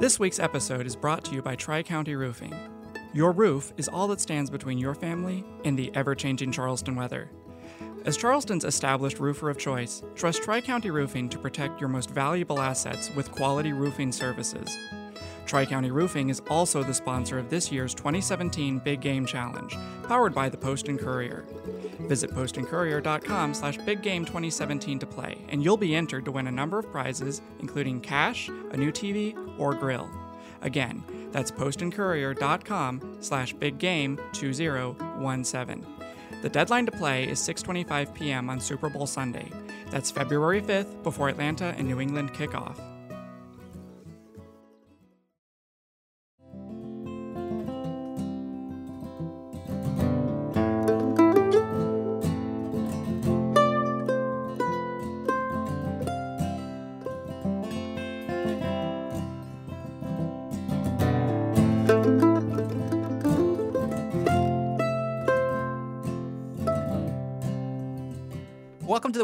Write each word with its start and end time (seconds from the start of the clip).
This 0.00 0.18
week's 0.18 0.38
episode 0.38 0.86
is 0.86 0.96
brought 0.96 1.24
to 1.26 1.34
you 1.34 1.42
by 1.42 1.56
Tri 1.56 1.82
County 1.82 2.14
Roofing. 2.14 2.54
Your 3.12 3.32
roof 3.32 3.74
is 3.76 3.86
all 3.86 4.08
that 4.08 4.22
stands 4.22 4.48
between 4.48 4.78
your 4.78 4.94
family 4.94 5.44
and 5.66 5.78
the 5.78 5.94
ever 5.94 6.14
changing 6.14 6.52
Charleston 6.52 6.96
weather. 6.96 7.30
As 8.06 8.16
Charleston's 8.16 8.64
established 8.64 9.18
roofer 9.18 9.50
of 9.50 9.58
choice, 9.58 10.02
trust 10.14 10.42
Tri 10.42 10.62
County 10.62 10.90
Roofing 10.90 11.28
to 11.28 11.38
protect 11.38 11.82
your 11.82 11.90
most 11.90 12.08
valuable 12.08 12.60
assets 12.60 13.14
with 13.14 13.30
quality 13.30 13.74
roofing 13.74 14.10
services. 14.10 14.74
Tri 15.44 15.66
County 15.66 15.90
Roofing 15.90 16.30
is 16.30 16.40
also 16.48 16.82
the 16.82 16.94
sponsor 16.94 17.38
of 17.38 17.50
this 17.50 17.70
year's 17.70 17.92
2017 17.92 18.78
Big 18.78 19.02
Game 19.02 19.26
Challenge, 19.26 19.76
powered 20.08 20.34
by 20.34 20.48
the 20.48 20.56
Post 20.56 20.88
and 20.88 20.98
Courier. 20.98 21.44
Visit 22.08 22.30
postandcourier.com 22.30 23.54
slash 23.54 23.78
biggame2017 23.78 25.00
to 25.00 25.06
play, 25.06 25.38
and 25.48 25.64
you'll 25.64 25.76
be 25.76 25.94
entered 25.94 26.24
to 26.24 26.32
win 26.32 26.46
a 26.46 26.52
number 26.52 26.78
of 26.78 26.90
prizes, 26.90 27.42
including 27.60 28.00
cash, 28.00 28.48
a 28.48 28.76
new 28.76 28.92
TV, 28.92 29.36
or 29.58 29.74
grill. 29.74 30.08
Again, 30.62 31.02
that's 31.32 31.50
postandcourier.com 31.50 33.16
slash 33.20 33.54
biggame2017. 33.54 35.84
The 36.42 36.48
deadline 36.48 36.86
to 36.86 36.92
play 36.92 37.28
is 37.28 37.38
6.25 37.40 38.14
p.m. 38.14 38.48
on 38.48 38.60
Super 38.60 38.88
Bowl 38.88 39.06
Sunday. 39.06 39.50
That's 39.90 40.10
February 40.10 40.62
5th 40.62 41.02
before 41.02 41.28
Atlanta 41.28 41.74
and 41.76 41.86
New 41.86 42.00
England 42.00 42.32
kick 42.32 42.54
off. 42.54 42.80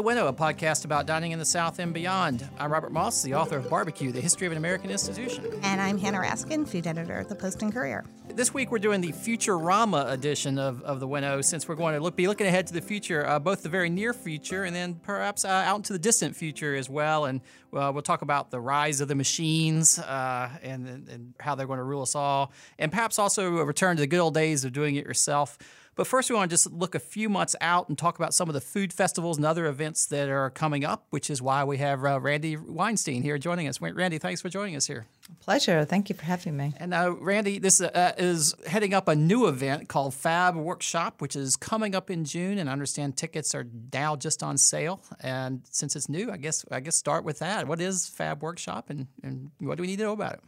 Winnow, 0.07 0.27
a 0.27 0.33
podcast 0.33 0.85
about 0.85 1.05
dining 1.05 1.33
in 1.33 1.39
the 1.39 1.43
South 1.43 1.79
and 1.79 1.93
beyond. 1.93 2.47
I'm 2.57 2.71
Robert 2.71 2.93
Moss, 2.93 3.23
the 3.23 3.33
author 3.33 3.57
of 3.57 3.69
Barbecue, 3.69 4.09
The 4.13 4.21
History 4.21 4.47
of 4.47 4.53
an 4.53 4.57
American 4.57 4.89
Institution. 4.89 5.43
And 5.63 5.81
I'm 5.81 5.97
Hanna 5.97 6.19
Raskin, 6.19 6.65
food 6.65 6.87
editor 6.87 7.19
at 7.19 7.27
the 7.27 7.35
Post 7.35 7.61
and 7.61 7.73
Courier. 7.73 8.05
This 8.33 8.53
week 8.53 8.71
we're 8.71 8.79
doing 8.79 9.01
the 9.01 9.11
Futurama 9.11 10.09
edition 10.09 10.59
of, 10.59 10.81
of 10.83 11.01
The 11.01 11.07
Winnow 11.09 11.41
since 11.41 11.67
we're 11.67 11.75
going 11.75 11.93
to 11.93 11.99
look, 11.99 12.15
be 12.15 12.29
looking 12.29 12.47
ahead 12.47 12.67
to 12.67 12.73
the 12.73 12.79
future, 12.79 13.27
uh, 13.27 13.37
both 13.37 13.63
the 13.63 13.69
very 13.69 13.89
near 13.89 14.13
future 14.13 14.63
and 14.63 14.73
then 14.73 14.95
perhaps 14.95 15.43
uh, 15.43 15.49
out 15.49 15.75
into 15.75 15.91
the 15.91 15.99
distant 15.99 16.37
future 16.37 16.73
as 16.73 16.89
well. 16.89 17.25
And 17.25 17.41
uh, 17.73 17.91
we'll 17.93 18.01
talk 18.01 18.21
about 18.21 18.49
the 18.49 18.61
rise 18.61 19.01
of 19.01 19.09
the 19.09 19.15
machines 19.15 19.99
uh, 19.99 20.49
and, 20.63 20.87
and 20.87 21.33
how 21.37 21.55
they're 21.55 21.67
going 21.67 21.79
to 21.79 21.83
rule 21.83 22.03
us 22.03 22.15
all, 22.15 22.53
and 22.79 22.93
perhaps 22.93 23.19
also 23.19 23.57
a 23.57 23.65
return 23.65 23.97
to 23.97 24.01
the 24.01 24.07
good 24.07 24.21
old 24.21 24.35
days 24.35 24.63
of 24.63 24.71
doing 24.71 24.95
it 24.95 25.03
yourself. 25.03 25.57
But 25.97 26.05
first, 26.05 26.29
we 26.29 26.35
want 26.35 26.51
to 26.51 26.53
just 26.53 26.71
look 26.71 26.93
a 26.93 26.99
few 26.99 27.27
months 27.27 27.55
out 27.59 27.89
and 27.89 27.97
talk 27.97 28.19
about 28.19 28.33
some 28.33 28.47
of 28.49 28.53
the 28.53 28.61
food 28.61 28.93
festivals 28.93 29.37
and 29.37 29.45
other 29.45 29.65
events 29.65 30.05
that 30.05 30.29
are 30.29 30.51
coming 30.51 30.85
up, 30.85 31.07
which 31.09 31.31
is 31.31 31.41
why 31.41 31.63
we 31.63 31.77
have 31.79 32.05
uh, 32.05 32.19
Randi 32.19 32.55
Weinstein 32.55 33.23
here 33.23 33.39
joining 33.39 33.67
us. 33.67 33.81
Randi, 33.81 34.19
thanks 34.19 34.39
for 34.39 34.47
joining 34.47 34.75
us 34.75 34.85
here. 34.85 35.07
Pleasure. 35.39 35.83
Thank 35.85 36.09
you 36.09 36.15
for 36.15 36.23
having 36.23 36.55
me. 36.55 36.73
And 36.77 36.93
uh, 36.93 37.15
Randi, 37.19 37.57
this 37.57 37.81
uh, 37.81 38.13
is 38.17 38.53
heading 38.67 38.93
up 38.93 39.07
a 39.07 39.15
new 39.15 39.47
event 39.47 39.89
called 39.89 40.13
Fab 40.13 40.55
Workshop, 40.55 41.19
which 41.19 41.35
is 41.35 41.55
coming 41.55 41.95
up 41.95 42.11
in 42.11 42.25
June, 42.25 42.59
and 42.59 42.69
I 42.69 42.73
understand 42.73 43.17
tickets 43.17 43.55
are 43.55 43.65
now 43.91 44.15
just 44.15 44.43
on 44.43 44.59
sale. 44.59 45.01
And 45.21 45.63
since 45.71 45.95
it's 45.95 46.07
new, 46.07 46.31
I 46.31 46.37
guess 46.37 46.63
I 46.71 46.79
guess 46.79 46.95
start 46.95 47.23
with 47.23 47.39
that. 47.39 47.67
What 47.67 47.81
is 47.81 48.07
Fab 48.07 48.43
Workshop, 48.43 48.91
and, 48.91 49.07
and 49.23 49.49
what 49.59 49.77
do 49.77 49.81
we 49.81 49.87
need 49.87 49.97
to 49.97 50.03
know 50.03 50.13
about 50.13 50.33
it? 50.33 50.41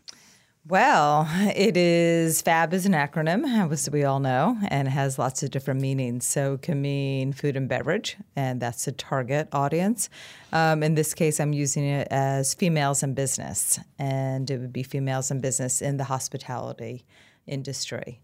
Well, 0.67 1.27
it 1.55 1.77
is 1.77 2.41
FAB 2.41 2.73
is 2.73 2.85
an 2.85 2.93
acronym, 2.93 3.71
as 3.71 3.89
we 3.89 4.03
all 4.03 4.19
know, 4.19 4.57
and 4.67 4.87
has 4.87 5.17
lots 5.17 5.41
of 5.41 5.51
different 5.51 5.81
meanings. 5.81 6.27
So 6.27 6.55
it 6.55 6.61
can 6.61 6.81
mean 6.81 7.33
food 7.33 7.55
and 7.55 7.67
beverage, 7.67 8.17
and 8.35 8.61
that's 8.61 8.85
the 8.85 8.91
target 8.91 9.47
audience. 9.51 10.09
Um, 10.51 10.83
in 10.83 10.95
this 10.95 11.13
case, 11.13 11.39
I'm 11.39 11.53
using 11.53 11.85
it 11.85 12.07
as 12.11 12.53
females 12.53 13.03
in 13.03 13.13
business, 13.13 13.79
and 13.97 14.49
it 14.49 14.59
would 14.59 14.73
be 14.73 14.83
females 14.83 15.31
in 15.31 15.41
business 15.41 15.81
in 15.81 15.97
the 15.97 16.05
hospitality 16.05 17.05
industry. 17.47 18.19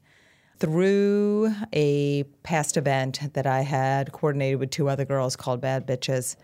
Through 0.60 1.54
a 1.74 2.24
past 2.44 2.78
event 2.78 3.34
that 3.34 3.46
I 3.46 3.62
had 3.62 4.12
coordinated 4.12 4.60
with 4.60 4.72
two 4.72 4.88
other 4.88 5.04
girls 5.04 5.36
called 5.36 5.62
Bad 5.62 5.86
Bitches, 5.86 6.38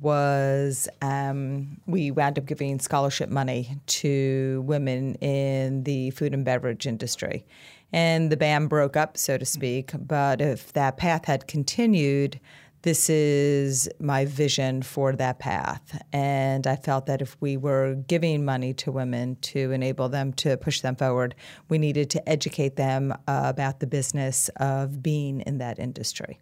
was 0.00 0.88
um, 1.02 1.80
we 1.86 2.10
wound 2.10 2.38
up 2.38 2.46
giving 2.46 2.78
scholarship 2.78 3.28
money 3.28 3.78
to 3.86 4.62
women 4.66 5.14
in 5.16 5.84
the 5.84 6.10
food 6.10 6.34
and 6.34 6.44
beverage 6.44 6.86
industry. 6.86 7.44
And 7.92 8.30
the 8.30 8.36
band 8.36 8.68
broke 8.68 8.96
up, 8.96 9.16
so 9.16 9.38
to 9.38 9.44
speak. 9.44 9.92
But 9.98 10.40
if 10.40 10.72
that 10.72 10.96
path 10.96 11.24
had 11.24 11.46
continued, 11.46 12.40
this 12.82 13.08
is 13.08 13.88
my 13.98 14.24
vision 14.26 14.82
for 14.82 15.12
that 15.14 15.38
path. 15.38 16.00
And 16.12 16.66
I 16.66 16.76
felt 16.76 17.06
that 17.06 17.22
if 17.22 17.36
we 17.40 17.56
were 17.56 17.94
giving 18.06 18.44
money 18.44 18.74
to 18.74 18.92
women 18.92 19.36
to 19.42 19.72
enable 19.72 20.08
them 20.08 20.32
to 20.34 20.56
push 20.56 20.82
them 20.82 20.94
forward, 20.94 21.34
we 21.68 21.78
needed 21.78 22.10
to 22.10 22.28
educate 22.28 22.76
them 22.76 23.14
about 23.26 23.80
the 23.80 23.86
business 23.86 24.50
of 24.56 25.02
being 25.02 25.40
in 25.40 25.58
that 25.58 25.78
industry. 25.78 26.38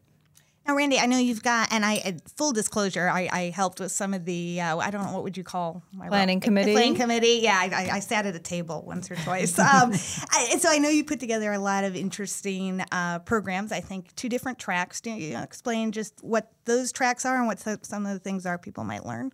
Now, 0.67 0.77
Randi, 0.77 0.99
I 0.99 1.05
know 1.05 1.19
you've 1.19 1.43
got, 1.43 1.69
and 1.71 1.85
I 1.85 2.17
full 2.37 2.53
disclosure, 2.53 3.09
I, 3.09 3.29
I 3.31 3.51
helped 3.51 3.81
with 3.81 3.93
some 3.93 4.15
of 4.15 4.25
the, 4.25 4.63
uh, 4.63 4.79
I 4.79 4.91
don't 4.91 5.05
know 5.05 5.13
what 5.13 5.23
would 5.23 5.37
you 5.37 5.45
call 5.45 5.83
my 5.93 6.09
planning 6.09 6.39
role? 6.39 6.43
committee. 6.45 6.73
Planning 6.73 6.95
committee, 6.95 7.41
yeah. 7.43 7.59
I, 7.61 7.91
I, 7.93 8.01
sat 8.01 8.25
at 8.25 8.35
a 8.35 8.39
table 8.39 8.83
once 8.87 9.11
or 9.11 9.17
twice, 9.17 9.59
um, 9.59 9.93
I, 10.31 10.57
so 10.59 10.71
I 10.71 10.79
know 10.79 10.89
you 10.89 11.05
put 11.05 11.21
together 11.21 11.53
a 11.53 11.59
lot 11.59 11.85
of 11.85 11.95
interesting 11.95 12.83
uh, 12.93 13.19
programs. 13.21 13.73
I 13.73 13.81
think 13.81 14.15
two 14.17 14.31
different 14.31 14.59
tracks. 14.59 15.03
Do 15.03 15.11
you 15.11 15.39
explain 15.39 15.93
just 15.93 16.15
what 16.23 16.51
those 16.65 16.93
tracks 16.93 17.27
are 17.27 17.37
and 17.37 17.47
what 17.47 17.59
some 17.59 18.07
of 18.07 18.13
the 18.15 18.19
things 18.19 18.47
are 18.47 18.57
people 18.57 18.85
might 18.85 19.05
learn? 19.05 19.33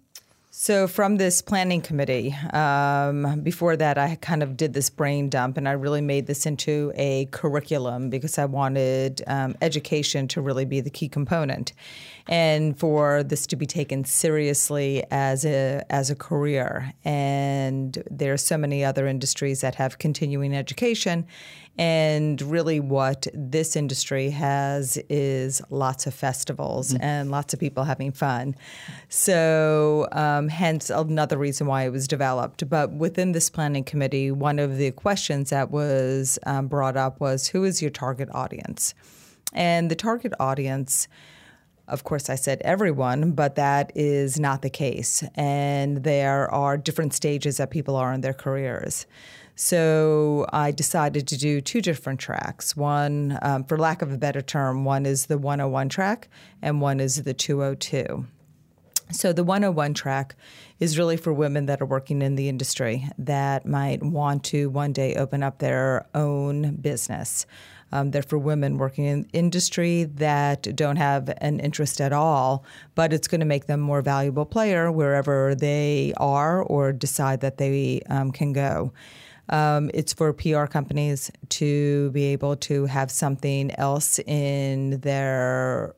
So, 0.52 0.88
from 0.88 1.18
this 1.18 1.42
planning 1.42 1.80
committee, 1.80 2.34
um, 2.52 3.40
before 3.40 3.76
that, 3.76 3.98
I 3.98 4.16
kind 4.16 4.42
of 4.42 4.56
did 4.56 4.72
this 4.72 4.90
brain 4.90 5.28
dump 5.28 5.56
and 5.56 5.68
I 5.68 5.72
really 5.72 6.00
made 6.00 6.26
this 6.26 6.44
into 6.44 6.90
a 6.96 7.26
curriculum 7.26 8.10
because 8.10 8.36
I 8.36 8.46
wanted 8.46 9.22
um, 9.28 9.54
education 9.62 10.26
to 10.26 10.40
really 10.40 10.64
be 10.64 10.80
the 10.80 10.90
key 10.90 11.08
component 11.08 11.72
and 12.26 12.76
for 12.76 13.22
this 13.22 13.46
to 13.46 13.56
be 13.56 13.64
taken 13.64 14.04
seriously 14.04 15.04
as 15.12 15.44
a, 15.44 15.84
as 15.88 16.10
a 16.10 16.16
career. 16.16 16.94
And 17.04 18.02
there 18.10 18.32
are 18.32 18.36
so 18.36 18.58
many 18.58 18.84
other 18.84 19.06
industries 19.06 19.60
that 19.60 19.76
have 19.76 19.98
continuing 19.98 20.52
education. 20.52 21.28
And 21.78 22.42
really, 22.42 22.78
what 22.78 23.26
this 23.32 23.74
industry 23.74 24.30
has 24.30 24.98
is 25.08 25.62
lots 25.70 26.06
of 26.06 26.12
festivals 26.12 26.92
mm-hmm. 26.92 27.02
and 27.02 27.30
lots 27.30 27.54
of 27.54 27.60
people 27.60 27.84
having 27.84 28.12
fun. 28.12 28.54
So, 29.08 30.06
um, 30.12 30.48
hence 30.48 30.90
another 30.90 31.38
reason 31.38 31.66
why 31.66 31.84
it 31.84 31.90
was 31.90 32.06
developed. 32.06 32.68
But 32.68 32.92
within 32.92 33.32
this 33.32 33.48
planning 33.48 33.84
committee, 33.84 34.30
one 34.30 34.58
of 34.58 34.76
the 34.76 34.90
questions 34.90 35.50
that 35.50 35.70
was 35.70 36.38
um, 36.44 36.68
brought 36.68 36.96
up 36.96 37.20
was 37.20 37.48
who 37.48 37.64
is 37.64 37.80
your 37.80 37.90
target 37.90 38.28
audience? 38.32 38.94
And 39.52 39.90
the 39.90 39.96
target 39.96 40.32
audience 40.38 41.08
of 41.90 42.04
course, 42.04 42.30
I 42.30 42.36
said 42.36 42.62
everyone, 42.64 43.32
but 43.32 43.56
that 43.56 43.90
is 43.96 44.38
not 44.38 44.62
the 44.62 44.70
case. 44.70 45.24
And 45.34 46.04
there 46.04 46.48
are 46.54 46.76
different 46.76 47.12
stages 47.14 47.56
that 47.56 47.70
people 47.70 47.96
are 47.96 48.12
in 48.12 48.20
their 48.20 48.32
careers. 48.32 49.06
So 49.62 50.46
I 50.54 50.70
decided 50.70 51.28
to 51.28 51.36
do 51.36 51.60
two 51.60 51.82
different 51.82 52.18
tracks. 52.18 52.74
One, 52.74 53.38
um, 53.42 53.64
for 53.64 53.76
lack 53.76 54.00
of 54.00 54.10
a 54.10 54.16
better 54.16 54.40
term, 54.40 54.86
one 54.86 55.04
is 55.04 55.26
the 55.26 55.36
101 55.36 55.90
track, 55.90 56.30
and 56.62 56.80
one 56.80 56.98
is 56.98 57.24
the 57.24 57.34
202. 57.34 58.24
So 59.12 59.34
the 59.34 59.44
101 59.44 59.92
track 59.92 60.34
is 60.78 60.96
really 60.96 61.18
for 61.18 61.34
women 61.34 61.66
that 61.66 61.82
are 61.82 61.86
working 61.86 62.22
in 62.22 62.36
the 62.36 62.48
industry 62.48 63.06
that 63.18 63.66
might 63.66 64.02
want 64.02 64.44
to 64.44 64.70
one 64.70 64.94
day 64.94 65.14
open 65.16 65.42
up 65.42 65.58
their 65.58 66.06
own 66.14 66.76
business. 66.76 67.44
Um, 67.92 68.12
they're 68.12 68.22
for 68.22 68.38
women 68.38 68.78
working 68.78 69.04
in 69.04 69.28
industry 69.34 70.04
that 70.04 70.74
don't 70.74 70.96
have 70.96 71.30
an 71.36 71.60
interest 71.60 72.00
at 72.00 72.14
all, 72.14 72.64
but 72.94 73.12
it's 73.12 73.28
going 73.28 73.40
to 73.40 73.46
make 73.46 73.66
them 73.66 73.80
more 73.80 74.00
valuable 74.00 74.46
player 74.46 74.90
wherever 74.90 75.54
they 75.54 76.14
are 76.16 76.62
or 76.62 76.94
decide 76.94 77.42
that 77.42 77.58
they 77.58 78.00
um, 78.08 78.32
can 78.32 78.54
go. 78.54 78.94
Um, 79.50 79.90
it's 79.92 80.12
for 80.12 80.32
PR 80.32 80.66
companies 80.66 81.30
to 81.50 82.10
be 82.10 82.24
able 82.26 82.56
to 82.56 82.86
have 82.86 83.10
something 83.10 83.70
else 83.72 84.18
in 84.20 85.00
their 85.00 85.94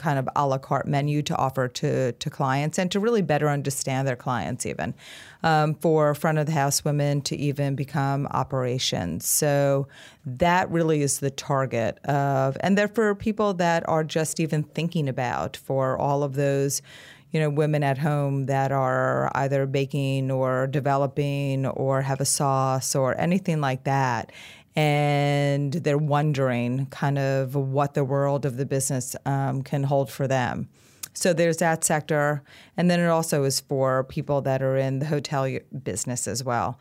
kind 0.00 0.18
of 0.18 0.28
a 0.34 0.46
la 0.46 0.58
carte 0.58 0.86
menu 0.86 1.22
to 1.22 1.36
offer 1.36 1.68
to, 1.68 2.12
to 2.12 2.30
clients 2.30 2.78
and 2.78 2.90
to 2.90 2.98
really 2.98 3.22
better 3.22 3.48
understand 3.48 4.08
their 4.08 4.16
clients 4.16 4.64
even. 4.64 4.94
Um, 5.42 5.74
for 5.74 6.14
front 6.14 6.38
of 6.38 6.46
the 6.46 6.52
house 6.52 6.84
women 6.84 7.22
to 7.22 7.36
even 7.36 7.74
become 7.74 8.26
operations. 8.26 9.26
So 9.26 9.88
that 10.24 10.70
really 10.70 11.02
is 11.02 11.20
the 11.20 11.30
target 11.30 11.98
of 12.04 12.56
and 12.60 12.76
they're 12.76 12.88
for 12.88 13.14
people 13.14 13.54
that 13.54 13.88
are 13.88 14.04
just 14.04 14.40
even 14.40 14.62
thinking 14.62 15.08
about 15.08 15.56
for 15.56 15.96
all 15.98 16.22
of 16.22 16.34
those 16.34 16.82
you 17.30 17.40
know, 17.40 17.50
women 17.50 17.82
at 17.82 17.98
home 17.98 18.46
that 18.46 18.72
are 18.72 19.30
either 19.34 19.66
baking 19.66 20.30
or 20.30 20.66
developing 20.66 21.66
or 21.66 22.02
have 22.02 22.20
a 22.20 22.24
sauce 22.24 22.94
or 22.94 23.18
anything 23.20 23.60
like 23.60 23.84
that. 23.84 24.32
And 24.76 25.72
they're 25.72 25.98
wondering 25.98 26.86
kind 26.86 27.18
of 27.18 27.54
what 27.54 27.94
the 27.94 28.04
world 28.04 28.46
of 28.46 28.56
the 28.56 28.66
business 28.66 29.16
um, 29.26 29.62
can 29.62 29.82
hold 29.82 30.10
for 30.10 30.26
them. 30.26 30.68
So 31.12 31.32
there's 31.32 31.58
that 31.58 31.84
sector. 31.84 32.42
And 32.76 32.90
then 32.90 33.00
it 33.00 33.08
also 33.08 33.44
is 33.44 33.60
for 33.60 34.04
people 34.04 34.40
that 34.42 34.62
are 34.62 34.76
in 34.76 35.00
the 35.00 35.06
hotel 35.06 35.58
business 35.82 36.28
as 36.28 36.44
well. 36.44 36.78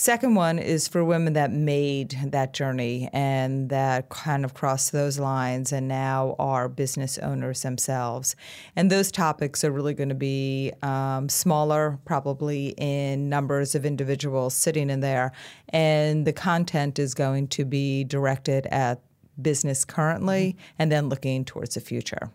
Second 0.00 0.36
one 0.36 0.60
is 0.60 0.86
for 0.86 1.04
women 1.04 1.32
that 1.32 1.50
made 1.50 2.16
that 2.26 2.52
journey 2.52 3.10
and 3.12 3.68
that 3.70 4.08
kind 4.10 4.44
of 4.44 4.54
crossed 4.54 4.92
those 4.92 5.18
lines 5.18 5.72
and 5.72 5.88
now 5.88 6.36
are 6.38 6.68
business 6.68 7.18
owners 7.18 7.62
themselves. 7.62 8.36
And 8.76 8.92
those 8.92 9.10
topics 9.10 9.64
are 9.64 9.72
really 9.72 9.94
going 9.94 10.10
to 10.10 10.14
be 10.14 10.72
um, 10.82 11.28
smaller, 11.28 11.98
probably 12.04 12.74
in 12.78 13.28
numbers 13.28 13.74
of 13.74 13.84
individuals 13.84 14.54
sitting 14.54 14.88
in 14.88 15.00
there. 15.00 15.32
And 15.70 16.24
the 16.24 16.32
content 16.32 17.00
is 17.00 17.12
going 17.12 17.48
to 17.48 17.64
be 17.64 18.04
directed 18.04 18.66
at 18.66 19.00
business 19.42 19.84
currently 19.84 20.56
and 20.78 20.92
then 20.92 21.08
looking 21.08 21.44
towards 21.44 21.74
the 21.74 21.80
future. 21.80 22.30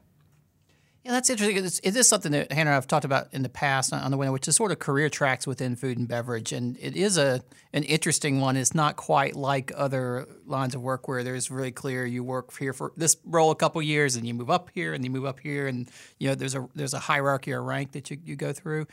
Yeah, 1.03 1.11
that's 1.11 1.29
interesting. 1.29 1.65
It's, 1.65 1.79
it 1.83 1.97
is 1.97 2.07
something 2.07 2.31
that 2.31 2.49
Hanna 2.49 2.61
and 2.61 2.69
I 2.69 2.73
have 2.75 2.87
talked 2.87 3.03
about 3.03 3.27
in 3.33 3.43
the 3.43 3.49
past 3.49 3.91
on 3.91 4.09
the 4.09 4.15
Winnow, 4.15 4.31
which 4.31 4.47
is 4.47 4.55
sort 4.55 4.71
of 4.71 4.79
career 4.79 5.09
tracks 5.09 5.45
within 5.45 5.75
food 5.75 5.97
and 5.97 6.07
beverage, 6.07 6.53
and 6.53 6.77
it 6.79 6.95
is 6.95 7.17
a 7.17 7.41
an 7.73 7.83
interesting 7.83 8.39
one. 8.39 8.55
It's 8.55 8.73
not 8.73 8.95
quite 8.95 9.35
like 9.35 9.73
other 9.75 10.25
lines 10.45 10.75
of 10.75 10.81
work 10.81 11.09
where 11.09 11.21
there's 11.21 11.51
really 11.51 11.71
clear 11.71 12.05
you 12.05 12.23
work 12.23 12.57
here 12.57 12.71
for 12.71 12.93
this 12.95 13.17
role 13.25 13.51
a 13.51 13.55
couple 13.55 13.81
years, 13.81 14.15
and 14.15 14.25
you 14.25 14.33
move 14.33 14.49
up 14.49 14.69
here, 14.73 14.93
and 14.93 15.03
you 15.03 15.09
move 15.09 15.25
up 15.25 15.41
here, 15.41 15.67
and 15.67 15.89
you 16.19 16.29
know 16.29 16.35
there's 16.35 16.55
a 16.55 16.69
there's 16.73 16.93
a 16.93 16.99
hierarchy 16.99 17.51
or 17.51 17.61
rank 17.61 17.91
that 17.91 18.09
you, 18.09 18.17
you 18.23 18.37
go 18.37 18.53
through. 18.53 18.87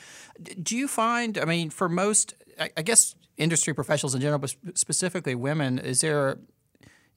Do 0.60 0.76
you 0.76 0.88
find? 0.88 1.38
I 1.38 1.44
mean, 1.44 1.70
for 1.70 1.88
most, 1.88 2.34
I, 2.58 2.70
I 2.76 2.82
guess 2.82 3.14
industry 3.36 3.72
professionals 3.72 4.16
in 4.16 4.20
general, 4.20 4.40
but 4.40 4.56
specifically 4.74 5.36
women, 5.36 5.78
is 5.78 6.00
there 6.00 6.38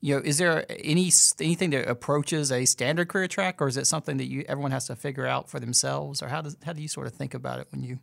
you 0.03 0.13
know, 0.13 0.21
is 0.21 0.37
there 0.37 0.65
any 0.69 1.09
anything 1.39 1.69
that 1.69 1.87
approaches 1.87 2.51
a 2.51 2.65
standard 2.65 3.07
career 3.07 3.29
track, 3.29 3.61
or 3.61 3.69
is 3.69 3.77
it 3.77 3.87
something 3.87 4.17
that 4.17 4.25
you 4.25 4.43
everyone 4.49 4.71
has 4.71 4.87
to 4.87 4.97
figure 4.97 5.25
out 5.25 5.49
for 5.49 5.61
themselves, 5.61 6.21
or 6.21 6.27
how 6.27 6.41
does 6.41 6.57
how 6.65 6.73
do 6.73 6.81
you 6.81 6.89
sort 6.89 7.07
of 7.07 7.13
think 7.13 7.33
about 7.33 7.61
it 7.61 7.67
when 7.71 7.83
you? 7.83 7.99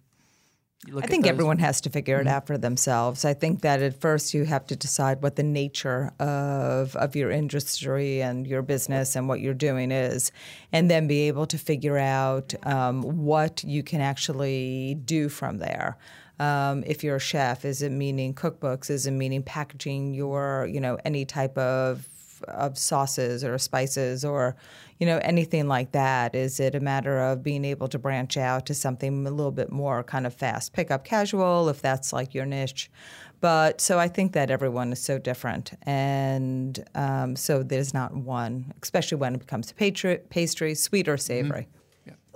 you 0.86 0.98
I 0.98 1.06
think 1.06 1.26
everyone 1.26 1.58
has 1.58 1.82
to 1.82 1.90
figure 1.90 2.16
mm-hmm. 2.16 2.26
it 2.26 2.30
out 2.30 2.46
for 2.46 2.56
themselves. 2.56 3.26
I 3.26 3.34
think 3.34 3.60
that 3.60 3.82
at 3.82 4.00
first 4.00 4.32
you 4.32 4.44
have 4.46 4.66
to 4.68 4.76
decide 4.76 5.22
what 5.22 5.36
the 5.36 5.42
nature 5.42 6.10
of 6.18 6.96
of 6.96 7.14
your 7.14 7.30
industry 7.30 8.22
and 8.22 8.46
your 8.46 8.62
business 8.62 9.14
and 9.14 9.28
what 9.28 9.40
you're 9.40 9.52
doing 9.52 9.92
is, 9.92 10.32
and 10.72 10.90
then 10.90 11.06
be 11.06 11.28
able 11.28 11.44
to 11.48 11.58
figure 11.58 11.98
out 11.98 12.54
um, 12.62 13.02
what 13.02 13.62
you 13.62 13.82
can 13.82 14.00
actually 14.00 14.94
do 15.04 15.28
from 15.28 15.58
there. 15.58 15.98
Um, 16.40 16.82
if 16.86 17.04
you're 17.04 17.16
a 17.16 17.20
chef, 17.20 17.64
is 17.64 17.82
it 17.82 17.92
meaning 17.92 18.34
cookbooks? 18.34 18.88
Is 18.88 19.06
it 19.06 19.10
meaning 19.10 19.42
packaging 19.42 20.14
your, 20.14 20.66
you 20.72 20.80
know, 20.80 20.98
any 21.04 21.24
type 21.26 21.56
of 21.58 22.08
of 22.48 22.78
sauces 22.78 23.44
or 23.44 23.58
spices 23.58 24.24
or 24.24 24.56
you 24.98 25.06
know 25.06 25.18
anything 25.22 25.68
like 25.68 25.92
that 25.92 26.34
is 26.34 26.60
it 26.60 26.74
a 26.74 26.80
matter 26.80 27.20
of 27.20 27.42
being 27.42 27.64
able 27.64 27.88
to 27.88 27.98
branch 27.98 28.36
out 28.36 28.66
to 28.66 28.74
something 28.74 29.26
a 29.26 29.30
little 29.30 29.52
bit 29.52 29.70
more 29.70 30.02
kind 30.02 30.26
of 30.26 30.34
fast 30.34 30.72
pick 30.72 30.90
up 30.90 31.04
casual 31.04 31.68
if 31.68 31.82
that's 31.82 32.12
like 32.12 32.34
your 32.34 32.46
niche 32.46 32.90
but 33.40 33.80
so 33.80 33.98
i 33.98 34.08
think 34.08 34.32
that 34.32 34.50
everyone 34.50 34.92
is 34.92 35.00
so 35.00 35.18
different 35.18 35.72
and 35.82 36.84
um, 36.94 37.36
so 37.36 37.62
there's 37.62 37.92
not 37.92 38.14
one 38.14 38.72
especially 38.82 39.18
when 39.18 39.34
it 39.34 39.38
becomes 39.38 39.72
pastry, 39.72 40.18
pastry 40.30 40.74
sweet 40.74 41.08
or 41.08 41.16
savory 41.16 41.62
mm-hmm. 41.62 41.79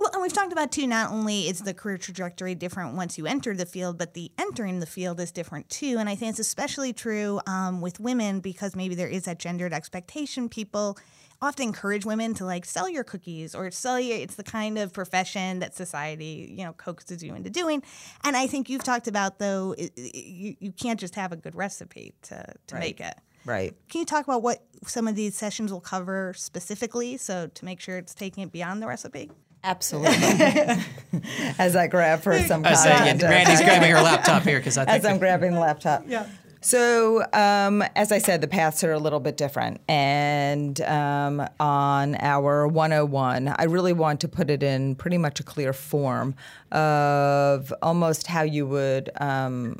Well, 0.05 0.13
and 0.13 0.21
we've 0.21 0.33
talked 0.33 0.51
about 0.51 0.71
too. 0.71 0.85
Not 0.85 1.11
only 1.11 1.47
is 1.47 1.61
the 1.61 1.73
career 1.73 1.97
trajectory 1.97 2.53
different 2.53 2.93
once 2.93 3.17
you 3.17 3.25
enter 3.25 3.55
the 3.55 3.65
field, 3.65 3.97
but 3.97 4.13
the 4.13 4.31
entering 4.37 4.79
the 4.79 4.85
field 4.85 5.19
is 5.19 5.31
different 5.31 5.67
too. 5.67 5.95
And 5.97 6.07
I 6.07 6.13
think 6.13 6.29
it's 6.29 6.39
especially 6.39 6.93
true 6.93 7.41
um, 7.47 7.81
with 7.81 7.99
women 7.99 8.39
because 8.39 8.75
maybe 8.75 8.93
there 8.93 9.07
is 9.07 9.23
that 9.23 9.39
gendered 9.39 9.73
expectation. 9.73 10.47
People 10.47 10.99
often 11.41 11.69
encourage 11.69 12.05
women 12.05 12.35
to 12.35 12.45
like 12.45 12.65
sell 12.65 12.87
your 12.87 13.03
cookies 13.03 13.55
or 13.55 13.71
sell 13.71 13.99
you. 13.99 14.13
It's 14.13 14.35
the 14.35 14.43
kind 14.43 14.77
of 14.77 14.93
profession 14.93 15.57
that 15.57 15.73
society, 15.73 16.53
you 16.55 16.65
know, 16.65 16.73
coaxes 16.73 17.23
you 17.23 17.33
into 17.33 17.49
doing. 17.49 17.81
And 18.23 18.37
I 18.37 18.45
think 18.45 18.69
you've 18.69 18.83
talked 18.83 19.07
about 19.07 19.39
though, 19.39 19.73
it, 19.75 19.91
it, 19.95 20.15
you, 20.15 20.55
you 20.59 20.71
can't 20.71 20.99
just 20.99 21.15
have 21.15 21.31
a 21.31 21.35
good 21.35 21.55
recipe 21.55 22.13
to 22.23 22.45
to 22.67 22.75
right. 22.75 22.79
make 22.79 23.01
it. 23.01 23.15
Right. 23.43 23.73
Can 23.89 23.99
you 23.99 24.05
talk 24.05 24.25
about 24.25 24.43
what 24.43 24.63
some 24.85 25.07
of 25.07 25.15
these 25.15 25.35
sessions 25.35 25.71
will 25.71 25.81
cover 25.81 26.33
specifically, 26.35 27.17
so 27.17 27.47
to 27.47 27.65
make 27.65 27.79
sure 27.79 27.97
it's 27.97 28.13
taking 28.13 28.43
it 28.43 28.51
beyond 28.51 28.83
the 28.83 28.87
recipe? 28.87 29.31
Absolutely. 29.65 30.13
As 31.57 31.75
I 31.75 31.87
grab 31.87 32.21
for 32.21 32.37
some 32.43 32.63
I 32.63 32.75
content. 32.75 33.21
Say, 33.21 33.27
Randi's 33.27 33.61
grabbing 33.61 33.91
her 33.91 34.01
laptop 34.01 34.43
here 34.43 34.59
because 34.59 34.77
I 34.77 34.85
think 34.85 34.97
as 34.97 35.05
I'm 35.05 35.17
grabbing 35.17 35.53
the 35.53 35.59
laptop. 35.59 36.03
Yeah. 36.07 36.27
So, 36.61 37.23
um, 37.31 37.83
as 37.95 38.11
I 38.11 38.17
said, 38.17 38.41
the 38.41 38.47
paths 38.47 38.83
are 38.83 38.91
a 38.91 38.97
little 38.97 39.19
bit 39.19 39.37
different. 39.37 39.81
And 39.87 40.81
um, 40.81 41.47
on 41.59 42.15
our 42.15 42.67
101, 42.67 43.53
I 43.55 43.63
really 43.65 43.93
want 43.93 44.21
to 44.21 44.27
put 44.27 44.49
it 44.49 44.63
in 44.63 44.95
pretty 44.95 45.19
much 45.19 45.39
a 45.39 45.43
clear 45.43 45.73
form 45.73 46.35
of 46.71 47.71
almost 47.83 48.27
how 48.27 48.41
you 48.41 48.65
would 48.65 49.11
um, 49.21 49.79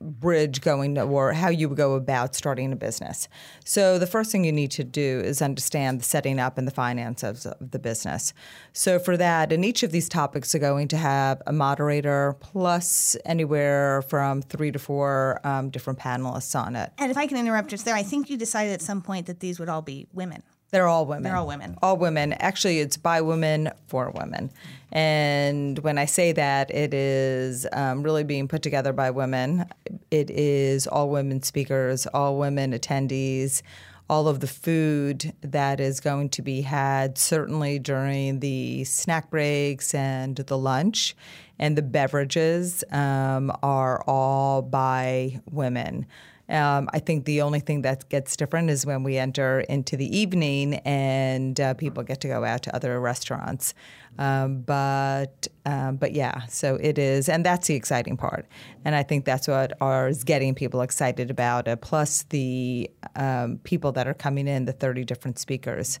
bridge 0.00 0.60
going 0.60 0.94
to, 0.94 1.02
or 1.02 1.32
how 1.32 1.48
you 1.48 1.68
would 1.68 1.78
go 1.78 1.94
about 1.94 2.34
starting 2.34 2.72
a 2.72 2.76
business. 2.76 3.28
So 3.64 3.98
the 3.98 4.06
first 4.06 4.30
thing 4.30 4.44
you 4.44 4.52
need 4.52 4.70
to 4.72 4.84
do 4.84 5.20
is 5.20 5.40
understand 5.40 6.00
the 6.00 6.04
setting 6.04 6.38
up 6.38 6.58
and 6.58 6.66
the 6.66 6.72
finances 6.72 7.46
of 7.46 7.70
the 7.70 7.78
business. 7.78 8.32
So 8.72 8.98
for 8.98 9.16
that, 9.16 9.52
and 9.52 9.64
each 9.64 9.82
of 9.82 9.92
these 9.92 10.08
topics 10.08 10.54
are 10.54 10.58
going 10.58 10.88
to 10.88 10.96
have 10.96 11.42
a 11.46 11.52
moderator 11.52 12.36
plus 12.40 13.16
anywhere 13.24 14.02
from 14.02 14.42
three 14.42 14.70
to 14.70 14.78
four 14.78 15.40
um, 15.44 15.70
different 15.70 15.98
panelists 15.98 16.58
on 16.58 16.76
it. 16.76 16.92
And 16.98 17.10
if 17.10 17.16
I 17.16 17.26
can 17.26 17.38
interrupt 17.38 17.68
just 17.68 17.84
there, 17.84 17.94
I 17.94 18.02
think 18.02 18.30
you 18.30 18.36
decided 18.36 18.72
at 18.72 18.82
some 18.82 19.02
point 19.02 19.26
that 19.26 19.40
these 19.40 19.58
would 19.58 19.68
all 19.68 19.82
be 19.82 20.06
women. 20.12 20.42
They're 20.70 20.88
all 20.88 21.06
women. 21.06 21.22
They're 21.22 21.36
all 21.36 21.46
women. 21.46 21.76
All 21.80 21.96
women. 21.96 22.32
Actually, 22.34 22.80
it's 22.80 22.96
by 22.96 23.20
women 23.20 23.70
for 23.86 24.10
women. 24.10 24.50
And 24.92 25.78
when 25.80 25.98
I 25.98 26.06
say 26.06 26.32
that, 26.32 26.70
it 26.70 26.92
is 26.92 27.66
um, 27.72 28.02
really 28.02 28.24
being 28.24 28.48
put 28.48 28.62
together 28.62 28.92
by 28.92 29.10
women. 29.10 29.66
It 30.10 30.30
is 30.30 30.86
all 30.86 31.08
women 31.10 31.42
speakers, 31.42 32.06
all 32.08 32.38
women 32.38 32.72
attendees, 32.72 33.62
all 34.08 34.28
of 34.28 34.40
the 34.40 34.46
food 34.46 35.32
that 35.40 35.80
is 35.80 36.00
going 36.00 36.30
to 36.30 36.42
be 36.42 36.62
had, 36.62 37.18
certainly 37.18 37.78
during 37.78 38.40
the 38.40 38.84
snack 38.84 39.30
breaks 39.30 39.94
and 39.94 40.36
the 40.36 40.58
lunch. 40.58 41.14
And 41.58 41.76
the 41.76 41.82
beverages 41.82 42.84
um, 42.90 43.50
are 43.62 44.04
all 44.06 44.60
by 44.62 45.40
women. 45.50 46.06
Um, 46.48 46.88
I 46.92 47.00
think 47.00 47.24
the 47.24 47.42
only 47.42 47.60
thing 47.60 47.82
that 47.82 48.08
gets 48.08 48.36
different 48.36 48.70
is 48.70 48.86
when 48.86 49.02
we 49.02 49.18
enter 49.18 49.60
into 49.60 49.96
the 49.96 50.16
evening 50.16 50.74
and 50.84 51.58
uh, 51.60 51.74
people 51.74 52.04
get 52.04 52.20
to 52.20 52.28
go 52.28 52.44
out 52.44 52.62
to 52.62 52.74
other 52.74 53.00
restaurants. 53.00 53.74
Um, 54.18 54.60
but 54.62 55.48
um, 55.64 55.96
but 55.96 56.12
yeah, 56.12 56.46
so 56.46 56.76
it 56.76 56.98
is, 56.98 57.28
and 57.28 57.44
that's 57.44 57.66
the 57.66 57.74
exciting 57.74 58.16
part. 58.16 58.46
And 58.84 58.94
I 58.94 59.02
think 59.02 59.24
that's 59.24 59.48
what 59.48 59.72
is 60.08 60.24
getting 60.24 60.54
people 60.54 60.80
excited 60.80 61.30
about 61.30 61.68
it. 61.68 61.80
Plus 61.80 62.22
the 62.30 62.90
um, 63.16 63.58
people 63.64 63.92
that 63.92 64.06
are 64.06 64.14
coming 64.14 64.48
in, 64.48 64.64
the 64.64 64.72
thirty 64.72 65.04
different 65.04 65.38
speakers 65.38 66.00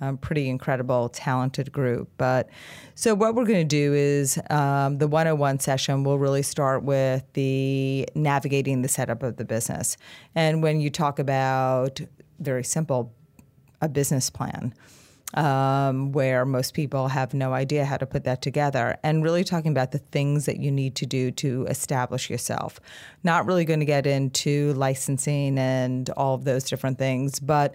um, 0.00 0.18
pretty 0.18 0.48
incredible, 0.48 1.08
talented 1.08 1.72
group. 1.72 2.08
But 2.16 2.48
so 2.94 3.14
what 3.14 3.34
we're 3.34 3.46
going 3.46 3.66
to 3.66 3.76
do 3.76 3.94
is 3.94 4.38
um, 4.50 4.98
the 4.98 5.08
101 5.08 5.60
session 5.60 6.04
will 6.04 6.18
really 6.18 6.42
start 6.42 6.82
with 6.82 7.24
the 7.34 8.08
navigating 8.14 8.82
the 8.82 8.88
setup 8.88 9.22
of 9.22 9.36
the 9.36 9.44
business. 9.44 9.96
And 10.34 10.62
when 10.62 10.80
you 10.80 10.90
talk 10.90 11.18
about 11.18 12.00
very 12.40 12.64
simple, 12.64 13.12
a 13.80 13.88
business 13.88 14.30
plan. 14.30 14.74
Um, 15.32 16.12
where 16.12 16.44
most 16.44 16.74
people 16.74 17.08
have 17.08 17.34
no 17.34 17.52
idea 17.54 17.84
how 17.84 17.96
to 17.96 18.06
put 18.06 18.22
that 18.22 18.40
together, 18.40 18.96
and 19.02 19.24
really 19.24 19.42
talking 19.42 19.72
about 19.72 19.90
the 19.90 19.98
things 19.98 20.46
that 20.46 20.60
you 20.60 20.70
need 20.70 20.94
to 20.96 21.06
do 21.06 21.32
to 21.32 21.66
establish 21.66 22.30
yourself. 22.30 22.78
Not 23.24 23.44
really 23.44 23.64
going 23.64 23.80
to 23.80 23.86
get 23.86 24.06
into 24.06 24.74
licensing 24.74 25.58
and 25.58 26.08
all 26.10 26.36
of 26.36 26.44
those 26.44 26.62
different 26.62 26.98
things, 26.98 27.40
but 27.40 27.74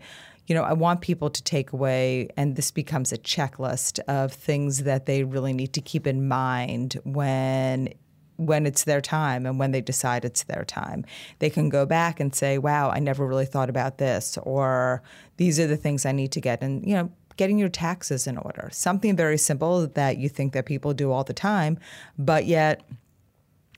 you 0.49 0.55
know, 0.55 0.63
I 0.63 0.73
want 0.73 1.01
people 1.01 1.29
to 1.29 1.43
take 1.43 1.71
away, 1.73 2.27
and 2.35 2.55
this 2.55 2.71
becomes 2.71 3.13
a 3.13 3.19
checklist 3.19 3.99
of 4.07 4.33
things 4.33 4.83
that 4.83 5.05
they 5.05 5.23
really 5.23 5.53
need 5.53 5.73
to 5.73 5.81
keep 5.81 6.07
in 6.07 6.27
mind 6.27 6.99
when 7.05 7.93
when 8.37 8.65
it's 8.65 8.85
their 8.85 9.01
time 9.01 9.45
and 9.45 9.59
when 9.59 9.71
they 9.71 9.81
decide 9.81 10.23
it's 10.23 10.43
their 10.43 10.63
time. 10.63 11.05
They 11.39 11.49
can 11.49 11.67
go 11.67 11.85
back 11.85 12.19
and 12.21 12.33
say, 12.33 12.57
"Wow, 12.57 12.89
I 12.89 12.99
never 12.99 13.27
really 13.27 13.45
thought 13.45 13.69
about 13.69 13.99
this," 13.99 14.39
or 14.41 15.03
"These 15.37 15.59
are 15.59 15.67
the 15.67 15.77
things 15.77 16.05
I 16.05 16.13
need 16.13 16.31
to 16.31 16.41
get." 16.41 16.63
And 16.63 16.83
you 16.87 16.95
know, 16.95 17.11
getting 17.37 17.59
your 17.59 17.69
taxes 17.69 18.25
in 18.25 18.37
order. 18.37 18.69
Something 18.71 19.15
very 19.15 19.37
simple 19.37 19.85
that 19.85 20.17
you 20.17 20.29
think 20.29 20.53
that 20.53 20.65
people 20.65 20.93
do 20.93 21.11
all 21.11 21.23
the 21.23 21.33
time, 21.33 21.77
but 22.17 22.47
yet 22.47 22.81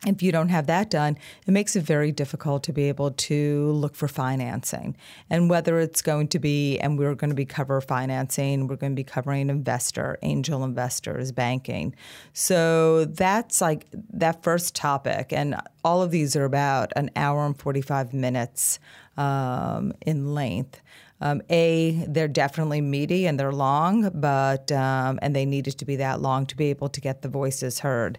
if 0.06 0.24
you 0.24 0.32
don't 0.32 0.50
have 0.50 0.66
that 0.66 0.90
done, 0.90 1.18
it 1.46 1.52
makes 1.52 1.76
it 1.76 1.84
very 1.84 2.12
difficult 2.12 2.64
to 2.64 2.74
be 2.74 2.86
able 2.86 3.12
to 3.12 3.72
look 3.72 3.96
for 3.96 4.08
financing. 4.08 4.96
And 5.30 5.48
whether 5.48 5.80
it's 5.80 6.02
going 6.02 6.30
to 6.30 6.40
be, 6.40 6.80
and 6.80 6.98
we're 6.98 7.14
going 7.14 7.30
to 7.30 7.36
be 7.36 7.46
cover 7.46 7.80
financing, 7.82 8.68
we're 8.68 8.78
going 8.78 8.94
to 8.94 8.96
be 8.96 9.04
covering 9.04 9.50
investor, 9.50 10.18
angel 10.24 10.64
investors, 10.64 11.32
banking. 11.32 11.96
So 12.34 13.06
that's 13.06 13.62
like 13.62 13.86
that 14.14 14.42
first 14.42 14.74
topic. 14.76 15.32
And 15.32 15.56
all 15.84 16.02
of 16.02 16.10
these 16.10 16.36
are 16.36 16.46
about 16.46 16.92
an 16.96 17.12
hour 17.16 17.46
and 17.46 17.58
45 17.58 18.12
minutes 18.12 18.80
um, 19.18 19.94
in 20.02 20.34
length. 20.34 20.82
Um, 21.24 21.44
a, 21.52 22.04
they're 22.08 22.28
definitely 22.28 22.82
meaty 22.82 23.28
and 23.28 23.40
they're 23.40 23.52
long, 23.52 24.10
but 24.20 24.72
um, 24.72 25.20
and 25.22 25.36
they 25.36 25.46
needed 25.46 25.78
to 25.78 25.86
be 25.86 25.98
that 25.98 26.20
long 26.20 26.48
to 26.48 26.58
be 26.58 26.72
able 26.72 26.90
to 26.90 27.00
get 27.00 27.22
the 27.22 27.30
voices 27.30 27.80
heard. 27.80 28.18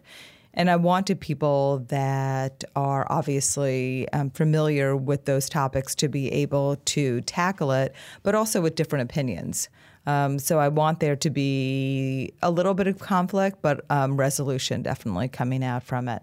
And 0.55 0.71
I 0.71 0.77
wanted 0.77 1.21
people 1.21 1.85
that 1.89 2.65
are 2.77 3.07
obviously 3.11 4.09
um, 4.13 4.31
familiar 4.31 4.97
with 4.97 5.25
those 5.25 5.49
topics 5.49 5.95
to 5.97 6.09
be 6.09 6.31
able 6.33 6.77
to 6.77 7.21
tackle 7.23 7.73
it, 7.73 7.95
but 8.23 8.35
also 8.35 8.61
with 8.61 8.75
different 8.75 9.11
opinions. 9.11 9.69
Um, 10.05 10.39
so 10.39 10.59
I 10.59 10.69
want 10.69 11.01
there 11.01 11.15
to 11.15 11.31
be 11.31 12.35
a 12.43 12.51
little 12.51 12.75
bit 12.75 12.89
of 12.89 12.99
conflict, 12.99 13.59
but 13.63 13.85
um, 13.89 14.17
resolution 14.17 14.83
definitely 14.83 15.29
coming 15.29 15.63
out 15.63 15.85
from 15.85 16.09
it. 16.09 16.23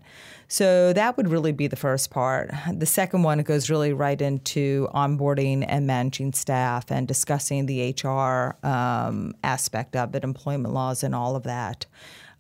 So 0.49 0.91
that 0.93 1.15
would 1.15 1.29
really 1.29 1.53
be 1.53 1.67
the 1.67 1.77
first 1.77 2.09
part. 2.09 2.51
The 2.73 2.85
second 2.85 3.23
one 3.23 3.39
goes 3.43 3.69
really 3.69 3.93
right 3.93 4.19
into 4.19 4.89
onboarding 4.93 5.63
and 5.67 5.87
managing 5.87 6.33
staff 6.33 6.91
and 6.91 7.07
discussing 7.07 7.67
the 7.67 7.95
HR 8.03 8.57
um, 8.67 9.33
aspect 9.43 9.95
of 9.95 10.13
it, 10.13 10.23
employment 10.23 10.73
laws, 10.73 11.03
and 11.03 11.15
all 11.15 11.35
of 11.35 11.43
that 11.43 11.85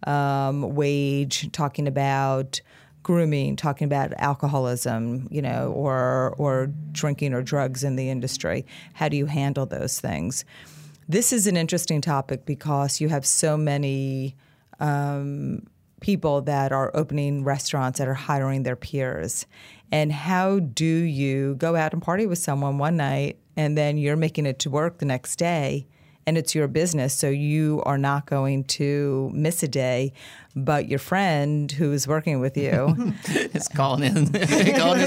um, 0.07 0.75
wage, 0.75 1.51
talking 1.51 1.87
about 1.87 2.61
grooming, 3.03 3.55
talking 3.55 3.85
about 3.85 4.13
alcoholism, 4.17 5.27
you 5.31 5.41
know, 5.41 5.71
or 5.71 6.35
or 6.37 6.67
drinking 6.91 7.33
or 7.33 7.41
drugs 7.41 7.83
in 7.83 7.95
the 7.95 8.09
industry. 8.09 8.65
How 8.93 9.09
do 9.09 9.17
you 9.17 9.25
handle 9.25 9.65
those 9.65 9.99
things? 9.99 10.45
This 11.07 11.33
is 11.33 11.47
an 11.47 11.57
interesting 11.57 12.01
topic 12.01 12.45
because 12.45 13.01
you 13.01 13.09
have 13.09 13.25
so 13.25 13.57
many 13.57 14.35
um, 14.79 15.63
people 16.01 16.41
that 16.41 16.71
are 16.71 16.91
opening 16.93 17.43
restaurants 17.43 17.99
that 17.99 18.07
are 18.07 18.13
hiring 18.13 18.63
their 18.63 18.75
peers. 18.75 19.45
And 19.91 20.11
how 20.11 20.59
do 20.59 20.85
you 20.85 21.55
go 21.55 21.75
out 21.75 21.93
and 21.93 22.01
party 22.01 22.27
with 22.27 22.37
someone 22.37 22.77
one 22.77 22.97
night 22.97 23.39
and 23.57 23.77
then 23.77 23.97
you're 23.97 24.15
making 24.15 24.45
it 24.45 24.59
to 24.59 24.69
work 24.69 24.99
the 24.99 25.05
next 25.05 25.37
day? 25.37 25.87
And 26.29 26.37
it's 26.37 26.53
your 26.53 26.67
business, 26.67 27.15
so 27.15 27.27
you 27.27 27.81
are 27.87 27.97
not 27.97 28.27
going 28.27 28.63
to 28.63 29.31
miss 29.33 29.63
a 29.63 29.67
day. 29.67 30.13
But 30.55 30.87
your 30.87 30.99
friend 30.99 31.71
who 31.71 31.91
is 31.91 32.07
working 32.07 32.39
with 32.39 32.55
you 32.55 33.13
is 33.27 33.67
calling 33.67 34.03
in. 34.03 34.31
calling 34.77 34.99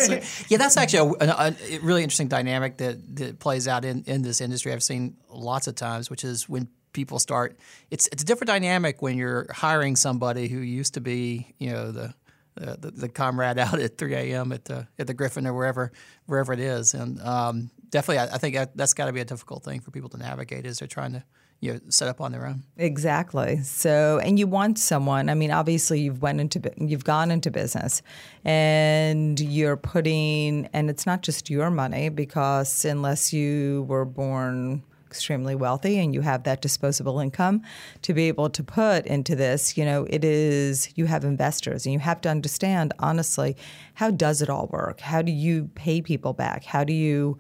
yeah, 0.49 0.59
that's 0.59 0.77
actually 0.77 1.15
a, 1.21 1.29
a, 1.29 1.55
a, 1.71 1.79
really 1.79 2.03
interesting 2.03 2.27
dynamic 2.27 2.79
that, 2.79 3.17
that 3.17 3.39
plays 3.39 3.69
out 3.69 3.85
in, 3.85 4.03
in 4.09 4.23
this 4.23 4.41
industry. 4.41 4.73
I've 4.73 4.83
seen 4.83 5.17
lots 5.29 5.69
of 5.69 5.77
times, 5.77 6.11
which 6.11 6.25
is 6.25 6.49
when 6.49 6.67
people 6.93 7.21
start. 7.21 7.57
It's 7.93 8.09
it's 8.09 8.25
a 8.25 8.27
different 8.27 8.49
dynamic 8.49 9.01
when 9.01 9.17
you're 9.17 9.47
hiring 9.53 9.95
somebody 9.95 10.49
who 10.49 10.59
used 10.59 10.95
to 10.95 11.01
be, 11.01 11.55
you 11.59 11.71
know, 11.71 11.93
the 11.93 12.15
the, 12.57 12.93
the, 12.95 13.09
comrade 13.09 13.59
out 13.67 13.79
at 13.79 13.97
3 13.97 14.15
a.m. 14.15 14.51
at 14.51 14.65
the 14.65 14.89
at 14.99 15.07
the 15.07 15.15
Griffin 15.15 15.47
or 15.47 15.55
wherever 15.55 15.93
wherever 16.27 16.53
it 16.53 16.61
is, 16.61 16.95
and 16.95 17.21
um, 17.21 17.71
definitely, 17.93 18.19
I, 18.19 18.35
I 18.35 18.39
think 18.39 18.57
that's 18.75 18.95
got 18.95 19.07
to 19.07 19.13
be 19.13 19.21
a 19.21 19.25
difficult 19.25 19.63
thing 19.63 19.81
for 19.81 19.93
people 19.93 20.09
to 20.09 20.17
navigate 20.17 20.67
as 20.67 20.81
they're 20.81 20.89
trying 20.89 21.13
to 21.13 21.23
you 21.61 21.75
know 21.75 21.81
set 21.89 22.09
up 22.09 22.21
on 22.21 22.33
their 22.33 22.45
own. 22.45 22.65
Exactly. 22.77 23.63
So, 23.63 24.19
and 24.19 24.39
you 24.39 24.49
want 24.49 24.79
someone. 24.79 25.31
I 25.31 25.35
mean, 25.35 25.53
obviously, 25.53 26.01
you've 26.01 26.21
went 26.21 26.41
into 26.41 26.61
you've 26.77 27.05
gone 27.05 27.31
into 27.31 27.53
business, 27.53 28.03
and 28.45 29.39
you're 29.39 29.77
putting, 29.77 30.67
and 30.73 30.91
it's 30.91 31.07
not 31.07 31.23
just 31.23 31.49
your 31.49 31.71
money 31.71 32.09
because 32.09 32.85
unless 32.85 33.33
you 33.33 33.87
were 33.89 34.05
born 34.05 34.83
extremely 35.07 35.55
wealthy 35.55 35.99
and 35.99 36.15
you 36.15 36.23
have 36.23 36.45
that 36.45 36.63
disposable 36.63 37.21
income 37.21 37.61
to 38.01 38.15
be 38.15 38.29
able 38.29 38.49
to 38.49 38.65
put 38.65 39.05
into 39.05 39.37
this, 39.37 39.77
you 39.77 39.85
know, 39.85 40.07
it 40.09 40.25
is 40.25 40.91
you 40.97 41.05
have 41.05 41.23
investors 41.23 41.85
and 41.85 41.93
you 41.93 41.99
have 41.99 42.19
to 42.23 42.31
understand 42.31 42.95
honestly, 42.99 43.55
how 43.95 44.11
does 44.11 44.41
it 44.41 44.49
all 44.49 44.69
work? 44.73 45.01
How 45.01 45.21
do 45.21 45.31
you 45.31 45.71
pay 45.75 46.01
people 46.01 46.33
back? 46.33 46.65
How 46.65 46.83
do 46.83 46.95
you 46.95 47.39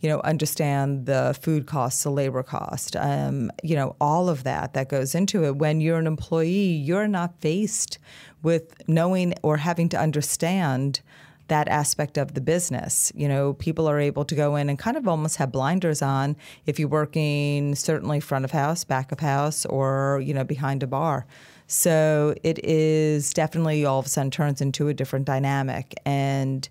you 0.00 0.08
know, 0.08 0.20
understand 0.20 1.06
the 1.06 1.36
food 1.40 1.66
costs, 1.66 2.02
the 2.02 2.10
labor 2.10 2.42
cost, 2.42 2.96
um, 2.96 3.50
you 3.62 3.76
know, 3.76 3.94
all 4.00 4.28
of 4.28 4.44
that 4.44 4.72
that 4.74 4.88
goes 4.88 5.14
into 5.14 5.44
it. 5.44 5.56
When 5.56 5.80
you're 5.80 5.98
an 5.98 6.06
employee, 6.06 6.72
you're 6.72 7.08
not 7.08 7.38
faced 7.40 7.98
with 8.42 8.88
knowing 8.88 9.34
or 9.42 9.58
having 9.58 9.88
to 9.90 9.98
understand 9.98 11.00
that 11.48 11.68
aspect 11.68 12.16
of 12.16 12.34
the 12.34 12.40
business. 12.40 13.12
You 13.14 13.28
know, 13.28 13.52
people 13.54 13.88
are 13.88 14.00
able 14.00 14.24
to 14.24 14.34
go 14.34 14.56
in 14.56 14.70
and 14.70 14.78
kind 14.78 14.96
of 14.96 15.06
almost 15.06 15.36
have 15.36 15.52
blinders 15.52 16.00
on 16.00 16.36
if 16.64 16.78
you're 16.78 16.88
working 16.88 17.74
certainly 17.74 18.20
front 18.20 18.44
of 18.44 18.52
house, 18.52 18.84
back 18.84 19.12
of 19.12 19.20
house, 19.20 19.66
or, 19.66 20.22
you 20.24 20.32
know, 20.32 20.44
behind 20.44 20.82
a 20.82 20.86
bar. 20.86 21.26
So 21.66 22.34
it 22.42 22.64
is 22.64 23.32
definitely 23.32 23.84
all 23.84 23.98
of 23.98 24.06
a 24.06 24.08
sudden 24.08 24.30
turns 24.30 24.60
into 24.60 24.88
a 24.88 24.94
different 24.94 25.26
dynamic. 25.26 25.94
And 26.06 26.68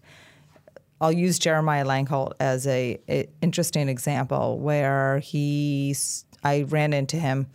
I'll 1.02 1.12
use 1.12 1.40
Jeremiah 1.40 1.86
Langhorne 1.86 2.34
as 2.40 2.68
a, 2.68 3.00
a 3.10 3.28
interesting 3.42 3.90
example 3.90 4.60
where 4.60 5.20
he 5.20 5.96
I 6.44 6.64
ran 6.64 6.94
into 6.94 7.18
him 7.18 7.48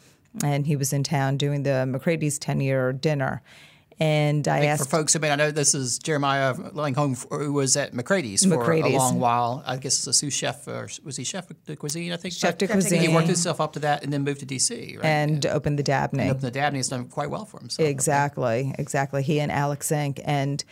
and 0.42 0.66
he 0.66 0.76
was 0.76 0.92
in 0.92 1.04
town 1.04 1.36
doing 1.36 1.62
the 1.62 1.86
McCrady's 1.88 2.38
10 2.38 2.60
year 2.60 2.92
dinner. 2.92 3.42
And 4.00 4.48
I, 4.48 4.58
I 4.58 4.64
asked 4.64 4.84
for 4.84 4.96
folks. 4.96 5.14
I 5.14 5.20
mean, 5.20 5.30
I 5.30 5.36
know 5.36 5.52
this 5.52 5.72
is 5.72 6.00
Jeremiah 6.00 6.54
Langhorne, 6.72 7.16
who 7.30 7.52
was 7.52 7.76
at 7.76 7.92
McCrady's, 7.92 8.44
McCrady's 8.44 8.82
for 8.82 8.88
a 8.88 8.98
long 8.98 9.20
while. 9.20 9.62
I 9.64 9.76
guess 9.76 10.04
a 10.08 10.12
sous 10.12 10.34
chef, 10.34 10.66
or 10.66 10.88
was 11.04 11.16
he 11.16 11.22
chef 11.22 11.46
de 11.64 11.76
cuisine? 11.76 12.12
I 12.12 12.16
think 12.16 12.34
chef 12.34 12.58
de 12.58 12.66
cuisine. 12.66 13.00
He 13.00 13.08
worked 13.08 13.28
himself 13.28 13.60
up 13.60 13.74
to 13.74 13.78
that, 13.80 14.02
and 14.02 14.12
then 14.12 14.24
moved 14.24 14.40
to 14.40 14.46
DC, 14.46 14.96
right? 14.96 15.04
And 15.04 15.44
yeah. 15.44 15.52
opened 15.52 15.78
the 15.78 15.84
Dabney. 15.84 16.22
And 16.22 16.30
opened 16.30 16.42
the 16.42 16.50
Dabney. 16.50 16.80
It's 16.80 16.88
done 16.88 17.06
quite 17.06 17.30
well 17.30 17.44
for 17.44 17.60
himself. 17.60 17.88
Exactly, 17.88 18.74
exactly. 18.80 19.22
He 19.22 19.38
and 19.38 19.52
Alex 19.52 19.86
Zink, 19.86 20.20
and 20.24 20.64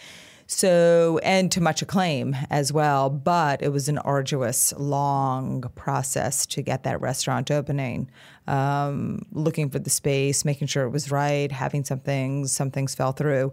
so, 0.52 1.18
and 1.23 1.50
to 1.52 1.61
much 1.61 1.82
acclaim 1.82 2.37
as 2.50 2.73
well. 2.73 3.11
But 3.11 3.62
it 3.62 3.71
was 3.71 3.88
an 3.88 3.99
arduous, 3.99 4.73
long 4.76 5.62
process 5.75 6.47
to 6.47 6.62
get 6.62 6.85
that 6.85 7.00
restaurant 7.00 7.50
opening. 7.50 8.11
Um, 8.47 9.23
looking 9.32 9.71
for 9.71 9.78
the 9.78 9.90
space, 9.90 10.44
making 10.44 10.66
sure 10.66 10.85
it 10.85 10.90
was 10.90 11.11
right, 11.11 11.50
having 11.50 11.85
some 11.85 12.00
things, 12.00 12.52
some 12.52 12.71
things 12.71 12.94
fell 12.94 13.12
through. 13.12 13.52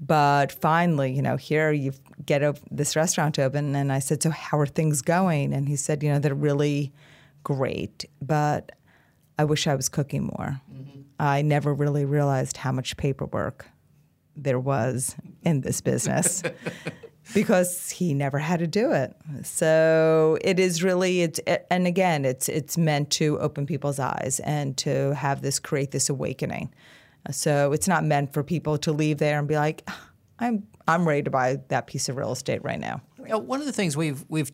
But 0.00 0.52
finally, 0.52 1.12
you 1.12 1.22
know, 1.22 1.36
here 1.36 1.72
you 1.72 1.92
get 2.24 2.44
op- 2.44 2.58
this 2.70 2.94
restaurant 2.94 3.34
to 3.36 3.42
open, 3.42 3.74
and 3.74 3.92
I 3.92 3.98
said, 3.98 4.22
"So 4.22 4.30
how 4.30 4.58
are 4.58 4.66
things 4.66 5.02
going?" 5.02 5.52
And 5.52 5.68
he 5.68 5.76
said, 5.76 6.02
"You 6.02 6.12
know, 6.12 6.18
they're 6.18 6.34
really 6.34 6.92
great, 7.42 8.04
but 8.22 8.72
I 9.38 9.44
wish 9.44 9.66
I 9.66 9.74
was 9.74 9.88
cooking 9.88 10.24
more. 10.24 10.60
Mm-hmm. 10.72 11.00
I 11.18 11.42
never 11.42 11.72
really 11.74 12.04
realized 12.04 12.58
how 12.58 12.72
much 12.72 12.96
paperwork 12.96 13.66
there 14.42 14.60
was 14.60 15.16
in 15.42 15.60
this 15.60 15.80
business 15.80 16.42
because 17.34 17.90
he 17.90 18.14
never 18.14 18.38
had 18.38 18.60
to 18.60 18.66
do 18.66 18.92
it. 18.92 19.14
So 19.42 20.38
it 20.40 20.58
is 20.58 20.82
really 20.82 21.22
it's 21.22 21.40
and 21.70 21.86
again 21.86 22.24
it's 22.24 22.48
it's 22.48 22.78
meant 22.78 23.10
to 23.12 23.38
open 23.38 23.66
people's 23.66 23.98
eyes 23.98 24.40
and 24.44 24.76
to 24.78 25.14
have 25.14 25.42
this 25.42 25.58
create 25.58 25.90
this 25.90 26.08
awakening. 26.08 26.72
So 27.30 27.72
it's 27.72 27.88
not 27.88 28.04
meant 28.04 28.32
for 28.32 28.42
people 28.42 28.78
to 28.78 28.92
leave 28.92 29.18
there 29.18 29.38
and 29.38 29.46
be 29.46 29.56
like 29.56 29.82
ah, 29.88 30.10
I'm 30.38 30.66
I'm 30.86 31.06
ready 31.06 31.22
to 31.22 31.30
buy 31.30 31.58
that 31.68 31.86
piece 31.86 32.08
of 32.08 32.16
real 32.16 32.32
estate 32.32 32.62
right 32.64 32.80
now. 32.80 33.02
You 33.18 33.28
know, 33.28 33.38
one 33.38 33.60
of 33.60 33.66
the 33.66 33.72
things 33.72 33.96
we've 33.96 34.24
we've 34.28 34.52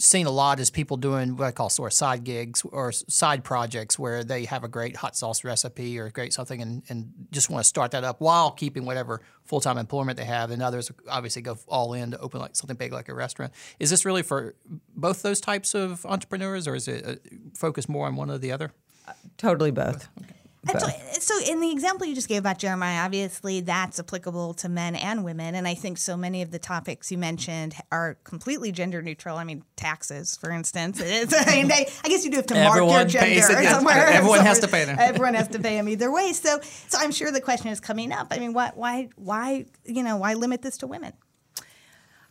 seen 0.00 0.26
a 0.26 0.30
lot 0.30 0.60
is 0.60 0.70
people 0.70 0.96
doing 0.96 1.36
what 1.36 1.46
I 1.46 1.50
call 1.50 1.68
sort 1.68 1.92
of 1.92 1.94
side 1.94 2.24
gigs 2.24 2.62
or 2.62 2.92
side 2.92 3.42
projects 3.42 3.98
where 3.98 4.22
they 4.22 4.44
have 4.44 4.62
a 4.62 4.68
great 4.68 4.96
hot 4.96 5.16
sauce 5.16 5.44
recipe 5.44 5.98
or 5.98 6.10
great 6.10 6.32
something 6.32 6.62
and, 6.62 6.82
and 6.88 7.12
just 7.32 7.50
want 7.50 7.64
to 7.64 7.68
start 7.68 7.90
that 7.90 8.04
up 8.04 8.20
while 8.20 8.50
keeping 8.50 8.84
whatever 8.84 9.20
full 9.44 9.60
time 9.60 9.76
employment 9.76 10.16
they 10.16 10.24
have. 10.24 10.50
And 10.50 10.62
others 10.62 10.92
obviously 11.08 11.42
go 11.42 11.58
all 11.66 11.94
in 11.94 12.12
to 12.12 12.18
open 12.18 12.40
like 12.40 12.54
something 12.54 12.76
big 12.76 12.92
like 12.92 13.08
a 13.08 13.14
restaurant. 13.14 13.52
Is 13.80 13.90
this 13.90 14.04
really 14.04 14.22
for 14.22 14.54
both 14.94 15.22
those 15.22 15.40
types 15.40 15.74
of 15.74 16.06
entrepreneurs 16.06 16.68
or 16.68 16.74
is 16.74 16.86
it 16.86 17.04
uh, 17.04 17.14
focused 17.54 17.88
more 17.88 18.06
on 18.06 18.14
one 18.16 18.30
or 18.30 18.38
the 18.38 18.52
other? 18.52 18.72
Uh, 19.06 19.12
totally 19.36 19.72
both. 19.72 20.08
Okay. 20.22 20.34
So, 20.68 20.88
so, 21.20 21.52
in 21.52 21.60
the 21.60 21.70
example 21.70 22.06
you 22.06 22.14
just 22.14 22.28
gave 22.28 22.40
about 22.40 22.58
Jeremiah, 22.58 23.04
obviously 23.04 23.60
that's 23.60 23.98
applicable 23.98 24.54
to 24.54 24.68
men 24.68 24.94
and 24.94 25.24
women. 25.24 25.54
And 25.54 25.66
I 25.66 25.74
think 25.74 25.98
so 25.98 26.16
many 26.16 26.42
of 26.42 26.50
the 26.50 26.58
topics 26.58 27.10
you 27.10 27.18
mentioned 27.18 27.74
are 27.90 28.18
completely 28.24 28.72
gender 28.72 29.02
neutral. 29.02 29.38
I 29.38 29.44
mean, 29.44 29.64
taxes, 29.76 30.36
for 30.36 30.50
instance. 30.50 31.02
I, 31.02 31.62
mean, 31.62 31.72
I, 31.72 31.86
I, 32.04 32.08
guess 32.08 32.24
you 32.24 32.30
do 32.30 32.36
have 32.36 32.46
to 32.46 32.56
everyone 32.56 32.88
mark 32.88 33.12
your 33.12 33.22
gender 33.22 33.42
somewhere. 33.42 33.94
Everyone 34.06 34.38
somewhere. 34.38 34.42
has 34.42 34.58
to 34.60 34.68
pay 34.68 34.84
them. 34.84 34.96
Everyone 34.98 35.34
has 35.34 35.48
to 35.48 35.58
pay 35.58 35.76
them 35.76 35.88
either 35.88 36.10
way. 36.10 36.32
So, 36.32 36.60
so 36.88 36.98
I'm 36.98 37.12
sure 37.12 37.30
the 37.30 37.40
question 37.40 37.68
is 37.68 37.80
coming 37.80 38.12
up. 38.12 38.28
I 38.30 38.38
mean, 38.38 38.52
why, 38.52 38.72
why, 38.74 39.08
why, 39.16 39.66
you 39.84 40.02
know, 40.02 40.16
why 40.16 40.34
limit 40.34 40.62
this 40.62 40.78
to 40.78 40.86
women? 40.86 41.12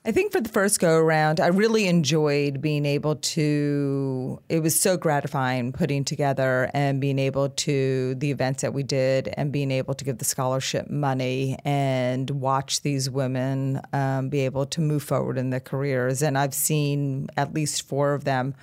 I 0.08 0.14
think 0.14 0.32
for 0.32 0.40
the 0.40 0.48
first 0.48 0.80
go 0.80 0.98
around, 0.98 1.42
I 1.42 1.48
really 1.48 1.86
enjoyed 1.86 2.62
being 2.62 2.86
able 2.86 3.18
to. 3.18 4.42
It 4.48 4.64
was 4.64 4.80
so 4.80 4.96
gratifying 4.96 5.74
putting 5.74 6.06
together 6.06 6.72
and 6.74 7.02
being 7.02 7.20
able 7.20 7.50
to 7.50 8.16
the 8.16 8.32
events 8.32 8.62
that 8.62 8.74
we 8.74 8.84
did 8.84 9.28
and 9.36 9.52
being 9.52 9.70
able 9.70 9.94
to 9.96 10.06
give 10.06 10.20
the 10.20 10.24
scholarship 10.24 10.90
money 10.90 11.58
and 11.66 12.30
watch 12.30 12.84
these 12.84 13.10
women 13.10 13.82
um, 13.92 14.30
be 14.30 14.46
able 14.46 14.66
to 14.68 14.80
move 14.80 15.04
forward 15.04 15.38
in 15.38 15.50
their 15.50 15.60
careers. 15.60 16.22
And 16.22 16.38
I've 16.38 16.54
seen 16.54 17.28
at 17.36 17.54
least 17.54 17.86
four 17.86 18.14
of 18.14 18.24
them 18.24 18.56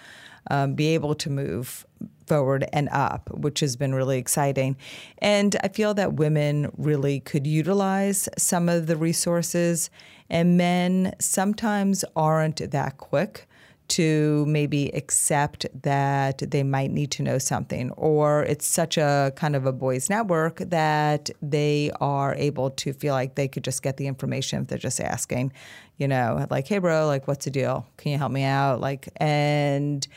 um, 0.51 0.73
be 0.73 0.95
able 0.95 1.15
to 1.17 1.29
move 1.29 1.85
forward 2.27 2.65
and 2.73 2.89
up, 2.91 3.31
which 3.33 3.61
has 3.61 3.77
been 3.77 3.95
really 3.95 4.19
exciting. 4.19 4.77
And 5.19 5.57
I 5.63 5.69
feel 5.69 5.95
that 5.95 6.15
women 6.15 6.71
really 6.77 7.21
could 7.21 7.47
utilize 7.47 8.29
some 8.39 8.69
of 8.69 8.87
the 8.87 8.97
resources, 8.97 9.91
and 10.31 10.57
men 10.57 11.15
sometimes 11.19 12.05
aren't 12.17 12.71
that 12.71 12.97
quick 12.97 13.47
to 13.87 14.47
maybe 14.47 14.89
accept 14.95 15.67
that 15.83 16.39
they 16.39 16.63
might 16.63 16.91
need 16.91 17.11
to 17.11 17.23
know 17.23 17.37
something, 17.37 17.91
or 17.93 18.43
it's 18.45 18.67
such 18.67 18.97
a 18.97 19.31
kind 19.37 19.55
of 19.55 19.67
a 19.67 19.73
boys' 19.73 20.09
network 20.09 20.57
that 20.61 21.29
they 21.43 21.91
are 22.01 22.35
able 22.37 22.71
to 22.71 22.95
feel 22.95 23.13
like 23.13 23.35
they 23.35 23.47
could 23.47 23.63
just 23.63 23.83
get 23.83 23.99
the 23.99 24.07
information 24.07 24.63
if 24.63 24.69
they're 24.69 24.79
just 24.79 25.03
asking, 25.03 25.53
you 25.99 26.09
know, 26.09 26.47
like, 26.49 26.67
hey, 26.67 26.79
bro, 26.79 27.07
like, 27.07 27.29
what's 27.29 27.45
the 27.45 27.51
deal? 27.51 27.87
Can 27.99 28.13
you 28.13 28.17
help 28.17 28.33
me 28.33 28.43
out? 28.43 28.81
Like, 28.81 29.11
and 29.19 30.09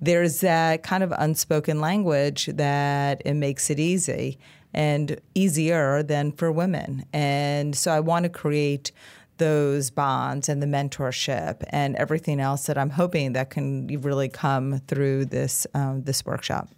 there's 0.00 0.40
that 0.40 0.82
kind 0.82 1.02
of 1.02 1.12
unspoken 1.16 1.80
language 1.80 2.46
that 2.46 3.22
it 3.24 3.34
makes 3.34 3.70
it 3.70 3.78
easy 3.78 4.38
and 4.74 5.18
easier 5.34 6.02
than 6.02 6.32
for 6.32 6.52
women. 6.52 7.04
And 7.12 7.74
so 7.74 7.90
I 7.90 8.00
want 8.00 8.24
to 8.24 8.28
create 8.28 8.92
those 9.38 9.90
bonds 9.90 10.48
and 10.48 10.62
the 10.62 10.66
mentorship 10.66 11.62
and 11.70 11.96
everything 11.96 12.40
else 12.40 12.66
that 12.66 12.78
I'm 12.78 12.90
hoping 12.90 13.32
that 13.34 13.50
can 13.50 13.86
really 13.86 14.28
come 14.28 14.80
through 14.86 15.26
this 15.26 15.66
um, 15.74 16.02
this 16.04 16.24
workshop. 16.24 16.70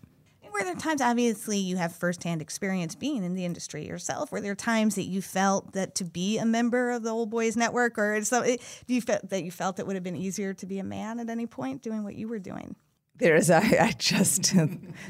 Were 0.53 0.65
there 0.65 0.75
times, 0.75 1.01
obviously, 1.01 1.59
you 1.59 1.77
have 1.77 1.95
firsthand 1.95 2.43
experience 2.43 2.97
being 2.97 3.23
in 3.23 3.37
the 3.37 3.45
industry 3.45 3.87
yourself? 3.87 4.33
Were 4.33 4.41
there 4.41 4.57
times 4.57 4.97
that 4.97 5.05
you 5.05 5.23
felt 5.23 5.73
that 5.75 5.95
to 5.97 6.05
be 6.05 6.37
a 6.39 6.45
member 6.45 6.91
of 6.91 7.05
the 7.05 7.11
Old 7.11 7.31
Boys 7.31 7.57
Network, 7.57 7.97
or 7.97 8.25
so, 8.25 8.43
do 8.43 8.59
you 8.95 9.01
felt 9.01 9.29
that 9.29 9.45
you 9.45 9.53
felt 9.53 9.79
it 9.79 9.87
would 9.87 9.95
have 9.95 10.03
been 10.03 10.17
easier 10.17 10.55
to 10.55 10.67
be 10.67 10.81
a 10.81 10.85
man 10.85 11.21
at 11.21 11.31
any 11.31 11.47
point 11.47 11.83
doing 11.83 12.03
what 12.03 12.17
you 12.17 12.27
were 12.27 12.41
doing? 12.41 12.75
There's 13.19 13.51
I, 13.51 13.61
I 13.81 13.95
just 13.99 14.55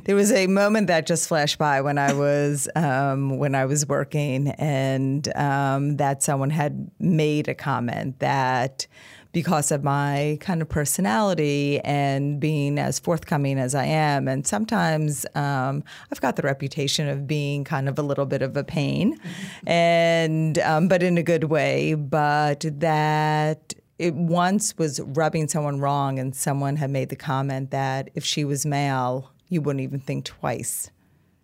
there 0.04 0.16
was 0.16 0.32
a 0.32 0.46
moment 0.46 0.86
that 0.88 1.06
just 1.06 1.28
flashed 1.28 1.58
by 1.58 1.80
when 1.80 1.98
I 1.98 2.12
was 2.12 2.68
um, 2.74 3.38
when 3.38 3.54
I 3.54 3.64
was 3.66 3.86
working 3.86 4.48
and 4.52 5.28
um, 5.36 5.96
that 5.96 6.22
someone 6.22 6.50
had 6.50 6.90
made 6.98 7.48
a 7.48 7.54
comment 7.54 8.18
that 8.18 8.86
because 9.32 9.70
of 9.70 9.84
my 9.84 10.38
kind 10.40 10.62
of 10.62 10.68
personality 10.68 11.80
and 11.80 12.40
being 12.40 12.78
as 12.78 12.98
forthcoming 12.98 13.58
as 13.58 13.74
I 13.74 13.84
am, 13.84 14.26
and 14.26 14.46
sometimes 14.46 15.26
um, 15.34 15.84
I've 16.10 16.20
got 16.20 16.36
the 16.36 16.42
reputation 16.42 17.08
of 17.08 17.26
being 17.26 17.62
kind 17.62 17.88
of 17.88 17.98
a 17.98 18.02
little 18.02 18.26
bit 18.26 18.42
of 18.42 18.56
a 18.56 18.64
pain, 18.64 19.18
and 19.66 20.58
um, 20.60 20.88
but 20.88 21.02
in 21.02 21.18
a 21.18 21.22
good 21.22 21.44
way. 21.44 21.94
But 21.94 22.64
that 22.80 23.74
it 23.98 24.14
once 24.14 24.76
was 24.78 25.00
rubbing 25.00 25.48
someone 25.48 25.80
wrong, 25.80 26.18
and 26.18 26.34
someone 26.34 26.76
had 26.76 26.90
made 26.90 27.08
the 27.08 27.16
comment 27.16 27.70
that 27.70 28.10
if 28.14 28.24
she 28.24 28.44
was 28.44 28.64
male, 28.64 29.32
you 29.48 29.60
wouldn't 29.60 29.82
even 29.82 30.00
think 30.00 30.24
twice 30.24 30.90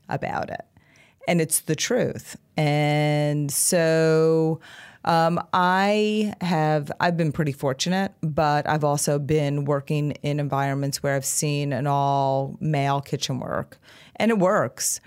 about 0.08 0.50
it. 0.50 0.64
And 1.26 1.40
it's 1.40 1.60
the 1.60 1.74
truth. 1.74 2.36
And 2.56 3.50
so 3.50 4.60
um, 5.04 5.42
I 5.52 6.34
have, 6.40 6.92
I've 7.00 7.16
been 7.16 7.32
pretty 7.32 7.52
fortunate, 7.52 8.12
but 8.22 8.68
I've 8.68 8.84
also 8.84 9.18
been 9.18 9.64
working 9.64 10.12
in 10.22 10.38
environments 10.38 11.02
where 11.02 11.16
I've 11.16 11.24
seen 11.24 11.72
an 11.72 11.86
all 11.86 12.56
male 12.60 13.00
kitchen 13.00 13.40
work, 13.40 13.78
and 14.16 14.30
it 14.30 14.38
works. 14.38 15.00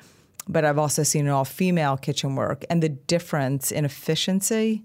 But 0.49 0.63
I've 0.65 0.79
also 0.79 1.03
seen 1.03 1.27
an 1.27 1.31
all 1.31 1.45
female 1.45 1.97
kitchen 1.97 2.35
work, 2.35 2.65
and 2.69 2.81
the 2.83 2.89
difference 2.89 3.71
in 3.71 3.85
efficiency 3.85 4.83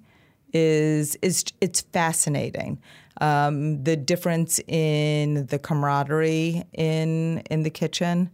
is 0.52 1.16
is 1.23 1.44
it's 1.61 1.80
fascinating. 1.80 2.80
Um, 3.21 3.85
the 3.85 3.97
difference 3.97 4.59
in 4.66 5.47
the 5.47 5.59
camaraderie 5.59 6.64
in 6.73 7.42
in 7.50 7.62
the 7.62 7.71
kitchen, 7.71 8.30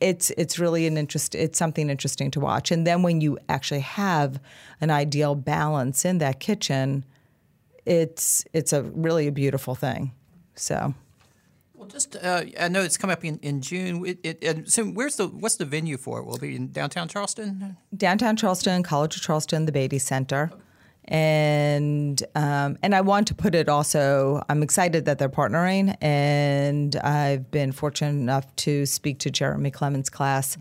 it's 0.00 0.30
it's 0.36 0.58
really 0.58 0.86
an 0.86 0.96
interest. 0.96 1.34
It's 1.34 1.58
something 1.58 1.90
interesting 1.90 2.30
to 2.32 2.40
watch. 2.40 2.70
And 2.70 2.86
then 2.86 3.02
when 3.02 3.20
you 3.20 3.38
actually 3.48 3.80
have 3.80 4.40
an 4.80 4.90
ideal 4.90 5.34
balance 5.34 6.04
in 6.04 6.18
that 6.18 6.40
kitchen, 6.40 7.04
it's 7.86 8.44
it's 8.52 8.72
a 8.72 8.82
really 8.82 9.26
a 9.26 9.32
beautiful 9.32 9.74
thing. 9.74 10.12
So. 10.54 10.94
Well, 11.74 11.88
just 11.88 12.14
uh, 12.16 12.44
I 12.60 12.68
know 12.68 12.82
it's 12.82 12.98
coming 12.98 13.14
up 13.14 13.24
in, 13.24 13.38
in 13.38 13.62
June. 13.62 14.04
It, 14.04 14.38
it, 14.42 14.70
so 14.70 14.84
where's 14.84 15.16
the 15.16 15.28
what's 15.28 15.56
the 15.56 15.64
venue 15.64 15.96
for 15.96 16.18
it? 16.18 16.26
Will 16.26 16.36
it 16.36 16.42
be 16.42 16.54
in 16.54 16.72
downtown 16.72 17.08
Charleston? 17.08 17.78
Downtown 17.96 18.36
Charleston, 18.36 18.82
College 18.82 19.16
of 19.16 19.22
Charleston, 19.22 19.64
the 19.64 19.72
Beatty 19.72 19.98
Center. 19.98 20.50
Okay 20.52 20.62
and 21.10 22.22
um, 22.36 22.78
and 22.82 22.94
I 22.94 23.00
want 23.00 23.26
to 23.28 23.34
put 23.34 23.54
it 23.54 23.68
also. 23.68 24.42
I'm 24.48 24.62
excited 24.62 25.04
that 25.06 25.18
they're 25.18 25.28
partnering, 25.28 25.96
and 26.00 26.94
I've 26.96 27.50
been 27.50 27.72
fortunate 27.72 28.10
enough 28.10 28.54
to 28.56 28.86
speak 28.86 29.18
to 29.20 29.30
Jeremy 29.30 29.70
Clemens' 29.70 30.08
class. 30.08 30.56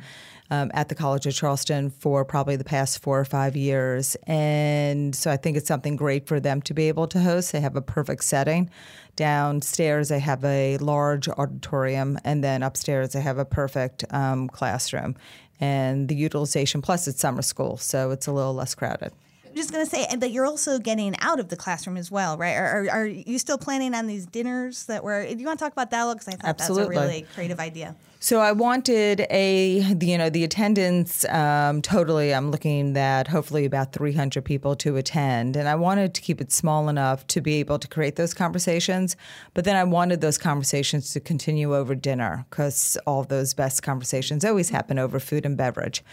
Um, 0.52 0.72
at 0.74 0.90
the 0.90 0.96
College 0.96 1.28
of 1.28 1.36
Charleston 1.36 1.92
for 1.92 2.26
probably 2.26 2.56
the 2.56 2.64
past 2.64 3.04
four 3.04 3.20
or 3.20 3.26
five 3.26 3.56
years. 3.56 4.18
And 4.26 5.16
so 5.16 5.30
I 5.30 5.38
think 5.38 5.58
it's 5.58 5.68
something 5.68 5.96
great 5.96 6.26
for 6.26 6.40
them 6.40 6.64
to 6.64 6.74
be 6.74 6.88
able 6.88 7.06
to 7.10 7.20
host. 7.20 7.52
They 7.52 7.62
have 7.62 7.76
a 7.76 7.84
perfect 7.84 8.24
setting. 8.24 8.72
Downstairs, 9.16 10.10
they 10.10 10.18
have 10.18 10.44
a 10.44 10.78
large 10.78 11.30
auditorium, 11.30 12.18
and 12.24 12.44
then 12.44 12.64
upstairs, 12.64 13.10
they 13.10 13.22
have 13.22 13.38
a 13.38 13.46
perfect 13.46 14.06
um, 14.10 14.48
classroom. 14.48 15.16
And 15.60 16.08
the 16.08 16.16
utilization, 16.16 16.82
plus 16.82 17.08
it's 17.08 17.22
summer 17.22 17.44
school, 17.44 17.78
so 17.78 18.10
it's 18.10 18.26
a 18.26 18.32
little 18.32 18.56
less 18.56 18.74
crowded. 18.74 19.14
I'm 19.50 19.56
just 19.56 19.72
going 19.72 19.84
to 19.84 19.90
say, 19.90 20.08
but 20.18 20.32
you're 20.32 20.46
also 20.46 20.78
getting 20.78 21.16
out 21.22 21.40
of 21.40 21.50
the 21.50 21.56
classroom 21.56 21.98
as 21.98 22.12
well, 22.12 22.38
right? 22.38 22.56
Are, 22.56 22.68
are, 22.68 22.90
are 22.90 23.06
you 23.06 23.40
still 23.40 23.58
planning 23.58 23.96
on 23.96 24.06
these 24.06 24.26
dinners 24.28 24.86
that 24.86 25.04
were? 25.04 25.26
Do 25.26 25.36
you 25.36 25.46
want 25.46 25.58
to 25.58 25.66
talk 25.66 25.74
about 25.74 25.90
that? 25.92 26.14
Because 26.14 26.28
I 26.28 26.32
thought 26.32 26.62
Absolutely. 26.62 26.96
that's 26.96 27.06
a 27.06 27.08
really 27.08 27.26
creative 27.34 27.60
idea. 27.60 27.96
So 28.22 28.42
I 28.42 28.52
wanted 28.52 29.26
a, 29.30 29.80
you 30.02 30.18
know, 30.18 30.30
the 30.30 30.44
attendance 30.44 31.24
um, 31.30 31.82
totally. 31.82 32.34
I'm 32.34 32.52
looking 32.52 32.98
at 32.98 33.30
hopefully 33.30 33.64
about 33.64 33.94
300 33.94 34.44
people 34.44 34.76
to 34.76 34.98
attend, 34.98 35.56
and 35.56 35.70
I 35.70 35.76
wanted 35.76 36.14
to 36.16 36.22
keep 36.22 36.42
it 36.42 36.52
small 36.52 36.90
enough 36.90 37.26
to 37.28 37.40
be 37.40 37.56
able 37.62 37.80
to 37.80 37.88
create 37.88 38.18
those 38.18 38.34
conversations. 38.34 39.16
But 39.54 39.64
then 39.64 39.78
I 39.78 39.86
wanted 39.86 40.20
those 40.20 40.38
conversations 40.38 41.14
to 41.14 41.22
continue 41.22 41.74
over 41.74 41.96
dinner 41.96 42.46
because 42.50 42.98
all 43.08 43.24
those 43.24 43.54
best 43.54 43.84
conversations 43.84 44.44
always 44.44 44.70
happen 44.70 45.00
over 45.00 45.22
food 45.22 45.46
and 45.46 45.56
beverage. 45.56 46.04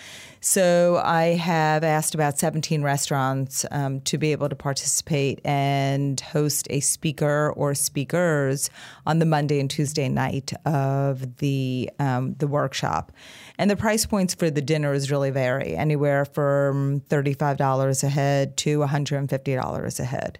So 0.40 1.02
I 1.04 1.34
have 1.34 1.82
asked 1.82 2.14
about 2.14 2.38
17 2.38 2.84
restaurants 2.84 3.66
um, 3.72 4.00
to 4.02 4.16
be 4.16 4.30
able 4.30 4.48
to 4.48 4.54
participate 4.54 5.40
and 5.44 6.20
host 6.20 6.68
a 6.70 6.78
speaker 6.78 7.52
or 7.56 7.74
speakers 7.74 8.70
on 9.06 9.18
the 9.18 9.26
Monday 9.26 9.58
and 9.58 9.68
Tuesday 9.68 10.08
night 10.08 10.52
of 10.64 11.38
the 11.38 11.90
um, 11.98 12.34
the 12.34 12.46
workshop. 12.46 13.12
And 13.58 13.70
the 13.70 13.76
price 13.76 14.06
points 14.06 14.34
for 14.34 14.50
the 14.50 14.60
dinners 14.60 15.10
really 15.10 15.30
vary, 15.30 15.74
anywhere 15.76 16.24
from 16.24 17.00
$35 17.02 18.04
a 18.04 18.08
head 18.08 18.56
to 18.58 18.80
$150 18.80 20.00
a 20.00 20.04
head. 20.04 20.38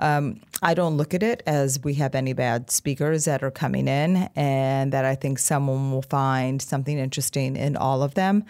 Um, 0.00 0.40
I 0.62 0.74
don't 0.74 0.96
look 0.96 1.12
at 1.12 1.22
it 1.22 1.42
as 1.46 1.80
we 1.82 1.94
have 1.94 2.14
any 2.14 2.32
bad 2.32 2.70
speakers 2.70 3.24
that 3.24 3.42
are 3.42 3.50
coming 3.50 3.88
in, 3.88 4.28
and 4.36 4.92
that 4.92 5.04
I 5.04 5.14
think 5.14 5.38
someone 5.38 5.90
will 5.90 6.02
find 6.02 6.62
something 6.62 6.98
interesting 6.98 7.56
in 7.56 7.76
all 7.76 8.02
of 8.02 8.14
them. 8.14 8.44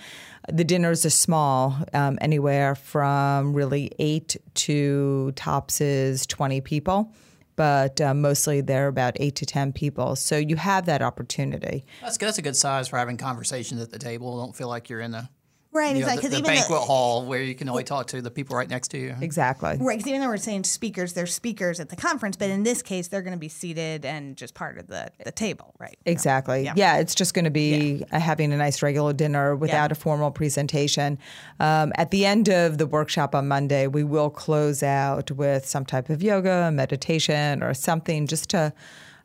The 0.50 0.64
dinners 0.64 1.04
are 1.06 1.10
small, 1.10 1.76
um, 1.94 2.18
anywhere 2.20 2.74
from 2.74 3.54
really 3.54 3.92
eight 3.98 4.36
to 4.54 5.32
tops 5.32 5.80
is 5.80 6.26
20 6.26 6.60
people 6.60 7.12
but 7.58 8.00
uh, 8.00 8.14
mostly 8.14 8.60
they're 8.60 8.86
about 8.86 9.16
eight 9.18 9.34
to 9.34 9.44
10 9.44 9.72
people. 9.72 10.14
So 10.14 10.36
you 10.36 10.54
have 10.54 10.86
that 10.86 11.02
opportunity. 11.02 11.84
That's, 12.00 12.16
that's 12.16 12.38
a 12.38 12.42
good 12.42 12.54
size 12.54 12.86
for 12.86 12.98
having 12.98 13.16
conversations 13.16 13.82
at 13.82 13.90
the 13.90 13.98
table. 13.98 14.38
Don't 14.38 14.54
feel 14.54 14.68
like 14.68 14.88
you're 14.88 15.00
in 15.00 15.12
a 15.12 15.28
Right, 15.70 15.94
you 15.94 16.00
know, 16.00 16.08
exactly. 16.08 16.30
The, 16.30 16.36
the 16.36 16.42
banquet 16.42 16.80
the, 16.80 16.86
hall 16.86 17.26
where 17.26 17.42
you 17.42 17.54
can 17.54 17.68
only 17.68 17.84
talk 17.84 18.06
to 18.08 18.22
the 18.22 18.30
people 18.30 18.56
right 18.56 18.68
next 18.68 18.88
to 18.88 18.98
you. 18.98 19.14
Exactly. 19.20 19.76
Right, 19.78 19.98
because 19.98 20.08
even 20.08 20.22
though 20.22 20.28
we're 20.28 20.38
saying 20.38 20.64
speakers, 20.64 21.12
they're 21.12 21.26
speakers 21.26 21.78
at 21.78 21.90
the 21.90 21.96
conference, 21.96 22.36
but 22.36 22.48
in 22.48 22.62
this 22.62 22.80
case, 22.80 23.08
they're 23.08 23.22
going 23.22 23.34
to 23.34 23.38
be 23.38 23.50
seated 23.50 24.06
and 24.06 24.34
just 24.34 24.54
part 24.54 24.78
of 24.78 24.86
the, 24.86 25.10
the 25.24 25.30
table, 25.30 25.74
right? 25.78 25.98
Exactly. 26.06 26.64
Yeah, 26.64 26.72
yeah 26.74 26.96
it's 26.96 27.14
just 27.14 27.34
going 27.34 27.44
to 27.44 27.50
be 27.50 28.04
yeah. 28.10 28.18
having 28.18 28.52
a 28.52 28.56
nice 28.56 28.82
regular 28.82 29.12
dinner 29.12 29.54
without 29.54 29.90
yeah. 29.90 29.92
a 29.92 29.94
formal 29.94 30.30
presentation. 30.30 31.18
Um, 31.60 31.92
at 31.96 32.12
the 32.12 32.24
end 32.24 32.48
of 32.48 32.78
the 32.78 32.86
workshop 32.86 33.34
on 33.34 33.46
Monday, 33.46 33.86
we 33.86 34.04
will 34.04 34.30
close 34.30 34.82
out 34.82 35.30
with 35.32 35.66
some 35.66 35.84
type 35.84 36.08
of 36.08 36.22
yoga, 36.22 36.70
meditation, 36.72 37.62
or 37.62 37.74
something 37.74 38.26
just 38.26 38.50
to. 38.50 38.72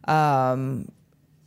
Um, 0.08 0.90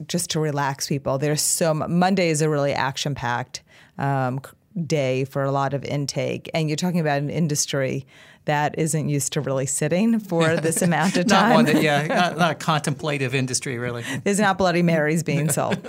just 0.06 0.30
to 0.30 0.40
relax 0.40 0.88
people. 0.88 1.16
There's 1.16 1.40
so 1.40 1.72
Monday 1.72 2.28
is 2.28 2.42
a 2.42 2.50
really 2.50 2.74
action 2.74 3.14
packed 3.14 3.62
um, 3.98 4.40
day 4.84 5.24
for 5.24 5.42
a 5.42 5.50
lot 5.50 5.74
of 5.74 5.84
intake. 5.84 6.50
And 6.54 6.68
you're 6.68 6.76
talking 6.76 7.00
about 7.00 7.18
an 7.18 7.30
industry 7.30 8.06
that 8.46 8.78
isn't 8.78 9.08
used 9.08 9.32
to 9.32 9.40
really 9.40 9.66
sitting 9.66 10.20
for 10.20 10.56
this 10.56 10.80
amount 10.80 11.16
of 11.16 11.26
Not 11.28 11.40
time. 11.40 11.54
one 11.54 11.64
that, 11.66 11.82
yeah, 11.82 12.06
not, 12.06 12.38
not 12.38 12.50
a 12.52 12.54
contemplative 12.54 13.34
industry, 13.34 13.76
really. 13.76 14.04
It's 14.24 14.38
not 14.38 14.56
Bloody 14.56 14.82
Marys 14.82 15.22
being 15.22 15.50
sold. 15.50 15.78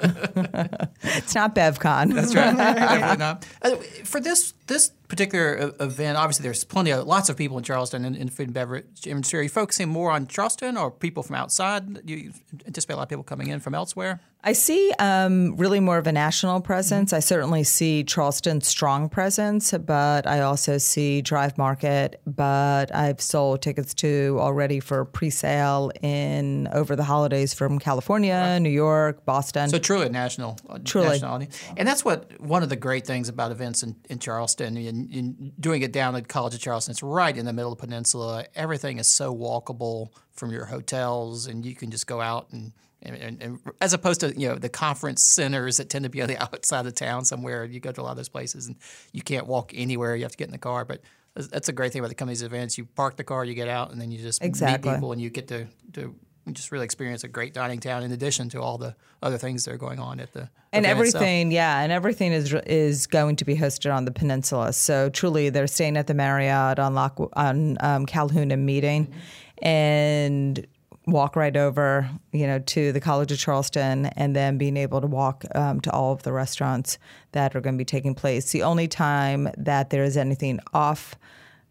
it's 1.04 1.36
not 1.36 1.54
BevCon. 1.54 2.13
That's 2.13 2.34
right. 2.36 2.58
Definitely 2.58 3.17
not. 3.17 3.47
Uh, 3.62 3.76
for 4.04 4.19
this 4.19 4.54
this 4.65 4.91
particular 5.08 5.74
event, 5.80 6.17
obviously 6.17 6.43
there's 6.43 6.63
plenty 6.63 6.91
of 6.91 7.08
lots 7.08 7.30
of 7.30 7.38
people 7.38 7.58
in 7.58 7.63
Charleston 7.63 8.06
in, 8.06 8.15
in 8.15 8.28
the 8.28 8.32
food 8.32 8.48
and 8.48 8.54
beverage 8.54 9.06
industry. 9.06 9.39
Are 9.39 9.43
you 9.43 9.50
focusing 9.50 9.89
more 9.89 10.12
on 10.12 10.28
Charleston 10.28 10.78
or 10.78 10.91
people 10.91 11.24
from 11.24 11.36
outside? 11.36 12.06
Do 12.06 12.13
you 12.13 12.34
anticipate 12.65 12.93
a 12.93 12.98
lot 12.98 13.04
of 13.04 13.10
people 13.10 13.24
coming 13.24 13.48
in 13.48 13.60
from 13.60 13.74
elsewhere? 13.74 14.20
I 14.43 14.54
see 14.54 14.93
um, 15.00 15.58
really 15.58 15.80
more 15.80 15.98
of 15.98 16.08
a 16.08 16.12
national 16.12 16.62
presence. 16.62 17.12
I 17.12 17.20
certainly 17.20 17.63
see 17.63 18.04
Charleston's 18.04 18.67
strong 18.67 19.10
presence, 19.10 19.74
but 19.74 20.28
I 20.28 20.41
also 20.41 20.78
see 20.78 21.22
Drive 21.22 21.58
Market. 21.58 22.22
But 22.26 22.96
I've 22.96 23.20
sold 23.20 23.62
tickets 23.62 23.93
to 23.96 24.38
already 24.39 24.80
for 24.80 25.04
pre-sale 25.06 25.91
in 26.02 26.70
over 26.72 26.96
the 26.96 27.04
holidays 27.04 27.54
from 27.54 27.80
California, 27.80 28.60
New 28.60 28.70
York, 28.70 29.26
Boston. 29.26 29.70
So 29.70 29.80
truly 29.80 30.06
a 30.06 30.10
national, 30.10 30.60
uh, 30.70 30.80
Truly. 30.86 31.08
national 31.10 31.34
audience. 31.34 31.60
And 31.76 31.88
that's 31.88 32.06
what 32.06 32.39
one 32.39 32.63
of 32.63 32.70
the 32.70 32.76
great 32.76 33.06
things 33.06 33.28
about 33.30 33.52
events 33.52 33.84
in, 33.84 33.96
in 34.10 34.20
Charleston 34.20 34.78
and, 35.14 35.52
doing 35.60 35.82
it 35.82 35.92
down 35.92 36.16
at 36.16 36.28
College 36.28 36.54
of 36.56 36.60
Charleston. 36.60 36.92
It's 36.92 37.04
right 37.04 37.36
in 37.36 37.46
the 37.46 37.54
middle 37.54 37.72
of 37.72 37.78
the 37.78 37.86
peninsula. 37.88 38.46
Everything 38.56 38.98
is 39.00 39.08
so 39.08 39.36
walkable 39.36 40.10
from 40.34 40.52
your 40.52 40.66
hotels, 40.66 41.48
and 41.48 41.66
you 41.66 41.76
can 41.76 41.92
just 41.92 42.08
go 42.08 42.22
out 42.22 42.48
and. 42.52 42.74
And, 43.04 43.16
and, 43.16 43.44
and 43.44 43.60
as 43.80 43.94
opposed 43.94 44.22
to 44.22 44.34
you 44.36 44.48
know 44.50 44.56
the 44.56 44.70
conference 44.70 45.24
centers 45.24 45.78
that 45.78 45.88
tend 45.88 46.04
to 46.04 46.10
be 46.10 46.20
on 46.24 46.28
the 46.28 46.38
outside 46.44 46.88
of 46.88 46.96
town 46.96 47.26
somewhere, 47.26 47.64
you 47.64 47.80
go 47.80 47.92
to 47.92 48.02
a 48.02 48.04
lot 48.04 48.10
of 48.12 48.18
those 48.18 48.28
places 48.28 48.66
and 48.66 48.76
you 49.14 49.22
can't 49.22 49.46
walk 49.46 49.72
anywhere. 49.76 50.16
You 50.16 50.24
have 50.24 50.32
to 50.32 50.38
get 50.38 50.46
in 50.48 50.52
the 50.52 50.58
car. 50.58 50.84
But 50.84 51.02
that's- 51.36 51.52
that's 51.52 51.70
a 51.70 51.74
great 51.74 51.94
thing 51.94 52.00
about 52.00 52.10
the 52.10 52.16
company's 52.16 52.42
events. 52.42 52.76
You 52.76 52.86
park 52.86 53.16
the 53.16 53.24
car, 53.24 53.46
you 53.46 53.54
get 53.54 53.68
out, 53.68 53.92
and 53.92 54.02
then 54.02 54.10
you 54.10 54.18
just 54.18 54.44
Exactly. 54.44 54.90
meet 54.90 54.96
people, 54.96 55.12
and 55.12 55.22
you 55.22 55.30
get 55.30 55.48
to 55.50 55.68
to 55.94 56.16
just 56.54 56.72
really 56.72 56.86
experience 56.86 57.24
a 57.24 57.28
great 57.28 57.54
dining 57.54 57.80
town 57.80 58.04
in 58.04 58.12
addition 58.12 58.50
to 58.50 58.62
all 58.62 58.78
the 58.78 58.96
other 59.22 59.38
things 59.38 59.66
that 59.66 59.74
are 59.74 59.78
going 59.78 60.00
on 60.00 60.20
at 60.20 60.34
the 60.34 60.50
and 60.72 60.86
itself. 60.86 60.98
everything, 60.98 61.52
yeah, 61.52 61.82
and 61.82 61.92
everything 61.92 62.32
is 62.32 62.54
is 62.66 63.08
going 63.08 63.36
to 63.38 63.46
be 63.46 63.56
hosted 63.56 63.94
on 63.94 64.06
the 64.06 64.12
peninsula. 64.12 64.74
So 64.74 65.10
truly, 65.10 65.50
they're 65.50 65.68
staying 65.68 65.98
at 65.98 66.08
the 66.08 66.14
Marriott 66.14 66.80
on 66.80 66.94
Lock 66.94 67.20
on 67.34 67.78
um, 67.82 68.06
Calhoun 68.06 68.52
and 68.52 68.66
Meeting, 68.66 69.14
and 69.62 70.66
walk 71.08 71.38
right 71.38 71.56
over, 71.56 72.10
you 72.34 72.46
know, 72.46 72.60
to 72.60 72.92
the 72.92 73.00
College 73.00 73.32
of 73.32 73.40
Charleston, 73.40 74.08
and 74.08 74.36
then 74.36 74.58
being 74.58 74.78
able 74.78 75.02
to 75.02 75.08
walk 75.08 75.46
um, 75.56 75.80
to 75.82 75.92
all 75.92 76.12
of 76.12 76.24
the 76.24 76.34
restaurants 76.34 76.98
that 77.32 77.56
are 77.56 77.62
going 77.62 77.76
to 77.76 77.78
be 77.78 77.86
taking 77.86 78.14
place. 78.14 78.52
The 78.52 78.64
only 78.64 78.88
time 78.88 79.50
that 79.58 79.90
there 79.90 80.04
is 80.04 80.18
anything 80.18 80.60
off 80.74 81.16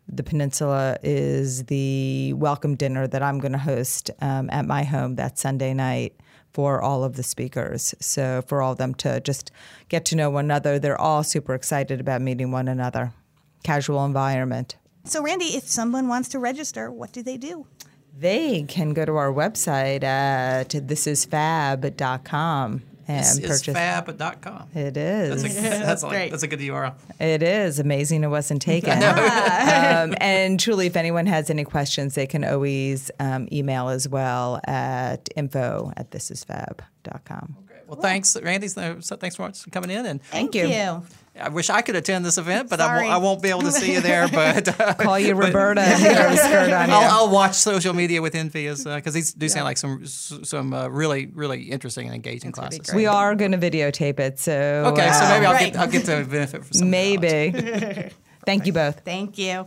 the 0.09 0.23
peninsula 0.23 0.99
is 1.03 1.65
the 1.65 2.33
welcome 2.35 2.77
dinner 2.77 3.09
that 3.09 3.23
I'm 3.23 3.39
going 3.39 3.53
to 3.53 3.59
host 3.59 4.11
um, 4.21 4.49
at 4.51 4.67
my 4.67 4.85
home 4.85 5.17
that 5.17 5.39
Sunday 5.39 5.75
night 5.75 6.15
for 6.53 6.81
all 6.81 7.05
of 7.05 7.17
the 7.17 7.23
speakers. 7.23 7.95
So 8.01 8.43
for 8.47 8.63
all 8.63 8.73
of 8.73 8.79
them 8.79 8.95
to 8.97 9.21
just 9.21 9.51
get 9.89 10.05
to 10.07 10.17
know 10.17 10.31
one 10.31 10.47
another, 10.47 10.79
they're 10.79 11.01
all 11.01 11.23
super 11.23 11.55
excited 11.55 12.01
about 12.01 12.23
meeting 12.23 12.51
one 12.51 12.69
another. 12.69 13.13
Casual 13.63 14.05
environment. 14.05 14.77
So, 15.05 15.23
Randi, 15.23 15.57
if 15.57 15.69
someone 15.69 16.09
wants 16.09 16.29
to 16.31 16.39
register, 16.39 16.91
what 16.91 17.13
do 17.13 17.23
they 17.23 17.37
do? 17.37 17.67
They 18.17 18.63
can 18.63 18.95
go 18.95 19.05
to 19.05 19.17
our 19.17 19.33
website 19.33 20.03
at 20.03 20.71
thisisfab.com 20.71 22.83
and 23.09 23.21
This 23.25 23.39
is 23.39 23.47
purchase. 23.63 23.75
fab.com. 23.75 24.69
It 24.75 24.97
is. 24.97 25.43
That's 25.43 25.57
a, 25.57 25.61
that's, 25.87 26.03
like, 26.03 26.13
great. 26.13 26.31
that's 26.31 26.43
a 26.43 26.49
good 26.49 26.61
URL. 26.61 26.95
It 27.21 27.43
is 27.43 27.79
amazing 27.79 28.25
it 28.25 28.29
wasn't 28.29 28.63
taken. 28.73 28.93
um, 29.03 30.15
and 30.21 30.59
truly, 30.59 30.87
if 30.87 30.97
anyone 30.97 31.27
has 31.27 31.51
any 31.51 31.65
questions, 31.65 32.15
they 32.15 32.27
can 32.27 32.45
always 32.45 33.11
um, 33.21 33.49
email 33.53 33.89
as 33.89 34.09
well 34.09 34.61
at 34.67 35.29
info 35.37 35.93
at 35.97 36.11
thisisfab.com. 36.11 37.57
Well, 37.87 38.01
thanks, 38.01 38.37
Randi. 38.41 38.69
So 38.69 39.01
thanks 39.01 39.37
so 39.37 39.43
much 39.43 39.63
for 39.63 39.71
coming 39.71 39.91
in. 39.91 40.07
And 40.07 40.23
Thank 40.23 40.55
you. 40.55 41.03
I 41.39 41.51
wish 41.51 41.69
I 41.69 41.83
could 41.83 41.97
attend 41.97 42.25
this 42.25 42.39
event, 42.39 42.71
but 42.71 42.81
I 42.81 42.97
won't, 42.97 43.13
I 43.13 43.17
won't 43.19 43.43
be 43.43 43.51
able 43.51 43.61
to 43.63 43.73
see 43.73 43.93
you 43.93 44.01
there. 44.01 44.27
But 44.33 44.81
uh, 44.81 44.95
Call 44.95 45.19
you 45.19 45.35
Roberta 45.35 45.81
and 45.85 46.39
throw 46.41 46.75
on 46.75 46.89
you. 46.89 46.95
I'll, 46.95 47.27
I'll 47.27 47.31
watch 47.31 47.55
social 47.55 47.93
media 47.93 48.23
with 48.23 48.35
envy 48.35 48.67
as 48.67 48.85
because 48.85 49.13
these 49.13 49.35
do 49.35 49.49
sound 49.49 49.65
like 49.67 49.77
some 49.77 50.07
some 50.07 50.73
uh, 50.73 50.89
really 50.89 51.27
really 51.27 51.65
interesting 51.65 52.07
and 52.07 52.15
engaging 52.15 52.53
classes. 52.53 52.93
we 52.95 53.05
are 53.07 53.35
going 53.35 53.53
to 53.53 53.59
videotape 53.59 54.19
it, 54.19 54.39
so 54.39 54.85
Okay, 54.87 55.11
so 55.13 55.25
uh, 55.25 55.29
maybe 55.29 55.47
I'll 55.47 55.53
right. 55.53 55.73
get 55.73 55.81
I'll 55.81 55.89
get 55.89 56.05
to 56.07 56.25
benefit 56.25 56.65
from 56.65 56.73
some 56.73 56.89
of 56.89 56.91
the 56.93 57.17
knowledge. 57.17 57.53
maybe. 57.53 58.11
Thank 58.47 58.67
you 58.67 58.73
both. 58.73 59.01
Thank 59.05 59.37
you. 59.39 59.67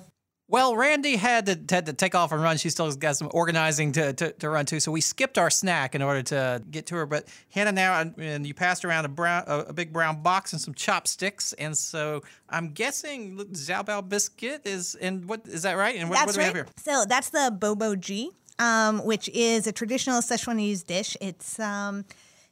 Well, 0.52 0.76
Randi 0.76 1.16
had 1.16 1.46
to 1.46 1.76
had 1.76 1.86
to 1.86 1.94
take 1.94 2.16
off 2.16 2.32
and 2.32 2.42
run. 2.42 2.58
She 2.58 2.72
still 2.72 2.92
got 2.94 3.16
some 3.16 3.30
organizing 3.34 3.92
to, 3.92 4.14
to, 4.14 4.32
to 4.32 4.50
run 4.50 4.66
to, 4.66 4.80
so 4.80 4.92
we 4.92 5.00
skipped 5.00 5.38
our 5.38 5.52
snack 5.52 5.94
in 5.94 6.02
order 6.02 6.24
to 6.24 6.62
get 6.72 6.88
to 6.88 6.96
her. 6.96 7.06
But 7.06 7.28
Hanna, 7.52 7.72
now 7.72 8.02
and- 8.18 8.48
you 8.48 8.56
passed 8.56 8.84
around 8.84 9.06
a 9.06 9.10
brown 9.10 9.44
a, 9.46 9.60
a 9.60 9.74
big 9.74 9.94
brown 9.94 10.24
box 10.24 10.52
and 10.52 10.60
some 10.62 10.74
chopsticks, 10.74 11.54
and 11.54 11.78
so 11.78 12.24
I'm 12.50 12.70
guessing 12.70 13.38
look, 13.38 13.52
Xiaobao 13.52 14.10
biscuit 14.10 14.62
is 14.66 14.96
and 14.96 15.30
what 15.30 15.42
is 15.48 15.62
that 15.62 15.74
right? 15.74 15.96
And 15.96 16.10
what, 16.10 16.18
what 16.18 16.26
That's 16.26 16.34
do 16.34 16.40
we 16.40 16.46
right. 16.46 16.56
have 16.56 16.66
here? 16.66 16.74
So 16.78 17.06
that's 17.08 17.30
the 17.30 17.56
Bobo 17.58 17.96
G, 17.96 18.32
um, 18.58 19.06
which 19.06 19.30
is 19.30 19.68
a 19.68 19.72
traditional 19.72 20.22
Szechuanese 20.22 20.84
dish. 20.84 21.16
It's 21.22 21.60
um, 21.60 22.06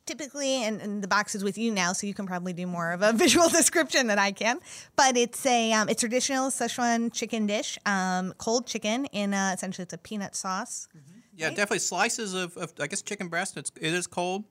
typically, 0.07 0.63
and, 0.63 0.81
and 0.81 1.03
the 1.03 1.07
box 1.07 1.35
is 1.35 1.43
with 1.43 1.57
you 1.57 1.71
now, 1.71 1.93
so 1.93 2.07
you 2.07 2.13
can 2.13 2.25
probably 2.25 2.53
do 2.53 2.65
more 2.65 2.91
of 2.91 3.01
a 3.01 3.13
visual 3.25 3.49
description 3.49 4.07
than 4.07 4.17
I 4.17 4.31
can. 4.31 4.59
But 4.95 5.17
it's 5.17 5.45
a 5.45 5.73
um, 5.73 5.89
it's 5.89 5.99
traditional 5.99 6.49
Szechuan 6.49 7.13
chicken 7.13 7.45
dish, 7.45 7.77
um, 7.85 8.33
cold 8.37 8.65
chicken 8.65 9.05
in 9.07 9.33
uh, 9.33 9.51
essentially 9.53 9.83
it's 9.83 9.93
a 9.93 9.97
peanut 9.97 10.35
sauce. 10.35 10.87
Yeah, 11.35 11.49
definitely 11.49 11.79
slices 11.79 12.33
of, 12.33 12.57
of 12.57 12.73
I 12.79 12.87
guess 12.87 13.03
chicken 13.03 13.27
breast. 13.27 13.57
It's 13.57 13.71
it 13.79 13.93
is 13.93 14.07
cold. 14.07 14.45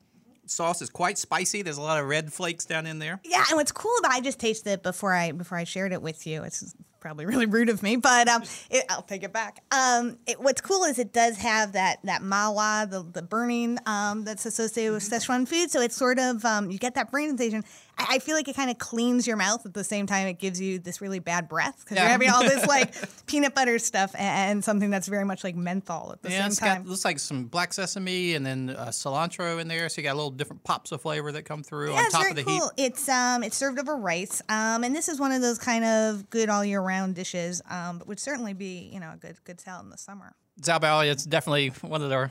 Sauce 0.49 0.81
is 0.81 0.91
quite 0.91 1.19
spicy. 1.19 1.63
There's 1.63 1.79
a 1.79 1.83
lot 1.83 1.99
of 1.99 2.07
red 2.07 2.33
flakes 2.33 2.65
down 2.65 2.87
in 2.87 3.01
there. 3.01 3.21
Yeah, 3.25 3.43
and 3.49 3.57
what's 3.57 3.73
cool 3.73 3.93
about 3.99 4.13
I 4.13 4.21
just 4.21 4.39
tasted 4.39 4.71
it 4.71 4.83
before 4.85 5.13
I 5.13 5.33
before 5.33 5.59
I 5.59 5.65
shared 5.65 5.93
it 5.93 6.03
with 6.03 6.27
you. 6.27 6.45
It's 6.45 6.75
probably 7.07 7.25
really 7.25 7.47
rude 7.47 7.69
of 7.69 7.85
me, 7.85 7.95
but 7.95 8.27
um, 8.27 8.43
it, 8.69 8.85
I'll 8.91 9.03
take 9.03 9.23
it 9.23 9.33
back. 9.33 9.63
Um, 9.71 10.19
it, 10.27 10.41
what's 10.41 10.61
cool 10.61 10.83
is 10.83 10.99
it 10.99 11.13
does 11.13 11.37
have 11.37 11.73
that 11.73 12.01
that 12.03 12.21
mala, 12.21 12.89
the 12.91 13.05
the 13.05 13.23
burning 13.23 13.79
um, 13.87 14.25
that's 14.25 14.45
associated 14.45 14.93
with 14.93 15.05
Szechuan 15.05 15.47
food. 15.47 15.71
So 15.71 15.81
it's 15.81 15.95
sort 15.97 16.19
of 16.19 16.45
um, 16.45 16.69
you 16.69 16.79
get 16.79 16.97
that 16.97 17.13
brain 17.13 17.29
sensation. 17.29 17.63
I, 17.99 18.07
I 18.17 18.19
feel 18.19 18.35
like 18.37 18.49
it 18.49 18.57
kind 18.57 18.71
of 18.71 18.79
cleans 18.79 19.27
your 19.27 19.37
mouth 19.37 19.65
at 19.67 19.75
the 19.75 19.85
same 19.85 20.07
time. 20.07 20.27
It 20.27 20.39
gives 20.39 20.61
you 20.61 20.79
this 20.79 21.01
really 21.01 21.19
bad 21.19 21.49
breath 21.49 21.81
because 21.81 21.97
Yeah. 21.97 22.03
you're 22.05 22.11
having 22.11 22.31
all 22.31 22.43
this 22.43 22.67
like 22.69 22.95
peanut 23.27 23.55
butter 23.55 23.79
stuff 23.79 24.15
and, 24.19 24.65
something 24.65 24.91
that's 24.91 25.07
very 25.09 25.25
much 25.25 25.45
like 25.45 25.55
menthol 25.55 26.13
at 26.13 26.23
the 26.23 26.31
Yeah, 26.31 26.39
same 26.39 26.47
it's 26.49 26.57
time. 26.59 26.83
got 26.83 26.87
looks 26.91 27.05
like 27.05 27.19
some 27.19 27.45
black 27.45 27.73
sesame 27.73 28.35
and 28.35 28.45
then 28.45 28.71
uh, 28.71 28.87
cilantro 28.87 29.61
in 29.61 29.69
there, 29.69 29.89
so 29.89 30.01
you 30.01 30.03
got 30.05 30.15
a 30.15 30.17
little 30.17 30.31
different 30.31 30.65
pops 30.65 30.93
of 30.93 31.03
flavor 31.03 31.31
that 31.33 31.43
come 31.45 31.63
through 31.63 31.93
Yeah, 31.93 31.99
on 32.01 32.11
top 32.11 32.31
of 32.31 32.37
the 32.37 32.43
cool. 32.45 32.71
heat. 32.77 32.85
It's 32.87 33.09
um, 33.09 33.43
it's 33.43 33.57
served 33.57 33.79
over 33.79 33.97
rice, 33.97 34.41
um, 34.49 34.83
and 34.85 34.95
this 34.95 35.09
is 35.09 35.21
one 35.21 35.33
of 35.33 35.43
those 35.43 35.59
kind 35.59 35.85
of 35.85 36.29
good 36.31 36.49
all 36.49 36.65
year 36.65 36.81
round 36.81 37.15
dishes, 37.15 37.61
um, 37.71 37.99
but 37.99 38.07
would 38.09 38.21
certainly 38.21 38.55
be 38.55 38.91
you 38.93 38.99
know 39.01 39.11
a 39.13 39.17
good 39.17 39.37
good 39.45 39.61
salad 39.61 39.85
in 39.85 39.91
the 39.91 39.99
summer. 39.99 40.35
Xiaobao, 40.63 41.11
it's 41.11 41.25
definitely 41.25 41.69
one 41.83 42.03
of 42.03 42.09
their 42.09 42.31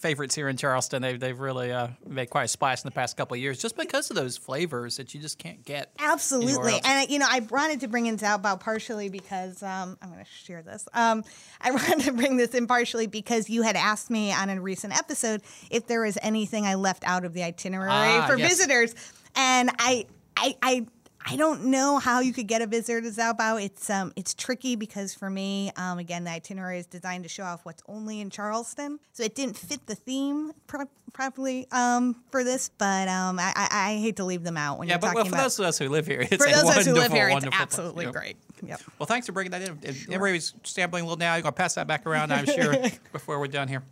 favorites 0.00 0.34
here 0.34 0.48
in 0.48 0.56
Charleston. 0.56 1.02
They've, 1.02 1.18
they've 1.20 1.38
really 1.38 1.70
uh, 1.72 1.88
made 2.06 2.30
quite 2.30 2.44
a 2.44 2.48
splash 2.48 2.82
in 2.82 2.88
the 2.88 2.92
past 2.94 3.16
couple 3.16 3.34
of 3.34 3.40
years 3.40 3.58
just 3.60 3.76
because 3.76 4.10
of 4.10 4.16
those 4.16 4.36
flavors 4.36 4.96
that 4.96 5.14
you 5.14 5.20
just 5.20 5.38
can't 5.38 5.64
get. 5.64 5.92
Absolutely, 5.98 6.74
and 6.74 6.82
I- 6.86 7.06
you 7.08 7.18
know 7.18 7.26
I 7.28 7.40
wanted 7.40 7.80
to 7.80 7.88
bring 7.88 8.06
in 8.06 8.16
Xiaobao 8.16 8.60
partially 8.60 9.08
because 9.08 9.62
um, 9.62 9.98
I'm 10.02 10.10
going 10.10 10.24
to 10.24 10.30
share 10.30 10.62
this. 10.62 10.88
Um, 10.94 11.22
I 11.60 11.70
wanted 11.72 12.00
to 12.00 12.12
bring 12.12 12.36
this 12.36 12.54
in 12.54 12.66
partially 12.66 13.06
because 13.06 13.48
you 13.50 13.62
had 13.62 13.76
asked 13.76 14.10
me 14.10 14.32
on 14.32 14.48
a 14.50 14.60
recent 14.60 14.96
episode 14.96 15.42
if 15.70 15.86
there 15.86 16.00
was 16.02 16.18
anything 16.22 16.66
I 16.66 16.74
left 16.74 17.04
out 17.06 17.24
of 17.24 17.32
the 17.34 17.42
itinerary 17.42 17.90
Ah, 17.92 18.26
for 18.28 18.36
yes. 18.38 18.50
visitors, 18.50 18.94
and 19.36 19.70
I 19.78 20.06
I. 20.36 20.56
I 20.62 20.86
I 21.24 21.36
don't 21.36 21.66
know 21.66 21.98
how 21.98 22.20
you 22.20 22.32
could 22.32 22.46
get 22.46 22.62
a 22.62 22.66
visitor 22.66 23.00
to 23.02 23.08
Xiaobao. 23.08 23.62
It's 23.62 23.90
um, 23.90 24.12
it's 24.16 24.34
tricky 24.34 24.74
because 24.74 25.14
for 25.14 25.28
me, 25.28 25.70
um, 25.76 25.98
again, 25.98 26.24
the 26.24 26.30
itinerary 26.30 26.78
is 26.78 26.86
designed 26.86 27.24
to 27.24 27.28
show 27.28 27.44
off 27.44 27.64
what's 27.64 27.82
only 27.86 28.20
in 28.20 28.30
Charleston, 28.30 28.98
so 29.12 29.22
it 29.22 29.34
didn't 29.34 29.56
fit 29.56 29.86
the 29.86 29.94
theme 29.94 30.52
pro- 30.66 30.88
properly 31.12 31.66
um, 31.72 32.22
for 32.30 32.42
this. 32.42 32.70
But 32.78 33.08
um, 33.08 33.38
I, 33.38 33.52
I, 33.54 33.68
I 33.70 33.98
hate 33.98 34.16
to 34.16 34.24
leave 34.24 34.42
them 34.44 34.56
out 34.56 34.78
when 34.78 34.88
Yeah, 34.88 34.94
you're 34.94 34.98
but 35.00 35.06
talking 35.08 35.16
well, 35.16 35.24
for 35.26 35.34
about 35.34 35.42
those 35.42 35.58
of 35.58 35.66
us 35.66 35.78
who 35.78 35.88
live 35.88 36.06
here, 36.06 36.20
it's 36.30 36.42
for 36.42 36.50
those 36.50 36.62
of 36.62 36.68
us 36.70 36.86
who 36.86 36.94
live 36.94 37.12
here, 37.12 37.28
it's 37.28 37.34
wonderful 37.34 37.50
place, 37.52 37.62
absolutely 37.62 38.04
you 38.06 38.12
know. 38.12 38.18
great. 38.18 38.36
Yep. 38.66 38.80
Well, 38.98 39.06
thanks 39.06 39.26
for 39.26 39.32
bringing 39.32 39.50
that 39.52 39.62
in. 39.62 39.78
If 39.82 40.08
Everybody's 40.10 40.54
sampling 40.64 41.02
a 41.02 41.06
little 41.06 41.18
now. 41.18 41.34
You're 41.34 41.42
going 41.42 41.52
to 41.52 41.56
pass 41.56 41.74
that 41.74 41.86
back 41.86 42.06
around, 42.06 42.32
I'm 42.32 42.46
sure, 42.46 42.74
before 43.12 43.38
we're 43.38 43.46
done 43.46 43.68
here. 43.68 43.82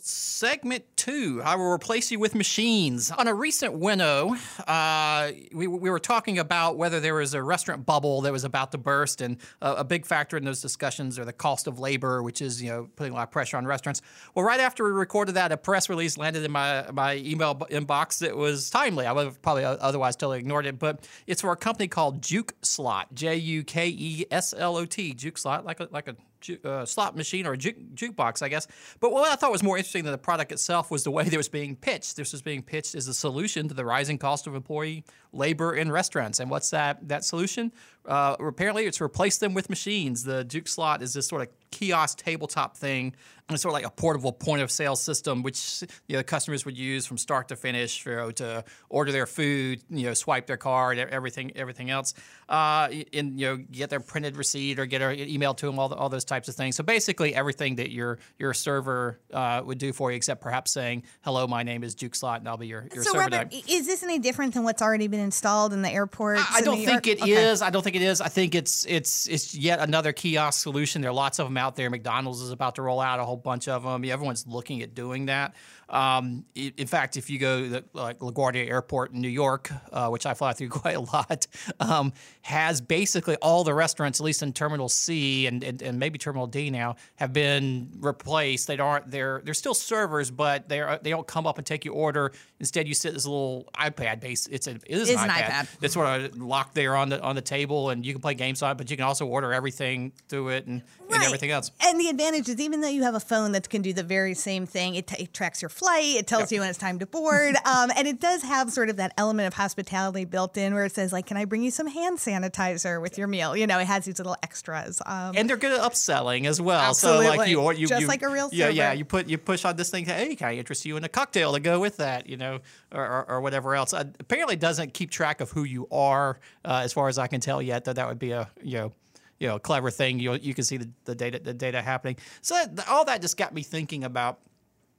Segment 0.00 0.84
two, 0.96 1.40
I 1.44 1.56
will 1.56 1.70
replace 1.70 2.10
you 2.10 2.18
with 2.18 2.34
machines. 2.34 3.10
On 3.10 3.26
a 3.26 3.34
recent 3.34 3.74
winnow, 3.74 4.36
uh, 4.66 5.32
we, 5.52 5.66
we 5.66 5.90
were 5.90 5.98
talking 5.98 6.38
about 6.38 6.76
whether 6.76 7.00
there 7.00 7.14
was 7.14 7.34
a 7.34 7.42
restaurant 7.42 7.84
bubble 7.84 8.20
that 8.22 8.32
was 8.32 8.44
about 8.44 8.72
to 8.72 8.78
burst, 8.78 9.20
and 9.20 9.38
a, 9.60 9.84
big 9.84 10.04
factor 10.06 10.36
in 10.36 10.44
those 10.44 10.60
discussions 10.60 11.18
are 11.18 11.24
the 11.24 11.32
cost 11.32 11.66
of 11.66 11.78
labor, 11.78 12.22
which 12.22 12.42
is 12.42 12.62
you 12.62 12.70
know 12.70 12.88
putting 12.96 13.12
a 13.12 13.16
lot 13.16 13.24
of 13.24 13.30
pressure 13.30 13.56
on 13.56 13.66
restaurants. 13.66 14.02
Well, 14.34 14.44
right 14.44 14.60
after 14.60 14.84
we 14.84 14.90
recorded 14.90 15.34
that, 15.36 15.50
a 15.52 15.56
press 15.56 15.88
release 15.88 16.16
landed 16.18 16.44
in 16.44 16.52
my 16.52 16.90
my 16.92 17.16
email 17.16 17.54
inbox 17.54 18.18
that 18.18 18.36
was 18.36 18.70
timely. 18.70 19.06
I 19.06 19.12
would 19.12 19.24
have 19.24 19.42
probably 19.42 19.64
otherwise 19.64 20.16
totally 20.16 20.38
ignored 20.38 20.66
it, 20.66 20.78
but 20.78 21.06
it's 21.26 21.40
for 21.40 21.52
a 21.52 21.56
company 21.56 21.88
called 21.88 22.22
Juke 22.22 22.54
Slot, 22.62 23.14
J 23.14 23.36
U 23.36 23.64
K 23.64 23.88
E 23.88 24.26
S 24.30 24.54
L 24.56 24.76
O 24.76 24.84
T, 24.84 25.14
Juke 25.14 25.38
Slot, 25.38 25.64
like 25.64 25.80
a 25.80 25.88
like 25.90 26.08
a 26.08 26.16
ju- 26.40 26.58
uh, 26.64 26.84
slot 26.84 27.16
machine 27.16 27.46
or 27.46 27.52
a 27.52 27.56
juke, 27.56 27.76
jukebox, 27.94 28.42
I 28.42 28.48
guess. 28.48 28.66
But 29.00 29.12
what 29.12 29.30
I 29.30 29.36
thought 29.36 29.52
was 29.52 29.62
more 29.62 29.76
interesting 29.76 30.04
than 30.04 30.12
the 30.12 30.18
product 30.18 30.52
itself 30.52 30.90
was 30.90 31.04
the 31.04 31.10
way 31.10 31.26
it 31.26 31.36
was 31.36 31.48
being 31.48 31.76
pitched. 31.76 32.16
This 32.16 32.32
was 32.32 32.42
being 32.42 32.62
pitched 32.62 32.94
as 32.94 33.08
a 33.08 33.14
solution 33.14 33.68
to 33.68 33.74
the 33.74 33.84
rising 33.84 34.18
cost 34.18 34.46
of 34.46 34.54
employee 34.54 35.04
labor 35.32 35.74
in 35.74 35.90
restaurants. 35.90 36.40
And 36.40 36.50
what's 36.50 36.70
that 36.70 37.08
that 37.08 37.24
solution? 37.24 37.72
Uh, 38.08 38.36
apparently, 38.40 38.86
it's 38.86 39.00
replaced 39.00 39.40
them 39.40 39.52
with 39.52 39.68
machines. 39.68 40.24
The 40.24 40.42
juke 40.42 40.66
slot 40.66 41.02
is 41.02 41.12
this 41.12 41.28
sort 41.28 41.42
of 41.42 41.48
kiosk 41.70 42.18
tabletop 42.18 42.76
thing. 42.76 43.14
And 43.48 43.54
it's 43.54 43.62
sort 43.62 43.70
of 43.70 43.74
like 43.74 43.86
a 43.86 43.90
portable 43.90 44.32
point 44.32 44.60
of 44.60 44.70
sale 44.70 44.94
system, 44.94 45.42
which 45.42 45.82
you 46.06 46.18
know 46.18 46.22
customers 46.22 46.66
would 46.66 46.76
use 46.76 47.06
from 47.06 47.16
start 47.16 47.48
to 47.48 47.56
finish, 47.56 48.04
you 48.04 48.14
know, 48.14 48.30
to 48.32 48.62
order 48.90 49.10
their 49.10 49.24
food, 49.24 49.80
you 49.88 50.04
know, 50.04 50.12
swipe 50.12 50.46
their 50.46 50.58
card, 50.58 50.98
everything, 50.98 51.52
everything 51.56 51.88
else, 51.88 52.12
uh, 52.50 52.88
and 53.14 53.40
you 53.40 53.46
know, 53.46 53.56
get 53.56 53.88
their 53.88 54.00
printed 54.00 54.36
receipt 54.36 54.78
or 54.78 54.84
get 54.84 55.00
an 55.00 55.18
email 55.18 55.54
to 55.54 55.64
them, 55.64 55.78
all, 55.78 55.88
the, 55.88 55.96
all 55.96 56.10
those 56.10 56.26
types 56.26 56.48
of 56.48 56.56
things. 56.56 56.76
So 56.76 56.84
basically, 56.84 57.34
everything 57.34 57.76
that 57.76 57.90
your 57.90 58.18
your 58.38 58.52
server 58.52 59.18
uh, 59.32 59.62
would 59.64 59.78
do 59.78 59.94
for 59.94 60.10
you, 60.10 60.16
except 60.18 60.42
perhaps 60.42 60.70
saying, 60.70 61.04
"Hello, 61.22 61.46
my 61.46 61.62
name 61.62 61.82
is 61.82 61.94
Juke 61.94 62.16
Slot, 62.16 62.40
and 62.40 62.48
I'll 62.50 62.58
be 62.58 62.66
your, 62.66 62.86
your 62.94 63.02
so 63.02 63.12
server." 63.12 63.30
Robert, 63.30 63.54
is 63.66 63.86
this 63.86 64.02
any 64.02 64.18
different 64.18 64.52
than 64.52 64.62
what's 64.62 64.82
already 64.82 65.08
been 65.08 65.20
installed 65.20 65.72
in 65.72 65.80
the 65.80 65.90
airport? 65.90 66.36
I, 66.38 66.58
I 66.58 66.60
don't 66.60 66.84
think 66.84 67.06
it 67.06 67.26
is. 67.26 67.62
I 67.62 67.70
don't 67.70 67.82
think 67.82 67.96
it 68.00 68.04
is. 68.04 68.20
I 68.20 68.28
think 68.28 68.54
it's 68.54 68.86
it's 68.88 69.28
it's 69.28 69.54
yet 69.54 69.80
another 69.80 70.12
kiosk 70.12 70.62
solution. 70.62 71.02
There 71.02 71.10
are 71.10 71.14
lots 71.14 71.38
of 71.38 71.46
them 71.46 71.56
out 71.56 71.76
there. 71.76 71.90
McDonald's 71.90 72.40
is 72.40 72.50
about 72.50 72.76
to 72.76 72.82
roll 72.82 73.00
out 73.00 73.18
a 73.18 73.24
whole 73.24 73.36
bunch 73.36 73.68
of 73.68 73.82
them. 73.82 74.04
Everyone's 74.04 74.46
looking 74.46 74.82
at 74.82 74.94
doing 74.94 75.26
that. 75.26 75.54
Um, 75.88 76.44
in 76.54 76.86
fact, 76.86 77.16
if 77.16 77.30
you 77.30 77.38
go 77.38 77.68
to 77.68 77.84
like 77.94 78.18
LaGuardia 78.18 78.68
Airport 78.68 79.12
in 79.12 79.20
New 79.20 79.28
York, 79.28 79.70
uh, 79.92 80.08
which 80.08 80.26
I 80.26 80.34
fly 80.34 80.52
through 80.52 80.68
quite 80.82 80.96
a 80.96 81.00
lot, 81.00 81.46
um, 81.80 82.12
has 82.42 82.80
basically 82.80 83.36
all 83.36 83.64
the 83.64 83.74
restaurants, 83.74 84.20
at 84.20 84.24
least 84.24 84.42
in 84.42 84.52
Terminal 84.52 84.88
C 84.88 85.46
and, 85.46 85.64
and, 85.64 85.80
and, 85.82 85.98
maybe 85.98 86.18
Terminal 86.18 86.46
D 86.46 86.70
now, 86.70 86.96
have 87.16 87.32
been 87.32 87.90
replaced. 88.00 88.66
They 88.66 88.78
aren't 88.78 89.10
they're 89.10 89.40
they're 89.44 89.54
still 89.54 89.74
servers, 89.74 90.30
but 90.30 90.68
they 90.68 90.80
are 90.80 90.98
they 91.02 91.10
don't 91.10 91.26
come 91.26 91.46
up 91.46 91.58
and 91.58 91.66
take 91.66 91.84
your 91.84 91.94
order. 91.94 92.32
Instead, 92.60 92.86
you 92.86 92.94
sit 92.94 93.14
this 93.14 93.24
little 93.26 93.68
iPad 93.74 94.20
base. 94.20 94.46
It's 94.46 94.66
a 94.66 94.72
it 94.72 94.82
is, 94.88 95.08
it 95.08 95.14
is 95.14 95.22
an, 95.22 95.30
an 95.30 95.36
iPad. 95.36 95.50
iPad. 95.50 95.68
It's 95.82 95.94
sort 95.94 96.20
of 96.20 96.36
locked 96.36 96.74
there 96.74 96.96
on 96.96 97.08
the 97.08 97.20
on 97.22 97.34
the 97.34 97.42
table, 97.42 97.90
and 97.90 98.04
you 98.04 98.12
can 98.12 98.20
play 98.20 98.34
games 98.34 98.62
on 98.62 98.72
it, 98.72 98.78
but 98.78 98.90
you 98.90 98.96
can 98.96 99.06
also 99.06 99.26
order 99.26 99.52
everything 99.52 100.12
through 100.28 100.50
it 100.50 100.66
and, 100.66 100.82
Right. 101.08 101.16
and 101.16 101.24
everything 101.24 101.50
else. 101.50 101.70
And 101.80 101.98
the 101.98 102.08
advantage 102.10 102.48
is 102.50 102.60
even 102.60 102.82
though 102.82 102.88
you 102.88 103.02
have 103.02 103.14
a 103.14 103.20
phone 103.20 103.52
that 103.52 103.70
can 103.70 103.80
do 103.80 103.94
the 103.94 104.02
very 104.02 104.34
same 104.34 104.66
thing, 104.66 104.94
it, 104.94 105.06
t- 105.06 105.22
it 105.22 105.32
tracks 105.32 105.62
your 105.62 105.70
flight, 105.78 106.16
it 106.16 106.26
tells 106.26 106.42
Yep. 106.42 106.52
you 106.52 106.60
when 106.60 106.68
it's 106.70 106.78
time 106.78 106.98
to 106.98 107.06
board, 107.06 107.54
um, 107.64 107.90
and 107.96 108.06
it 108.08 108.20
does 108.20 108.42
have 108.42 108.70
sort 108.72 108.90
of 108.90 108.96
that 108.96 109.12
element 109.16 109.46
of 109.46 109.54
hospitality 109.54 110.24
built 110.24 110.56
in 110.56 110.74
where 110.74 110.84
it 110.84 110.92
says 110.92 111.12
like, 111.12 111.26
"Can 111.26 111.36
I 111.36 111.44
bring 111.44 111.62
you 111.62 111.70
some 111.70 111.86
hand 111.86 112.18
sanitizer 112.18 113.00
with 113.00 113.16
your 113.18 113.26
meal?" 113.26 113.56
You 113.56 113.66
know, 113.66 113.78
it 113.78 113.86
has 113.86 114.04
these 114.04 114.18
little 114.18 114.36
extras. 114.42 115.00
Um, 115.06 115.34
and 115.36 115.48
they're 115.48 115.56
good 115.56 115.72
at 115.72 115.80
upselling 115.80 116.46
as 116.46 116.60
well. 116.60 116.94
So 116.94 117.20
like 117.20 117.48
you, 117.48 117.60
or 117.60 117.72
you 117.72 117.86
Just 117.86 118.02
you, 118.02 118.06
like 118.06 118.22
a 118.22 118.28
real 118.28 118.48
yeah, 118.52 118.68
yeah. 118.68 118.92
You 118.92 119.04
put 119.04 119.28
you 119.28 119.38
push 119.38 119.64
on 119.64 119.76
this 119.76 119.90
thing. 119.90 120.04
Hey, 120.04 120.34
can 120.34 120.48
I 120.48 120.56
interest 120.56 120.84
you 120.84 120.96
in 120.96 121.04
a 121.04 121.08
cocktail 121.08 121.52
to 121.52 121.60
go 121.60 121.80
with 121.80 121.98
that? 121.98 122.28
You 122.28 122.36
know, 122.36 122.60
or, 122.92 123.02
or, 123.02 123.30
or 123.30 123.40
whatever 123.40 123.74
else. 123.74 123.92
Uh, 123.94 124.04
apparently, 124.18 124.54
it 124.54 124.60
doesn't 124.60 124.94
keep 124.94 125.10
track 125.10 125.40
of 125.40 125.50
who 125.50 125.64
you 125.64 125.86
are, 125.92 126.38
uh, 126.64 126.80
as 126.84 126.92
far 126.92 127.08
as 127.08 127.18
I 127.18 127.26
can 127.26 127.40
tell 127.40 127.62
yet. 127.62 127.84
That 127.84 127.96
that 127.96 128.08
would 128.08 128.18
be 128.18 128.32
a 128.32 128.48
you 128.62 128.78
know. 128.78 128.92
You 129.40 129.46
know, 129.46 129.60
clever 129.60 129.92
thing. 129.92 130.18
You 130.18 130.32
you 130.34 130.52
can 130.52 130.64
see 130.64 130.78
the, 130.78 130.90
the 131.04 131.14
data 131.14 131.38
the 131.38 131.54
data 131.54 131.80
happening. 131.80 132.16
So 132.40 132.60
that, 132.72 132.88
all 132.88 133.04
that 133.04 133.20
just 133.22 133.36
got 133.36 133.54
me 133.54 133.62
thinking 133.62 134.02
about 134.02 134.40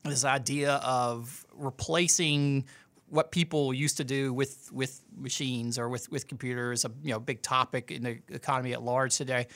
this 0.04 0.26
idea 0.26 0.76
of 0.76 1.46
replacing 1.54 2.66
what 3.10 3.32
people 3.32 3.74
used 3.74 3.98
to 3.98 4.04
do 4.04 4.34
with 4.34 4.70
with 4.72 5.02
machines 5.18 5.80
or 5.80 5.90
with 5.90 6.10
with 6.12 6.28
computers 6.28 6.86
a 6.86 6.92
you 7.04 7.12
know 7.12 7.20
big 7.20 7.42
topic 7.42 7.92
in 7.92 8.04
the 8.04 8.20
economy 8.30 8.74
at 8.74 8.82
large 8.82 9.16
today. 9.18 9.48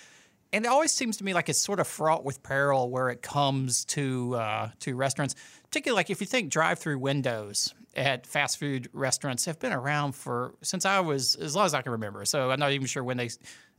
And 0.51 0.65
it 0.65 0.67
always 0.67 0.91
seems 0.91 1.17
to 1.17 1.23
me 1.23 1.33
like 1.33 1.49
it's 1.49 1.59
sort 1.59 1.79
of 1.79 1.87
fraught 1.87 2.23
with 2.23 2.43
peril 2.43 2.89
where 2.89 3.09
it 3.09 3.21
comes 3.21 3.85
to 3.85 4.35
uh, 4.35 4.69
to 4.79 4.95
restaurants. 4.95 5.35
Particularly 5.63 5.97
like 5.97 6.09
if 6.09 6.21
you 6.21 6.27
think 6.27 6.51
drive-through 6.51 6.99
windows 6.99 7.73
at 7.95 8.25
fast 8.25 8.59
food 8.59 8.89
restaurants 8.93 9.45
have 9.45 9.59
been 9.59 9.73
around 9.73 10.13
for 10.13 10.55
since 10.61 10.85
I 10.85 10.99
was 10.99 11.35
as 11.35 11.55
long 11.55 11.65
as 11.65 11.73
I 11.73 11.81
can 11.81 11.91
remember. 11.91 12.25
So 12.25 12.51
I'm 12.51 12.59
not 12.59 12.71
even 12.71 12.87
sure 12.87 13.03
when 13.03 13.17
they 13.17 13.29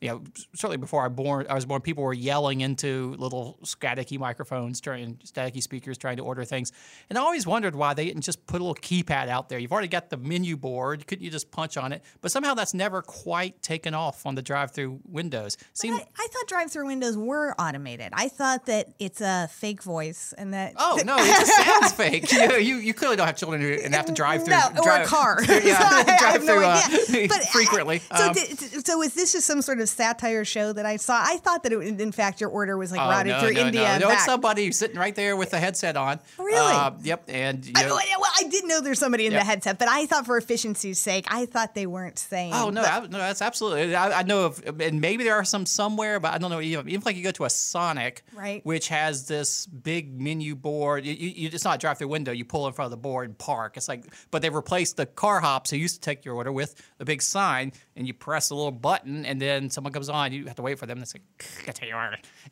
you 0.05 0.11
know, 0.11 0.23
certainly 0.55 0.77
before 0.77 1.03
I 1.03 1.09
born, 1.09 1.47
I 1.49 1.55
was 1.55 1.65
born, 1.65 1.81
people 1.81 2.05
were 2.05 2.13
yelling 2.13 2.61
into 2.61 3.15
little 3.19 3.59
staticky 3.65 4.19
microphones, 4.19 4.79
trying 4.79 5.15
staticky 5.25 5.63
speakers, 5.63 5.97
trying 5.97 6.19
to 6.19 6.23
order 6.23 6.45
things. 6.45 6.73
And 7.09 7.19
I 7.19 7.23
always 7.23 7.47
wondered 7.47 7.75
why 7.75 7.95
they 7.95 8.05
didn't 8.05 8.21
just 8.21 8.47
put 8.47 8.61
a 8.61 8.65
little 8.65 8.75
keypad 8.75 9.29
out 9.29 9.49
there. 9.49 9.59
You've 9.59 9.73
already 9.73 9.89
got 9.89 10.11
the 10.11 10.19
menu 10.19 10.59
board, 10.59 11.07
couldn't 11.07 11.25
you 11.25 11.31
just 11.31 11.51
punch 11.51 11.79
on 11.79 11.95
it? 11.95 12.03
But 12.21 12.31
somehow 12.31 12.53
that's 12.53 12.75
never 12.75 13.01
quite 13.01 13.63
taken 13.63 13.95
off 13.95 14.27
on 14.27 14.35
the 14.35 14.43
drive-through 14.43 15.01
windows. 15.09 15.57
Seems 15.73 15.99
I, 15.99 16.03
I 16.19 16.27
thought 16.31 16.49
drive-through 16.49 16.85
windows 16.87 17.17
were 17.17 17.55
automated. 17.59 18.11
I 18.13 18.29
thought 18.29 18.67
that 18.67 18.89
it's 18.99 19.23
a 19.23 19.49
fake 19.51 19.83
voice 19.83 20.35
and 20.37 20.53
that. 20.53 20.75
Oh 20.77 21.01
no! 21.07 21.17
It 21.17 21.27
just 21.27 21.65
sounds 21.65 21.93
fake. 21.93 22.31
You, 22.31 22.57
you 22.57 22.77
you 22.77 22.93
clearly 22.93 23.17
don't 23.17 23.27
have 23.27 23.39
children 23.39 23.63
who 23.63 23.73
and 23.73 23.95
have 23.95 24.05
to 24.05 24.13
drive 24.13 24.45
through. 24.45 24.53
No, 24.55 24.69
or 24.81 24.83
drive, 24.83 25.07
a 25.07 25.09
car. 25.09 25.39
Yeah, 25.49 25.79
So 25.79 25.85
I- 25.87 26.05
I 26.07 26.19
drive 26.19 26.33
have 26.33 26.45
no 26.45 26.55
through 26.57 26.65
uh, 26.67 26.83
idea. 27.09 27.29
But 27.29 27.43
frequently. 27.49 28.01
so, 28.15 28.29
Um, 28.29 28.35
so 28.35 29.03
is 29.03 29.15
this 29.15 29.33
just 29.33 29.47
some 29.47 29.63
sort 29.63 29.81
of 29.81 29.89
satire 29.95 30.45
show 30.45 30.73
that 30.73 30.85
I 30.87 30.97
saw? 30.97 31.21
I 31.23 31.37
thought 31.39 31.63
that 31.63 31.73
it, 31.73 32.01
in 32.01 32.13
fact 32.13 32.41
your 32.41 32.51
order 32.51 32.77
was 32.77 32.91
like 32.93 33.01
oh, 33.01 33.09
routed 33.09 33.33
no, 33.33 33.41
through 33.41 33.53
no, 33.55 33.67
India. 33.67 33.99
No, 34.01 34.09
no, 34.09 34.13
it's 34.15 34.25
somebody 34.25 34.71
sitting 34.73 34.97
right 34.99 35.15
there 35.15 35.37
with 35.37 35.51
the 35.51 35.59
headset 35.59 35.97
on. 35.97 36.21
Really? 36.39 36.59
Uh, 36.59 36.93
yep. 37.03 37.25
And 37.29 37.65
you 37.65 37.73
I, 37.77 37.83
know- 37.83 37.95
well, 37.95 38.01
well, 38.21 38.31
I 38.39 38.45
did 38.45 38.65
know 38.67 38.81
there's 38.81 38.99
somebody 38.99 39.27
in 39.27 39.33
Yep. 39.33 39.41
the 39.41 39.47
headset, 39.47 39.79
but 39.79 39.89
I 39.89 40.07
thought 40.07 40.27
for 40.27 40.37
efficiency's 40.37 40.99
sake, 40.99 41.27
I 41.29 41.47
thought 41.47 41.75
they 41.75 41.87
weren't 41.87 42.19
saying. 42.19 42.53
Oh 42.55 42.71
no, 42.71 42.83
I, 42.83 43.01
no, 43.01 43.19
that's 43.19 43.43
absolutely. 43.43 43.95
I, 43.95 44.21
I 44.21 44.23
know 44.23 44.47
of, 44.47 44.81
and 44.81 45.01
maybe 45.01 45.25
there 45.25 45.35
are 45.35 45.45
some 45.45 45.67
somewhere, 45.67 46.21
but 46.21 46.33
I 46.35 46.39
don't 46.39 46.51
know. 46.51 46.61
Even, 46.61 46.89
even 46.89 47.03
like 47.05 47.17
you 47.17 47.23
go 47.25 47.31
to 47.33 47.45
a 47.45 47.51
Sonic, 47.51 48.23
Right. 48.35 48.65
which 48.65 48.89
has 48.89 49.27
this 49.27 49.67
big 49.67 50.21
menu 50.21 50.55
board. 50.55 51.05
You, 51.05 51.15
you, 51.15 51.29
you- 51.29 51.51
it's 51.53 51.65
not 51.65 51.77
a 51.77 51.79
drive-through 51.79 52.09
window. 52.09 52.33
You 52.33 52.45
pull 52.45 52.67
in 52.67 52.73
front 52.73 52.87
of 52.87 52.91
the 52.91 52.97
board 53.03 53.29
and 53.29 53.39
park. 53.39 53.77
It's 53.77 53.89
like, 53.89 54.05
but 54.31 54.43
they've 54.43 54.55
replaced 54.55 54.97
the 54.97 55.07
car 55.07 55.41
hops 55.41 55.71
who 55.71 55.77
used 55.77 55.95
to 55.97 56.01
take 56.01 56.25
your 56.25 56.35
order 56.35 56.51
with 56.53 56.75
a 57.01 57.05
big 57.05 57.23
sign, 57.23 57.73
and 57.97 58.07
you 58.07 58.15
press 58.15 58.51
a 58.51 58.55
little 58.55 58.73
button, 58.73 59.25
and 59.25 59.41
then 59.41 59.71
someone 59.71 59.93
comes 59.93 60.09
on. 60.09 60.33
You 60.33 60.47
have 60.47 60.57
to 60.57 60.63
wait 60.63 60.79
for 60.79 60.87
them. 60.87 61.01
It's 61.01 61.15
like, 61.15 61.23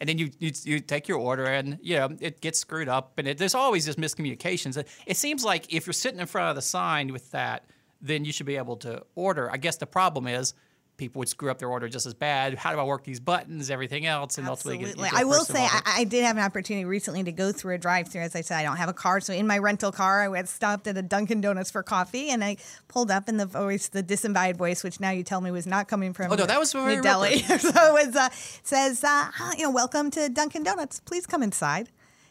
and 0.00 0.09
then 0.09 0.18
you, 0.18 0.31
you 0.38 0.52
you 0.64 0.81
take 0.81 1.09
your 1.09 1.18
order, 1.18 1.44
and 1.44 1.78
you 1.83 1.96
know 1.96 2.09
it 2.20 2.40
gets 2.40 2.59
screwed 2.59 2.88
up, 2.88 3.12
and 3.18 3.28
it, 3.28 3.38
there's 3.38 3.55
always 3.55 3.87
just 3.87 3.98
miscommunications. 3.98 4.83
It 5.07 5.16
seems 5.16 5.44
like 5.44 5.72
if 5.72 5.87
you're 5.87 5.92
sitting 5.92 6.20
in 6.20 6.26
front 6.26 6.50
of 6.50 6.57
the 6.57 6.62
sign 6.62 7.12
with 7.12 7.31
that 7.33 7.64
then 8.02 8.24
you 8.24 8.33
should 8.33 8.46
be 8.46 8.57
able 8.57 8.76
to 8.76 9.02
order. 9.14 9.50
I 9.50 9.57
guess 9.57 9.76
the 9.76 9.87
problem 9.87 10.26
is 10.26 10.55
people 10.96 11.18
would 11.20 11.28
screw 11.28 11.50
up 11.50 11.59
their 11.59 11.68
order 11.68 11.88
just 11.88 12.07
as 12.07 12.14
bad. 12.14 12.55
How 12.55 12.72
do 12.72 12.78
I 12.78 12.85
work 12.85 13.05
these 13.05 13.18
buttons, 13.18 13.70
everything 13.70 14.07
else, 14.07 14.38
and 14.38 14.46
ultimately 14.48 14.78
get- 14.78 14.88
Absolutely. 14.90 15.11
get 15.11 15.11
to 15.11 15.16
a 15.16 15.20
I 15.20 15.24
will 15.24 15.44
say? 15.44 15.61
I, 15.61 15.83
I 15.98 16.05
did 16.05 16.24
have 16.24 16.37
an 16.37 16.42
opportunity 16.42 16.85
recently 16.85 17.24
to 17.24 17.33
go 17.33 17.50
through 17.50 17.74
a 17.74 17.78
drive-through. 17.78 18.20
As 18.20 18.37
I 18.37 18.42
said, 18.42 18.59
I 18.59 18.62
don't 18.62 18.76
have 18.76 18.88
a 18.88 18.92
car, 18.92 19.20
so 19.20 19.33
in 19.33 19.46
my 19.46 19.59
rental 19.59 19.90
car, 19.90 20.22
I 20.33 20.37
had 20.37 20.48
stopped 20.48 20.87
at 20.87 20.96
a 20.96 21.02
Dunkin' 21.02 21.40
Donuts 21.40 21.70
for 21.70 21.83
coffee, 21.83 22.28
and 22.31 22.44
I 22.44 22.57
pulled 22.88 23.11
up 23.11 23.28
in 23.28 23.37
the 23.37 23.46
voice, 23.46 23.88
the 23.88 24.02
disembodied 24.02 24.57
voice, 24.57 24.85
which 24.85 25.00
now 25.00 25.11
you 25.11 25.22
tell 25.24 25.40
me 25.40 25.50
was 25.50 25.66
not 25.66 25.88
coming 25.88 26.12
from. 26.12 26.31
Oh, 26.31 26.37
no, 26.37 26.46
that 26.46 26.59
was 26.59 26.72
from 26.72 26.87
New 26.87 27.02
Delhi. 27.02 27.38
so 27.40 27.68
it 27.68 28.07
was 28.07 28.14
uh, 28.14 28.28
says, 28.62 29.02
uh, 29.02 29.31
you 29.57 29.64
know, 29.64 29.70
welcome 29.70 30.11
to 30.12 30.28
Dunkin' 30.28 30.62
Donuts. 30.62 31.00
Please 31.00 31.26
come 31.26 31.42
inside. 31.42 31.88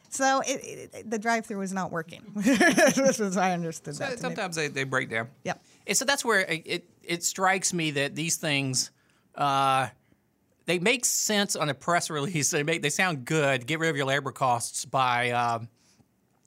So 0.10 0.42
it, 0.46 0.92
it, 0.94 1.10
the 1.10 1.18
drive-through 1.18 1.58
was 1.58 1.72
not 1.72 1.90
working. 1.90 2.22
this 2.36 3.18
was 3.18 3.38
I 3.38 3.54
understood 3.54 3.96
that. 3.96 4.20
Sometimes 4.20 4.58
they, 4.58 4.68
they 4.68 4.84
break 4.84 5.10
down. 5.10 5.30
Yep. 5.46 5.64
And 5.88 5.98
so 5.98 6.06
that's 6.06 6.24
where 6.24 6.42
it, 6.42 6.86
it, 7.04 7.24
strikes 7.24 7.74
me 7.74 7.92
that 7.92 8.16
these 8.16 8.38
things, 8.38 8.92
uh, 9.36 9.88
they 10.66 10.80
make 10.80 11.06
sense 11.06 11.56
on 11.56 11.70
a 11.70 11.74
press 11.74 12.10
release. 12.10 12.52
They 12.52 12.64
make 12.64 12.82
they 12.82 12.90
sound 12.90 13.26
good. 13.26 13.68
Get 13.68 13.80
rid 13.80 13.90
of 13.90 13.98
your 13.98 14.06
labor 14.06 14.32
costs 14.32 14.86
by 14.86 15.32
um, 15.32 15.68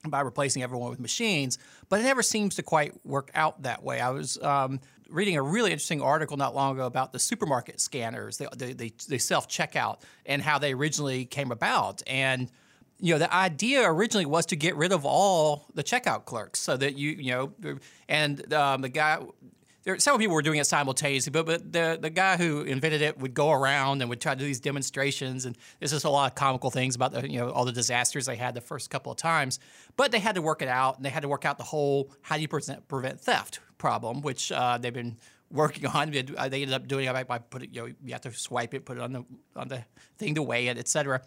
by 0.09 0.21
replacing 0.21 0.63
everyone 0.63 0.91
with 0.91 1.01
machines, 1.01 1.59
but 1.89 2.01
it 2.01 2.05
never 2.05 2.23
seems 2.23 2.57
to 2.57 2.63
quite 2.63 2.95
work 3.07 3.31
out 3.35 3.63
that 3.63 3.83
way. 3.83 4.01
I 4.01 4.11
was 4.11 4.41
um, 4.43 4.81
reading 5.09 5.37
a 5.37 5.43
really 5.43 5.71
interesting 5.71 6.03
article 6.03 6.37
not 6.37 6.55
long 6.55 6.75
ago 6.75 6.87
about 6.87 7.13
the 7.13 7.19
supermarket 7.19 7.81
scanners, 7.81 8.37
the, 8.37 8.49
the, 8.57 8.73
the, 8.73 8.93
the 9.09 9.19
self 9.19 9.49
checkout, 9.49 10.01
and 10.27 10.43
how 10.43 10.59
they 10.59 10.73
originally 10.73 11.25
came 11.25 11.53
about. 11.53 12.03
And 12.07 12.51
you 13.05 13.13
know, 13.13 13.19
the 13.19 13.33
idea 13.35 13.83
originally 13.85 14.25
was 14.25 14.47
to 14.47 14.57
get 14.57 14.77
rid 14.77 14.91
of 14.91 15.05
all 15.05 15.67
the 15.75 15.85
checkout 15.85 16.25
clerks, 16.25 16.59
so 16.59 16.75
that 16.79 16.97
you 16.97 17.11
you 17.11 17.33
know, 17.33 17.79
and 18.09 18.53
um, 18.55 18.81
the 18.81 18.89
guy. 18.89 19.19
There, 19.83 19.99
several 19.99 20.19
people 20.19 20.35
were 20.35 20.41
doing 20.41 20.59
it 20.59 20.67
simultaneously, 20.67 21.31
but, 21.31 21.45
but 21.45 21.71
the, 21.71 21.99
the 22.01 22.09
guy 22.09 22.39
who 22.39 22.63
invented 22.63 23.03
it 23.03 23.19
would 23.19 23.35
go 23.35 23.53
around 23.53 24.01
and 24.01 24.09
would 24.09 24.19
try 24.19 24.33
to 24.33 24.41
do 24.41 24.47
these 24.47 24.59
demonstrations, 24.59 25.45
and 25.45 25.59
there's 25.79 25.91
just 25.91 26.07
a 26.07 26.09
lot 26.09 26.33
of 26.33 26.35
comical 26.35 26.71
things 26.71 26.97
about 26.97 27.13
the, 27.13 27.31
you 27.31 27.39
know 27.39 27.51
all 27.51 27.67
the 27.67 27.73
disasters 27.73 28.25
they 28.25 28.37
had 28.37 28.55
the 28.55 28.63
first 28.63 28.89
couple 28.89 29.13
of 29.13 29.19
times. 29.19 29.61
But 29.99 30.11
they 30.11 30.21
had 30.21 30.37
to 30.37 30.43
work 30.43 30.63
it 30.63 30.69
out, 30.69 30.97
and 30.97 31.05
they 31.05 31.11
had 31.11 31.21
to 31.21 31.29
work 31.29 31.45
out 31.45 31.59
the 31.59 31.65
whole 31.65 32.11
how 32.23 32.37
do 32.37 32.41
you 32.41 32.49
present, 32.49 32.89
prevent 32.89 33.21
theft 33.21 33.61
problem, 33.77 34.23
which 34.23 34.51
uh, 34.51 34.79
they've 34.79 34.95
been 34.95 35.19
working 35.51 35.85
on. 35.87 36.11
They 36.11 36.23
they 36.23 36.63
ended 36.63 36.73
up 36.73 36.89
doing 36.89 37.07
it 37.07 37.29
by, 37.29 37.37
putting 37.37 37.75
you 37.75 37.83
know 37.83 37.87
you 38.03 38.13
have 38.13 38.23
to 38.23 38.33
swipe 38.33 38.73
it, 38.73 38.87
put 38.87 38.97
it 38.97 39.03
on 39.03 39.13
the 39.13 39.25
on 39.55 39.69
the 39.69 39.85
thing 40.17 40.35
to 40.37 40.43
weigh 40.43 40.69
it, 40.69 40.79
et 40.79 40.89
cetera. 40.89 41.21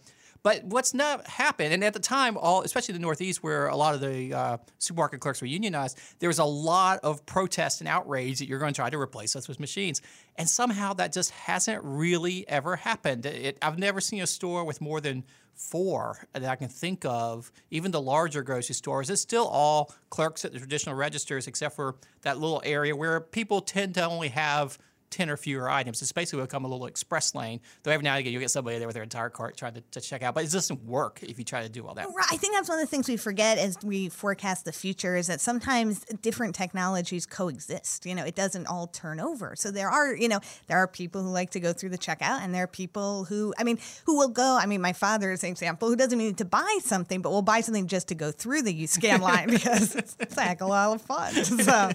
But 0.47 0.63
what's 0.63 0.93
not 0.93 1.27
happened, 1.27 1.73
and 1.73 1.83
at 1.83 1.91
the 1.91 1.99
time, 1.99 2.37
all 2.37 2.61
especially 2.61 2.93
the 2.93 2.99
Northeast, 2.99 3.43
where 3.43 3.67
a 3.67 3.75
lot 3.75 3.95
of 3.95 3.99
the 3.99 4.33
uh, 4.33 4.57
supermarket 4.77 5.19
clerks 5.19 5.41
were 5.41 5.47
unionized, 5.47 5.99
there 6.19 6.29
was 6.29 6.39
a 6.39 6.45
lot 6.45 7.01
of 7.03 7.25
protest 7.25 7.81
and 7.81 7.87
outrage 7.89 8.39
that 8.39 8.47
you're 8.47 8.57
going 8.57 8.71
to 8.71 8.77
try 8.77 8.89
to 8.89 8.97
replace 8.97 9.35
us 9.35 9.49
with 9.49 9.59
machines, 9.59 10.01
and 10.37 10.49
somehow 10.49 10.93
that 10.93 11.11
just 11.11 11.31
hasn't 11.31 11.83
really 11.83 12.47
ever 12.47 12.77
happened. 12.77 13.25
It, 13.25 13.57
I've 13.61 13.77
never 13.77 13.99
seen 13.99 14.21
a 14.21 14.27
store 14.27 14.63
with 14.63 14.79
more 14.79 15.01
than 15.01 15.25
four 15.53 16.25
that 16.31 16.45
I 16.45 16.55
can 16.55 16.69
think 16.69 17.03
of, 17.03 17.51
even 17.69 17.91
the 17.91 17.99
larger 17.99 18.41
grocery 18.41 18.75
stores, 18.75 19.09
it's 19.09 19.21
still 19.21 19.47
all 19.47 19.93
clerks 20.09 20.45
at 20.45 20.53
the 20.53 20.59
traditional 20.59 20.95
registers, 20.95 21.47
except 21.47 21.75
for 21.75 21.97
that 22.21 22.39
little 22.39 22.61
area 22.63 22.95
where 22.95 23.19
people 23.19 23.59
tend 23.59 23.95
to 23.95 24.05
only 24.05 24.29
have 24.29 24.77
10 25.09 25.29
or 25.29 25.37
fewer 25.37 25.69
items. 25.69 26.01
It's 26.01 26.11
basically 26.11 26.43
become 26.43 26.65
a 26.65 26.67
little 26.67 26.85
express 26.85 27.33
lane. 27.33 27.59
Though 27.83 27.91
every 27.91 28.03
now 28.03 28.13
and 28.13 28.19
again 28.19 28.33
you'll 28.33 28.41
get 28.41 28.51
somebody 28.51 28.77
there 28.77 28.87
with 28.87 28.93
their 28.93 29.03
entire 29.03 29.29
cart 29.29 29.57
trying 29.57 29.73
to, 29.75 29.81
to, 29.91 30.01
check 30.01 30.23
out, 30.23 30.35
but 30.35 30.43
it 30.43 30.51
doesn't 30.51 30.83
work 30.85 31.19
if 31.21 31.37
you 31.37 31.43
try 31.43 31.61
to 31.63 31.69
do 31.69 31.85
all 31.85 31.93
that. 31.95 32.07
Right. 32.07 32.27
I 32.31 32.37
think 32.37 32.53
that's 32.53 32.69
one 32.69 32.79
of 32.79 32.83
the 32.83 32.89
things 32.89 33.09
we 33.09 33.17
forget 33.17 33.57
as 33.57 33.77
we 33.83 34.09
forecast 34.09 34.65
the 34.65 34.71
future 34.71 35.15
is 35.15 35.27
that 35.27 35.41
sometimes 35.41 35.99
different 36.21 36.55
technologies 36.55 37.25
coexist. 37.25 38.05
You 38.05 38.15
know, 38.15 38.23
it 38.23 38.35
doesn't 38.35 38.67
all 38.67 38.87
turn 38.87 39.19
over. 39.19 39.55
So 39.55 39.71
there 39.71 39.89
are, 39.89 40.15
you 40.15 40.27
know, 40.27 40.39
there 40.67 40.77
are 40.77 40.87
people 40.87 41.23
who 41.23 41.29
like 41.29 41.51
to 41.51 41.59
go 41.59 41.73
through 41.73 41.89
the 41.89 41.97
checkout 41.97 42.41
and 42.41 42.53
there 42.53 42.63
are 42.63 42.67
people 42.67 43.25
who, 43.25 43.53
I 43.57 43.63
mean, 43.63 43.79
who 44.05 44.17
will 44.17 44.29
go, 44.29 44.57
I 44.59 44.65
mean, 44.65 44.81
my 44.81 44.93
father 44.93 45.31
is 45.31 45.43
an 45.43 45.49
example, 45.49 45.89
who 45.89 45.95
doesn't 45.95 46.17
need 46.17 46.37
to 46.37 46.45
buy 46.45 46.79
something, 46.81 47.21
but 47.21 47.31
will 47.31 47.41
buy 47.41 47.61
something 47.61 47.87
just 47.87 48.07
to 48.09 48.15
go 48.15 48.31
through 48.31 48.61
the 48.61 48.85
scan 48.87 49.21
line 49.21 49.49
because 49.49 49.95
it's, 49.95 50.15
of 50.19 50.37
a 50.37 50.65
lot 50.65 50.95
of 50.95 51.01
fun. 51.01 51.33
So. 51.43 51.91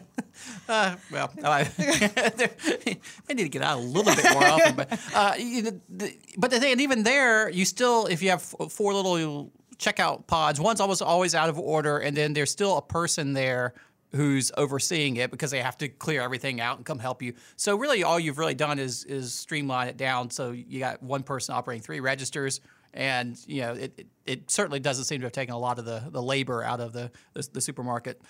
Uh, 0.68 0.96
well, 1.10 1.32
I, 1.44 1.68
I 3.28 3.34
need 3.34 3.44
to 3.44 3.48
get 3.48 3.62
out 3.62 3.78
a 3.78 3.80
little 3.80 4.14
bit 4.14 4.32
more 4.32 4.44
often, 4.44 4.74
but 4.74 5.00
uh, 5.14 5.34
you 5.38 5.62
the, 5.62 6.14
but 6.36 6.50
the 6.50 6.60
thing, 6.60 6.72
and 6.72 6.80
even 6.80 7.02
there, 7.02 7.48
you 7.48 7.64
still, 7.64 8.06
if 8.06 8.22
you 8.22 8.30
have 8.30 8.42
four 8.42 8.94
little 8.94 9.52
checkout 9.78 10.26
pods, 10.26 10.60
one's 10.60 10.80
almost 10.80 11.02
always 11.02 11.34
out 11.34 11.48
of 11.48 11.58
order, 11.58 11.98
and 11.98 12.16
then 12.16 12.32
there's 12.32 12.50
still 12.50 12.76
a 12.78 12.82
person 12.82 13.32
there 13.32 13.74
who's 14.14 14.52
overseeing 14.56 15.16
it 15.16 15.30
because 15.30 15.50
they 15.50 15.62
have 15.62 15.78
to 15.78 15.88
clear 15.88 16.20
everything 16.20 16.60
out 16.60 16.76
and 16.76 16.84
come 16.84 16.98
help 16.98 17.22
you. 17.22 17.34
So 17.56 17.76
really, 17.76 18.02
all 18.04 18.20
you've 18.20 18.38
really 18.38 18.54
done 18.54 18.78
is 18.78 19.04
is 19.04 19.34
streamline 19.34 19.88
it 19.88 19.96
down. 19.96 20.30
So 20.30 20.50
you 20.52 20.78
got 20.78 21.02
one 21.02 21.22
person 21.22 21.54
operating 21.54 21.82
three 21.82 22.00
registers, 22.00 22.60
and 22.94 23.38
you 23.46 23.62
know 23.62 23.72
it, 23.72 23.94
it, 23.96 24.06
it 24.26 24.50
certainly 24.50 24.80
doesn't 24.80 25.04
seem 25.04 25.20
to 25.20 25.26
have 25.26 25.32
taken 25.32 25.54
a 25.54 25.58
lot 25.58 25.78
of 25.78 25.84
the, 25.84 26.04
the 26.10 26.22
labor 26.22 26.62
out 26.62 26.80
of 26.80 26.92
the, 26.92 27.10
the, 27.32 27.48
the 27.54 27.60
supermarket. 27.60 28.20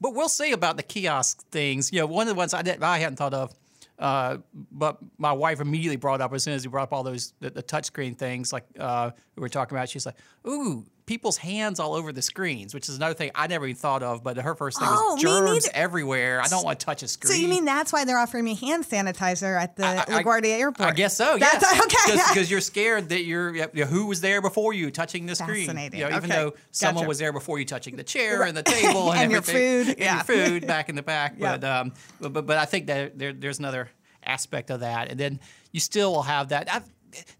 But 0.00 0.14
we'll 0.14 0.28
see 0.28 0.52
about 0.52 0.76
the 0.76 0.82
kiosk 0.82 1.46
things. 1.50 1.92
You 1.92 2.00
know, 2.00 2.06
one 2.06 2.28
of 2.28 2.34
the 2.34 2.38
ones 2.38 2.52
I 2.54 2.62
did 2.62 2.82
I 2.82 2.98
hadn't 2.98 3.16
thought 3.16 3.34
of 3.34 3.54
uh, 3.98 4.38
but 4.72 4.98
my 5.18 5.32
wife 5.32 5.60
immediately 5.60 5.96
brought 5.96 6.20
up 6.20 6.32
as 6.34 6.44
soon 6.44 6.54
as 6.54 6.62
he 6.62 6.68
brought 6.68 6.84
up 6.84 6.92
all 6.92 7.02
those 7.02 7.32
the, 7.40 7.50
the 7.50 7.62
touchscreen 7.62 8.16
things 8.16 8.52
like 8.52 8.64
uh, 8.78 9.10
we 9.36 9.40
were 9.40 9.48
talking 9.48 9.76
about. 9.76 9.88
She's 9.88 10.04
like, 10.04 10.16
"Ooh, 10.46 10.84
people's 11.06 11.36
hands 11.36 11.80
all 11.80 11.94
over 11.94 12.12
the 12.12 12.22
screens," 12.22 12.74
which 12.74 12.88
is 12.88 12.96
another 12.96 13.14
thing 13.14 13.30
I 13.34 13.46
never 13.46 13.66
even 13.66 13.76
thought 13.76 14.02
of. 14.02 14.22
But 14.22 14.36
her 14.36 14.54
first 14.54 14.78
thing 14.78 14.88
oh, 14.90 15.14
was 15.14 15.22
germs 15.22 15.68
everywhere. 15.72 16.40
I 16.40 16.48
don't 16.48 16.64
want 16.64 16.80
to 16.80 16.86
touch 16.86 17.02
a 17.02 17.08
screen. 17.08 17.32
So 17.32 17.38
you 17.38 17.48
mean 17.48 17.64
that's 17.64 17.92
why 17.92 18.04
they're 18.04 18.18
offering 18.18 18.44
me 18.44 18.54
hand 18.54 18.84
sanitizer 18.84 19.60
at 19.60 19.76
the 19.76 19.86
I, 19.86 19.96
I, 19.96 20.22
LaGuardia 20.22 20.58
Airport? 20.58 20.88
I 20.88 20.92
guess 20.92 21.16
so. 21.16 21.36
That's 21.38 21.62
yes. 21.62 21.84
okay. 22.10 22.22
Because 22.32 22.50
you're 22.50 22.60
scared 22.60 23.08
that 23.10 23.24
you're 23.24 23.54
you 23.54 23.68
know, 23.74 23.86
who 23.86 24.06
was 24.06 24.20
there 24.20 24.42
before 24.42 24.72
you 24.72 24.90
touching 24.90 25.26
the 25.26 25.34
screen. 25.34 25.66
Fascinating. 25.66 26.00
You 26.00 26.08
know, 26.08 26.16
even 26.16 26.30
okay. 26.30 26.42
though 26.42 26.54
someone 26.70 27.02
gotcha. 27.02 27.08
was 27.08 27.18
there 27.18 27.32
before 27.32 27.58
you 27.58 27.64
touching 27.64 27.96
the 27.96 28.04
chair 28.04 28.42
and 28.42 28.56
the 28.56 28.62
table 28.62 29.12
and, 29.12 29.22
and 29.22 29.32
your 29.32 29.42
food, 29.42 29.88
and 29.88 29.98
yeah. 29.98 30.16
your 30.16 30.24
food 30.24 30.66
back 30.68 30.88
in 30.88 30.94
the 30.94 31.02
back. 31.02 31.38
But, 31.38 31.64
um, 31.64 31.92
but 32.20 32.32
but 32.32 32.46
but 32.46 32.58
I 32.58 32.64
think 32.64 32.86
that 32.86 33.18
there, 33.18 33.32
there's 33.32 33.58
another 33.58 33.90
aspect 34.26 34.70
of 34.70 34.80
that. 34.80 35.10
And 35.10 35.18
then 35.18 35.40
you 35.72 35.80
still 35.80 36.12
will 36.12 36.22
have 36.22 36.48
that. 36.48 36.72
I've, 36.72 36.84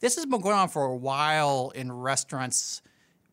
this 0.00 0.16
has 0.16 0.24
been 0.26 0.40
going 0.40 0.56
on 0.56 0.68
for 0.68 0.84
a 0.84 0.96
while 0.96 1.72
in 1.74 1.92
restaurants. 1.92 2.82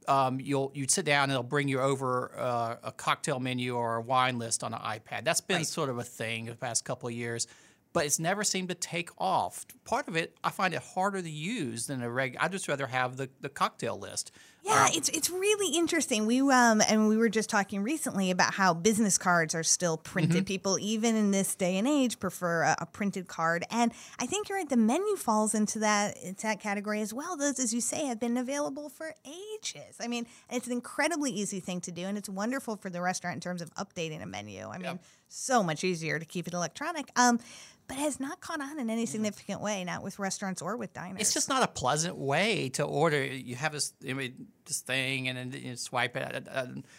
Um, 0.07 0.39
you'll 0.39 0.71
you'd 0.73 0.91
sit 0.91 1.05
down 1.05 1.23
and 1.23 1.31
they'll 1.31 1.43
bring 1.43 1.67
you 1.67 1.79
over 1.79 2.31
uh, 2.37 2.75
a 2.83 2.91
cocktail 2.91 3.39
menu 3.39 3.75
or 3.75 3.95
a 3.97 4.01
wine 4.01 4.39
list 4.39 4.63
on 4.63 4.73
an 4.73 4.79
iPad. 4.79 5.23
That's 5.23 5.41
been 5.41 5.57
right. 5.57 5.65
sort 5.67 5.89
of 5.89 5.97
a 5.97 6.03
thing 6.03 6.45
the 6.45 6.55
past 6.55 6.85
couple 6.85 7.09
of 7.09 7.15
years, 7.15 7.47
but 7.93 8.05
it's 8.05 8.19
never 8.19 8.43
seemed 8.43 8.69
to 8.69 8.75
take 8.75 9.09
off. 9.17 9.65
Part 9.85 10.07
of 10.07 10.15
it, 10.15 10.35
I 10.43 10.49
find 10.49 10.73
it 10.73 10.81
harder 10.81 11.21
to 11.21 11.29
use 11.29 11.87
than 11.87 12.01
a 12.01 12.09
reg. 12.09 12.37
I'd 12.39 12.51
just 12.51 12.67
rather 12.67 12.87
have 12.87 13.17
the, 13.17 13.29
the 13.41 13.49
cocktail 13.49 13.97
list 13.97 14.31
yeah, 14.63 14.85
um, 14.85 14.91
it's 14.93 15.09
it's 15.09 15.29
really 15.29 15.75
interesting. 15.75 16.25
We 16.25 16.39
um 16.39 16.81
and 16.87 17.09
we 17.09 17.17
were 17.17 17.27
just 17.27 17.49
talking 17.49 17.83
recently 17.83 18.31
about 18.31 18.53
how 18.53 18.73
business 18.73 19.17
cards 19.17 19.53
are 19.53 19.63
still 19.63 19.97
printed. 19.97 20.37
Mm-hmm. 20.37 20.45
People 20.45 20.77
even 20.79 21.17
in 21.17 21.31
this 21.31 21.53
day 21.53 21.77
and 21.77 21.85
age 21.85 22.17
prefer 22.17 22.63
a, 22.63 22.77
a, 22.79 22.85
printed 22.85 23.27
card, 23.27 23.65
and 23.69 23.91
I 24.19 24.25
think 24.25 24.47
you're 24.47 24.57
right. 24.57 24.69
The 24.69 24.77
menu 24.77 25.17
falls 25.17 25.53
into 25.53 25.79
that 25.79 26.15
into 26.23 26.43
that 26.43 26.61
category 26.61 27.01
as 27.01 27.13
well. 27.13 27.35
Those, 27.35 27.59
as 27.59 27.73
you 27.73 27.81
say, 27.81 28.05
have 28.05 28.21
been 28.21 28.37
available 28.37 28.87
for 28.87 29.13
ages. 29.25 29.97
I 29.99 30.07
mean, 30.07 30.27
it's 30.49 30.67
an 30.67 30.73
incredibly 30.73 31.31
easy 31.31 31.59
thing 31.59 31.81
to 31.81 31.91
do, 31.91 32.03
and 32.03 32.17
it's 32.17 32.29
wonderful 32.29 32.77
for 32.77 32.89
the 32.89 33.01
restaurant 33.01 33.35
in 33.35 33.41
terms 33.41 33.61
of 33.61 33.73
updating 33.75 34.23
a 34.23 34.25
menu. 34.25 34.67
I 34.69 34.77
mean, 34.77 34.99
so 35.27 35.61
much 35.61 35.83
easier 35.83 36.19
to 36.19 36.25
keep 36.25 36.47
it 36.47 36.53
electronic. 36.53 37.09
Um, 37.17 37.39
but 37.87 37.97
has 37.97 38.19
not 38.19 38.39
caught 38.39 38.61
on 38.61 38.79
in 38.79 38.89
any 38.89 39.05
significant 39.05 39.61
way, 39.61 39.83
not 39.83 40.03
with 40.03 40.19
restaurants 40.19 40.61
or 40.61 40.77
with 40.77 40.93
diners. 40.93 41.21
It's 41.21 41.33
just 41.33 41.49
not 41.49 41.63
a 41.63 41.67
pleasant 41.67 42.15
way 42.15 42.69
to 42.69 42.83
order. 42.83 43.23
You 43.23 43.55
have 43.55 43.73
this, 43.73 43.93
I 44.07 44.13
mean, 44.13 44.47
this 44.65 44.81
thing 44.81 45.27
and 45.27 45.37
then 45.37 45.61
you 45.61 45.75
swipe 45.75 46.15
it. 46.15 46.47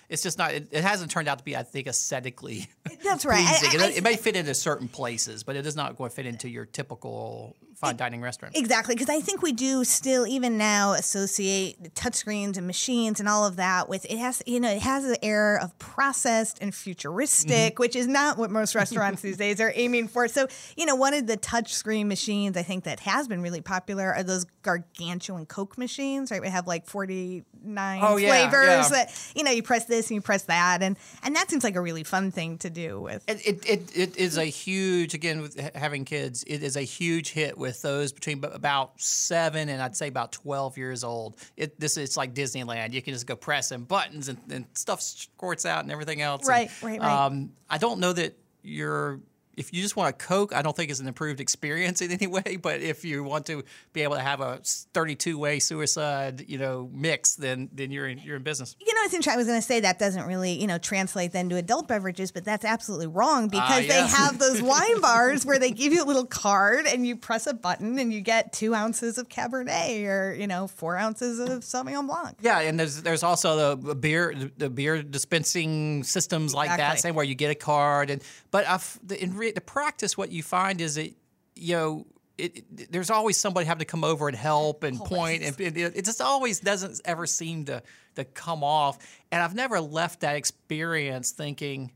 It's 0.09 0.23
just 0.23 0.39
not. 0.39 0.53
It, 0.53 0.69
it, 0.71 0.85
hasn't 0.85 1.11
turned 1.11 1.29
out 1.29 1.39
to 1.39 1.45
be, 1.45 1.57
I 1.57 1.63
think, 1.63 1.87
aesthetically. 1.87 2.69
That's 3.05 3.25
right. 3.25 3.45
I, 3.45 3.69
I, 3.71 3.87
it, 3.87 3.97
it, 3.99 4.05
may 4.05 4.17
fit 4.17 4.37
into 4.37 4.55
certain 4.55 4.89
places, 4.89 5.43
but 5.43 5.57
it 5.57 5.67
is 5.67 5.77
not 5.77 5.97
going 5.97 6.11
to 6.11 6.17
fit 6.17 6.27
into 6.27 6.49
your 6.49 6.67
typical 6.67 7.57
fine 7.85 7.97
dining 7.97 8.21
restaurant. 8.21 8.57
Exactly, 8.57 8.95
because 8.95 9.09
I 9.09 9.21
think 9.21 9.43
we 9.43 9.53
do 9.53 9.85
still 9.85 10.27
even 10.27 10.57
now 10.59 10.93
associate 10.93 11.95
touchscreens 11.95 12.57
and 12.57 12.67
machines 12.67 13.21
and 13.21 13.29
all 13.29 13.47
of 13.47 13.57
that 13.57 13.89
with 13.89 14.05
it 14.07 14.19
has 14.19 14.43
you 14.47 14.61
know 14.61 14.71
it 14.71 14.83
has 14.83 15.05
an 15.05 15.17
air 15.23 15.59
of 15.59 15.79
processed 15.79 16.59
and 16.61 16.75
futuristic, 16.75 17.75
mm-hmm. 17.75 17.81
which 17.81 17.97
is 17.97 18.07
not 18.07 18.39
what 18.39 18.51
most 18.51 18.75
restaurants 18.75 19.23
these 19.23 19.37
days 19.37 19.61
are 19.61 19.73
aiming 19.75 20.09
for. 20.09 20.29
So 20.29 20.47
you 20.77 20.87
know, 20.87 20.95
one 20.95 21.15
of 21.15 21.27
the 21.27 21.37
touchscreen 21.37 22.07
machines 22.07 22.57
I 22.57 22.63
think 22.63 22.85
that 22.85 23.01
has 23.01 23.29
been 23.29 23.43
really 23.43 23.61
popular 23.61 24.13
are 24.13 24.23
those 24.23 24.47
gargantuan 24.63 25.47
Coke 25.47 25.79
machines. 25.79 26.31
Right, 26.31 26.41
we 26.41 26.49
have 26.49 26.67
like 26.67 26.87
forty 26.87 27.45
nine 27.65 28.01
oh, 28.03 28.17
yeah, 28.17 28.29
flavors 28.29 28.69
yeah. 28.69 28.89
that 28.91 29.33
you 29.35 29.45
know 29.45 29.51
you 29.51 29.63
press 29.63 29.85
this 29.87 30.09
and 30.11 30.17
you 30.17 30.21
press 30.21 30.43
that, 30.45 30.83
and 30.83 30.97
and 31.23 31.37
that 31.37 31.51
seems 31.51 31.65
like 31.65 31.77
a 31.77 31.81
really 31.81 32.05
fun 32.05 32.31
thing 32.31 32.59
to 32.59 32.71
do 32.71 33.01
with. 33.01 33.25
It 33.29 33.47
it, 33.47 33.69
it, 33.69 33.97
it 33.97 34.17
is 34.17 34.39
a 34.39 34.45
huge 34.45 35.15
again 35.15 35.41
with 35.41 35.59
having 35.75 36.05
kids. 36.05 36.45
It 36.47 36.63
is 36.63 36.77
a 36.77 36.83
huge 36.83 37.31
hit 37.31 37.57
with 37.57 37.83
those 37.83 38.13
between 38.13 38.45
about 38.45 39.01
seven 39.01 39.69
and 39.69 39.83
I'd 39.83 39.97
say 39.97 40.09
about 40.09 40.33
twelve 40.33 40.77
years 40.77 41.05
old. 41.05 41.37
It 41.57 41.79
this 41.79 41.97
it's 41.97 42.17
like 42.17 42.35
Disneyland. 42.35 42.93
You 42.93 43.03
can 43.03 43.15
just 43.15 43.27
go 43.27 43.37
pressing 43.37 43.85
buttons 43.85 44.29
and, 44.29 44.39
and 44.51 44.67
stuff 44.75 45.01
squirts 45.01 45.67
out 45.67 45.83
and 45.83 45.93
everything 45.93 46.21
else. 46.21 46.49
Right, 46.49 46.71
and, 46.83 46.91
right, 46.91 47.01
right. 47.01 47.27
Um, 47.27 47.53
I 47.69 47.79
don't 47.79 48.01
know 48.01 48.13
that 48.13 48.37
you're 48.63 49.21
if 49.57 49.73
you 49.73 49.83
just 49.83 49.97
want 49.97 50.11
a 50.11 50.13
Coke, 50.13 50.55
I 50.55 50.63
don't 50.63 50.77
think 50.77 50.91
it's 50.91 51.01
an 51.01 51.09
improved 51.09 51.41
experience 51.41 52.03
in 52.03 52.11
any 52.11 52.27
way. 52.29 52.57
But 52.61 52.81
if 52.81 53.05
you 53.05 53.23
want 53.25 53.47
to 53.47 53.65
be 53.93 54.03
able 54.03 54.17
to 54.17 54.23
have 54.23 54.41
a 54.41 54.61
32 54.93 55.39
way 55.39 55.59
suicide, 55.59 56.45
you 56.49 56.59
know, 56.59 56.89
mix, 56.93 57.37
then 57.37 57.69
then 57.73 57.91
you're 57.91 58.09
in 58.09 58.19
you're 58.19 58.37
in 58.37 58.43
business. 58.43 58.77
You 58.81 58.95
know, 58.95 59.01
it's 59.05 59.15
interesting. 59.15 59.35
I 59.35 59.37
was 59.37 59.47
going 59.47 59.61
to 59.61 59.67
say 59.67 59.81
that 59.81 59.99
doesn't 59.99 60.27
really 60.27 60.53
you 60.53 60.67
know 60.67 60.79
translate 60.79 61.33
then 61.33 61.49
to 61.51 61.57
adult 61.57 61.89
beverages, 61.89 62.33
but 62.33 62.45
that's 62.45 62.65
absolutely 62.65 63.07
wrong 63.07 63.45
ah, 63.45 63.49
because 63.49 63.79
uh, 63.79 63.83
yeah. 63.83 64.03
they 64.03 64.09
have 64.17 64.39
those 64.39 64.63
wine 64.63 65.01
bars 65.01 65.45
where 65.45 65.59
they 65.59 65.71
give 65.71 65.93
you 65.93 66.03
a 66.03 66.07
little 66.07 66.27
card 66.27 66.87
and 66.87 67.07
you 67.07 67.17
press 67.17 67.47
a 67.47 67.55
button 67.55 67.99
and 67.99 68.13
you 68.13 68.21
get 68.21 68.53
two 68.53 68.75
ounces 68.75 69.19
of 69.19 69.29
Cabernet 69.29 70.07
or 70.07 70.35
you 70.35 70.47
know 70.47 70.67
four 70.67 70.97
ounces 70.97 71.39
of 71.39 71.63
Sauvignon 71.63 72.07
Blanc. 72.07 72.37
Yeah, 72.41 72.61
and 72.61 72.79
there's 72.79 73.03
there's 73.03 73.23
also 73.23 73.77
the 73.77 73.95
beer 73.95 74.35
the 74.57 74.71
beer 74.71 75.03
dispensing 75.03 76.05
systems 76.05 76.55
like 76.55 76.67
exactly. 76.67 76.83
that, 76.83 77.01
same 77.01 77.15
where 77.15 77.25
you 77.25 77.35
get 77.35 77.51
a 77.51 77.55
card 77.55 78.11
and 78.11 78.23
but 78.51 78.69
I've, 78.69 79.01
in 79.19 79.37
re- 79.45 79.53
the 79.53 79.61
practice, 79.61 80.17
what 80.17 80.31
you 80.33 80.43
find 80.43 80.81
is 80.81 80.97
that 80.97 81.13
you 81.57 81.75
know 81.75 82.07
it, 82.37 82.59
it, 82.59 82.93
there's 82.93 83.11
always 83.11 83.37
somebody 83.37 83.67
having 83.67 83.81
to 83.81 83.85
come 83.85 84.05
over 84.05 84.29
and 84.29 84.37
help 84.37 84.83
and 84.83 84.99
point, 84.99 85.43
and 85.43 85.61
it, 85.61 85.77
it, 85.77 86.05
just 86.05 86.21
always 86.21 86.61
doesn't 86.61 87.01
ever 87.05 87.27
seem 87.27 87.65
to 87.67 87.83
to 88.17 88.25
come 88.25 88.65
off. 88.65 88.99
And 89.31 89.43
I've 89.43 89.55
never 89.55 89.81
left 89.81 90.21
that 90.21 90.37
experience 90.37 91.31
thinking, 91.31 91.93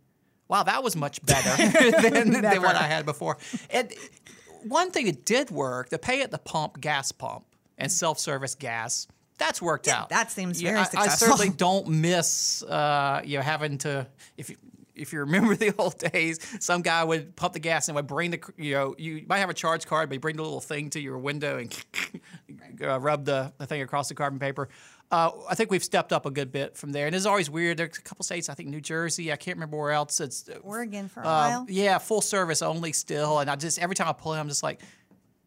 "Wow, 0.47 0.63
that 0.65 0.83
was 0.83 0.95
much 0.95 1.25
better 1.25 1.57
than, 2.11 2.31
than, 2.33 2.63
what 2.63 2.77
I 2.77 2.85
had 2.85 3.05
before." 3.05 3.39
And 3.71 3.93
one 4.65 4.91
thing 4.91 5.07
that 5.07 5.25
did 5.25 5.51
work: 5.51 5.89
the 5.89 5.99
pay 5.99 6.23
at 6.23 6.31
the 6.31 6.39
pump 6.39 6.81
gas 6.81 7.11
pump 7.11 7.45
and 7.77 7.91
self 7.91 8.19
service 8.19 8.55
gas. 8.55 9.07
That's 9.39 9.63
worked 9.63 9.87
yeah, 9.87 10.01
out. 10.01 10.09
That 10.09 10.33
seems 10.33 10.61
very 10.61 10.75
yeah, 10.75 10.83
successful. 10.83 11.29
I, 11.29 11.33
I 11.33 11.37
certainly 11.37 11.51
don't 11.57 11.87
miss, 11.87 12.65
uh, 12.65 13.23
you 13.25 13.39
know, 13.39 13.43
having 13.45 13.79
to 13.79 14.07
if 14.37 14.51
you, 14.51 14.57
if 14.99 15.13
you 15.13 15.21
remember 15.21 15.57
the 15.57 15.75
old 15.79 15.99
days, 15.99 16.39
some 16.61 16.83
guy 16.83 17.05
would 17.05 17.37
pump 17.37 17.55
the 17.55 17.61
gas 17.61 17.89
and 17.89 17.97
would 17.97 18.07
bring 18.07 18.31
the, 18.31 18.41
you 18.57 18.75
know, 18.75 18.95
you 18.99 19.25
might 19.29 19.39
have 19.39 19.51
a 19.51 19.55
charge 19.55 19.87
card, 19.87 20.09
but 20.09 20.15
you 20.15 20.21
bring 20.21 20.37
the 20.37 20.43
little 20.43 20.61
thing 20.61 20.91
to 20.91 21.01
your 21.01 21.19
window 21.19 21.59
and 21.59 21.85
uh, 22.83 22.99
rub 23.01 23.25
the, 23.25 23.53
the 23.59 23.67
thing 23.67 23.83
across 23.83 24.09
the 24.09 24.15
carbon 24.15 24.39
paper. 24.39 24.69
Uh, 25.11 25.31
I 25.49 25.55
think 25.55 25.71
we've 25.71 25.85
stepped 25.85 26.13
up 26.13 26.27
a 26.27 26.31
good 26.31 26.53
bit 26.53 26.77
from 26.77 26.93
there. 26.93 27.07
And 27.07 27.17
it's 27.17 27.25
always 27.25 27.49
weird. 27.49 27.79
There's 27.79 27.97
a 27.97 28.03
couple 28.03 28.25
states, 28.25 28.49
I 28.49 28.55
think 28.55 28.69
New 28.69 28.81
Jersey, 28.81 29.33
I 29.33 29.37
can't 29.37 29.57
remember 29.57 29.79
where 29.79 29.93
else. 29.93 30.21
It's 30.21 30.49
Oregon 30.63 31.09
for 31.09 31.23
a 31.23 31.27
uh, 31.27 31.27
while. 31.27 31.67
Yeah, 31.69 31.99
full 31.99 32.21
service 32.21 32.61
only 32.61 32.93
still. 32.93 33.39
And 33.39 33.49
I 33.51 33.57
just, 33.57 33.79
every 33.79 33.97
time 33.97 34.09
I 34.09 34.13
pull 34.13 34.35
in, 34.35 34.41
I'm 34.41 34.49
just 34.49 34.63
like, 34.63 34.83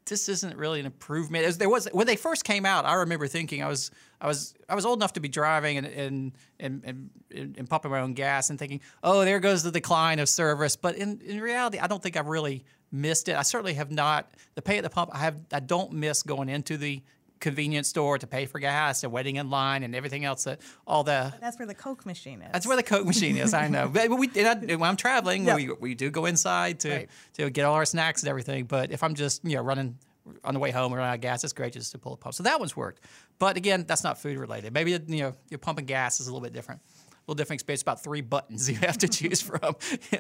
this 0.06 0.30
isn't 0.30 0.58
really 0.58 0.80
an 0.80 0.86
improvement. 0.86 1.45
As 1.45 1.58
there 1.58 1.70
was 1.70 1.88
when 1.91 2.08
they 2.08 2.16
first 2.16 2.43
came 2.43 2.66
out, 2.66 2.86
I 2.86 2.95
remember 2.95 3.28
thinking 3.28 3.64
I 3.64 3.68
was 3.68 3.91
I 4.20 4.28
was 4.28 4.54
I 4.68 4.76
was 4.76 4.86
old 4.86 4.99
enough 4.99 5.14
to 5.14 5.20
be 5.20 5.30
driving 5.30 5.78
and 5.78 5.88
and 5.88 6.32
and, 6.60 6.84
and, 7.32 7.58
and 7.58 7.70
pumping 7.70 7.91
my 7.91 7.99
own 7.99 8.14
gas 8.14 8.49
and 8.49 8.60
thinking, 8.60 8.82
oh, 9.04 9.24
there 9.24 9.39
goes 9.39 9.64
the 9.64 9.72
decline 9.72 10.20
of 10.20 10.30
service. 10.30 10.76
But 10.76 10.95
in, 10.95 11.22
in 11.22 11.39
reality, 11.39 11.80
I 11.80 11.88
don't 11.88 12.02
think 12.02 12.18
I've 12.18 12.28
really 12.28 12.66
missed 12.91 13.30
it. 13.30 13.36
I 13.36 13.41
certainly 13.43 13.76
have 13.76 13.91
not. 13.91 14.32
The 14.56 14.62
pay 14.62 14.78
at 14.78 14.84
the 14.84 14.89
pump, 14.89 15.12
I 15.14 15.20
have 15.20 15.38
I 15.52 15.60
don't 15.60 15.93
miss 15.93 16.24
going 16.24 16.49
into 16.49 16.78
the 16.78 17.02
convenience 17.42 17.89
store 17.89 18.18
to 18.18 18.26
pay 18.28 18.46
for 18.46 18.60
gas 18.60 19.04
and 19.04 19.12
waiting 19.12 19.36
in 19.36 19.50
line 19.50 19.84
and 19.84 19.94
everything 19.94 20.24
else 20.24 20.46
that 20.46 20.62
all 20.88 21.04
the 21.04 21.34
That's 21.42 21.60
where 21.60 21.66
the 21.68 21.76
Coke 21.76 22.06
machine 22.06 22.42
is. 22.42 22.50
that's 22.54 22.66
where 22.66 22.78
the 22.78 22.84
Coke 22.84 23.06
machine 23.06 23.36
is. 23.36 23.54
I 23.54 23.68
know, 23.68 23.89
but 23.94 24.10
we 24.10 24.30
I, 24.38 24.54
when 24.56 24.84
I'm 24.84 24.96
traveling, 24.96 25.46
Yep. 25.46 25.56
we, 25.58 25.72
we 25.74 25.96
do 25.96 26.10
go 26.10 26.26
inside 26.26 26.80
to 26.82 26.89
Right. 26.92 27.10
to 27.34 27.50
get 27.50 27.66
all 27.66 27.74
our 27.74 27.86
snacks 27.86 28.22
and 28.22 28.30
everything. 28.30 28.66
But 28.66 28.92
if 28.92 29.04
I'm 29.04 29.16
just 29.16 29.44
you 29.44 29.58
know 29.58 29.64
running 29.64 29.98
on 30.44 30.54
the 30.54 30.60
way 30.60 30.70
home 30.72 30.94
or 30.94 30.98
running 30.98 31.10
out 31.10 31.16
of 31.16 31.22
gas, 31.22 31.44
it's 31.44 31.52
great 31.52 31.74
just 31.74 31.92
to 31.94 31.98
pull 31.98 32.14
a 32.14 32.18
pump. 32.18 32.36
So 32.36 32.44
that 32.44 32.60
one's 32.60 32.78
worked. 32.78 33.02
But 33.39 33.58
again, 33.58 33.86
that's 33.88 34.04
not 34.04 34.22
food 34.22 34.38
related. 34.38 34.72
Maybe 34.74 34.92
you 34.92 35.00
know 35.24 35.34
your 35.50 35.58
pumping 35.58 35.86
gas 35.86 36.20
is 36.20 36.28
a 36.28 36.32
little 36.32 36.44
bit 36.44 36.54
different. 36.54 36.80
A 37.28 37.32
little 37.32 37.38
different 37.38 37.57
experience. 37.57 37.82
About 37.82 38.03
three 38.03 38.22
buttons 38.22 38.69
you 38.69 38.76
have 38.78 38.97
to 38.99 39.07
choose 39.07 39.41
from 39.41 39.76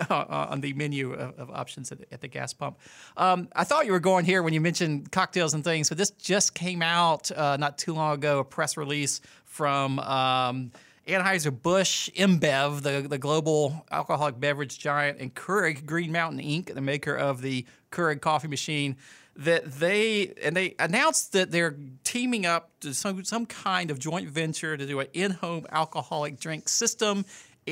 on 0.09 0.61
the 0.61 0.73
menu 0.73 1.13
of, 1.13 1.39
of 1.39 1.49
options 1.49 1.91
at 1.91 1.99
the, 1.99 2.13
at 2.13 2.21
the 2.21 2.27
gas 2.27 2.53
pump. 2.53 2.79
Um, 3.17 3.49
I 3.55 3.63
thought 3.63 3.85
you 3.85 3.91
were 3.91 3.99
going 3.99 4.25
here 4.25 4.43
when 4.43 4.53
you 4.53 4.61
mentioned 4.61 5.11
cocktails 5.11 5.53
and 5.53 5.63
things. 5.63 5.89
but 5.89 5.97
this 5.97 6.11
just 6.11 6.53
came 6.53 6.81
out 6.81 7.31
uh, 7.31 7.57
not 7.57 7.77
too 7.77 7.93
long 7.93 8.13
ago. 8.13 8.39
A 8.39 8.43
press 8.43 8.77
release 8.77 9.21
from. 9.45 9.99
Um, 9.99 10.71
Anheuser-Busch 11.07 12.09
InBev, 12.11 12.83
the, 12.83 13.07
the 13.07 13.17
global 13.17 13.85
alcoholic 13.91 14.39
beverage 14.39 14.77
giant, 14.77 15.19
and 15.19 15.33
Keurig 15.33 15.85
Green 15.85 16.11
Mountain 16.11 16.39
Inc., 16.39 16.73
the 16.73 16.81
maker 16.81 17.15
of 17.15 17.41
the 17.41 17.65
Keurig 17.91 18.21
coffee 18.21 18.47
machine, 18.47 18.95
that 19.35 19.79
they 19.79 20.33
and 20.43 20.55
they 20.55 20.75
announced 20.77 21.33
that 21.33 21.51
they're 21.51 21.75
teaming 22.03 22.45
up 22.45 22.69
to 22.81 22.93
some 22.93 23.23
some 23.23 23.45
kind 23.45 23.89
of 23.89 23.99
joint 23.99 24.29
venture 24.29 24.75
to 24.75 24.85
do 24.85 24.99
an 24.99 25.07
in-home 25.13 25.65
alcoholic 25.71 26.39
drink 26.39 26.67
system, 26.67 27.25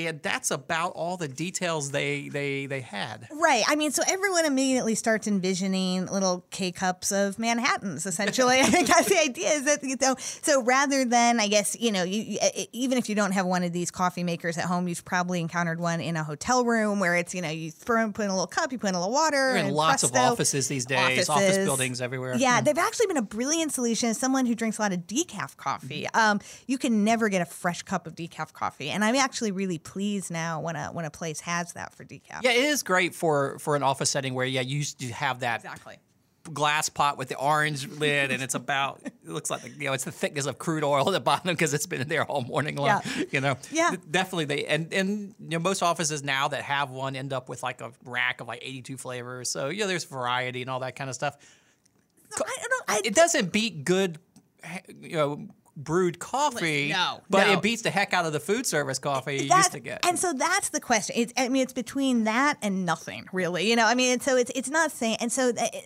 and 0.08 0.22
that's 0.22 0.52
about 0.52 0.92
all 0.94 1.18
the 1.18 1.28
details 1.28 1.92
they 1.92 2.30
they 2.30 2.66
they 2.66 2.82
had. 2.82 3.28
Right. 3.32 3.64
I 3.68 3.76
mean, 3.76 3.92
so 3.92 4.04
everyone 4.08 4.46
immediately 4.46 4.96
starts 4.96 5.28
envisioning 5.28 6.06
little 6.08 6.46
K 6.52 6.72
cups 6.72 7.12
of 7.12 7.38
Manhattans. 7.40 8.06
Essentially, 8.06 8.60
I 8.62 8.64
think 8.64 8.88
that's 8.88 9.10
the 9.10 9.20
idea. 9.20 9.50
Is 9.50 9.66
that 9.66 9.84
you 9.84 9.96
know, 10.02 10.16
so 10.20 10.62
rather 10.62 11.06
than 11.06 11.40
I 11.40 11.48
guess 11.48 11.76
you 11.80 11.92
know, 11.92 12.04
you, 12.04 12.38
even 12.72 12.98
if 12.98 13.10
you 13.10 13.16
don't 13.16 13.32
have 13.32 13.46
one 13.46 13.64
of 13.64 13.74
these 13.74 13.92
coffee 13.92 14.24
makers 14.24 14.58
at 14.58 14.66
home, 14.66 14.88
you've 14.88 15.06
probably 15.06 15.42
encountered 15.42 15.80
one 15.80 16.02
in 16.02 16.16
a 16.16 16.24
hotel 16.24 16.66
room 16.66 17.00
where 17.00 17.16
it's 17.16 17.34
you 17.34 17.42
know 17.42 17.50
you 17.50 17.72
throw 17.72 18.12
put 18.12 18.26
in 18.26 18.32
a 18.32 18.34
little 18.34 18.48
cup, 18.48 18.72
you 18.72 18.78
put 18.78 18.90
in 18.90 18.96
a 18.96 19.00
little 19.00 19.14
water, 19.14 19.56
and 19.56 19.72
lots 19.72 20.04
of 20.04 20.16
offices 20.16 20.68
these 20.68 20.86
days, 20.86 21.30
office 21.30 21.30
offices. 21.30 21.66
buildings 21.66 22.02
everywhere. 22.02 22.36
Yeah, 22.36 22.62
they've 22.62 22.78
actually 22.78 23.08
been 23.08 23.18
a 23.18 23.22
brilliant 23.22 23.72
solution. 23.72 24.10
As 24.10 24.18
someone 24.18 24.46
who 24.46 24.56
drinks 24.56 24.78
a 24.78 24.82
lot 24.82 24.94
of 24.94 25.02
decaf 25.02 25.58
coffee, 25.58 26.08
um, 26.14 26.40
you 26.68 26.78
can 26.78 27.04
never 27.04 27.30
get 27.30 27.42
a 27.42 27.46
fresh 27.46 27.84
cup 27.84 28.08
of 28.08 28.16
decaf 28.16 28.54
coffee, 28.54 28.90
and 28.90 29.04
I'm 29.04 29.16
actually 29.16 29.52
really 29.52 29.78
pleased 29.90 30.32
now 30.32 30.62
when 30.62 30.76
a 30.76 30.88
when 30.88 31.06
a 31.06 31.10
place 31.12 31.40
has 31.42 31.74
that 31.74 31.94
for 31.96 32.06
decaf. 32.06 32.42
Yeah, 32.44 32.52
it 32.52 32.64
is 32.66 32.84
great 32.84 33.16
for 33.16 33.58
for 33.60 33.76
an 33.76 33.84
office 33.84 34.10
setting 34.10 34.34
where 34.34 34.46
yeah 34.46 34.62
you 34.62 34.78
used 34.78 35.00
to 35.00 35.08
have 35.14 35.40
that 35.42 35.62
exactly. 35.62 35.98
glass 36.54 36.90
pot 36.90 37.18
with 37.18 37.28
the 37.30 37.36
orange 37.38 37.88
lid, 37.88 38.32
and 38.32 38.42
it's 38.44 38.56
about 38.56 39.02
it 39.04 39.14
looks 39.26 39.50
like 39.50 39.62
the, 39.62 39.70
you 39.70 39.86
know 39.86 39.94
it's 39.94 40.04
the 40.04 40.12
thickness 40.12 40.46
of 40.46 40.58
crude 40.58 40.84
oil 40.84 41.08
at 41.08 41.12
the 41.12 41.20
bottom 41.20 41.54
because 41.54 41.74
it's 41.74 41.86
been 41.88 42.02
in 42.02 42.08
there 42.08 42.24
all 42.26 42.42
morning 42.42 42.76
long. 42.76 42.88
Yeah. 42.88 43.24
You 43.32 43.42
know, 43.42 43.58
Yeah. 43.72 43.96
definitely 44.10 44.46
they 44.46 44.66
and 44.66 44.94
and 44.94 45.36
you 45.40 45.50
know 45.50 45.60
most 45.60 45.82
offices 45.84 46.24
now 46.24 46.48
that 46.50 46.62
have 46.64 46.90
one 46.92 47.16
end 47.16 47.34
up 47.34 47.50
with 47.50 47.62
like 47.64 47.82
a 47.82 47.92
rack 48.06 48.42
of 48.42 48.48
like 48.48 48.60
eighty 48.64 48.82
two 48.82 48.98
flavors. 48.98 49.50
So 49.50 49.70
you 49.70 49.80
know 49.82 49.88
there's 49.88 50.06
variety 50.06 50.62
and 50.62 50.70
all 50.70 50.80
that 50.82 50.96
kind 50.96 51.10
of 51.10 51.16
stuff. 51.16 51.36
I 52.32 52.38
don't. 52.70 52.84
I, 52.88 53.02
It 53.04 53.16
doesn't 53.16 53.52
beat 53.52 53.84
good, 53.84 54.20
you 55.02 55.16
know. 55.18 55.48
Brewed 55.82 56.20
coffee, 56.20 56.90
No, 56.90 57.22
but 57.30 57.48
no. 57.48 57.54
it 57.54 57.62
beats 57.62 57.84
the 57.84 57.90
heck 57.90 58.14
out 58.14 58.26
of 58.26 58.34
the 58.34 58.40
food 58.42 58.66
service 58.66 59.00
coffee 59.00 59.38
you 59.44 59.48
That- 59.50 59.58
used 59.60 59.72
to 59.72 59.80
get. 59.80 60.06
And 60.06 60.20
so 60.20 60.34
that's 60.34 60.70
the 60.70 60.82
question. 60.82 61.16
It's, 61.18 61.32
I 61.38 61.48
mean, 61.48 61.62
it's 61.64 61.72
between 61.72 62.26
that 62.26 62.58
and 62.62 62.86
nothing, 62.86 63.28
really. 63.32 63.70
You 63.70 63.78
know, 63.78 63.86
I 63.86 63.96
mean, 63.96 64.20
so 64.20 64.36
it's 64.36 64.52
it's 64.54 64.70
not 64.70 64.92
saying. 64.92 65.18
And 65.22 65.32
so 65.32 65.48
it, 65.48 65.58
it- 65.58 65.86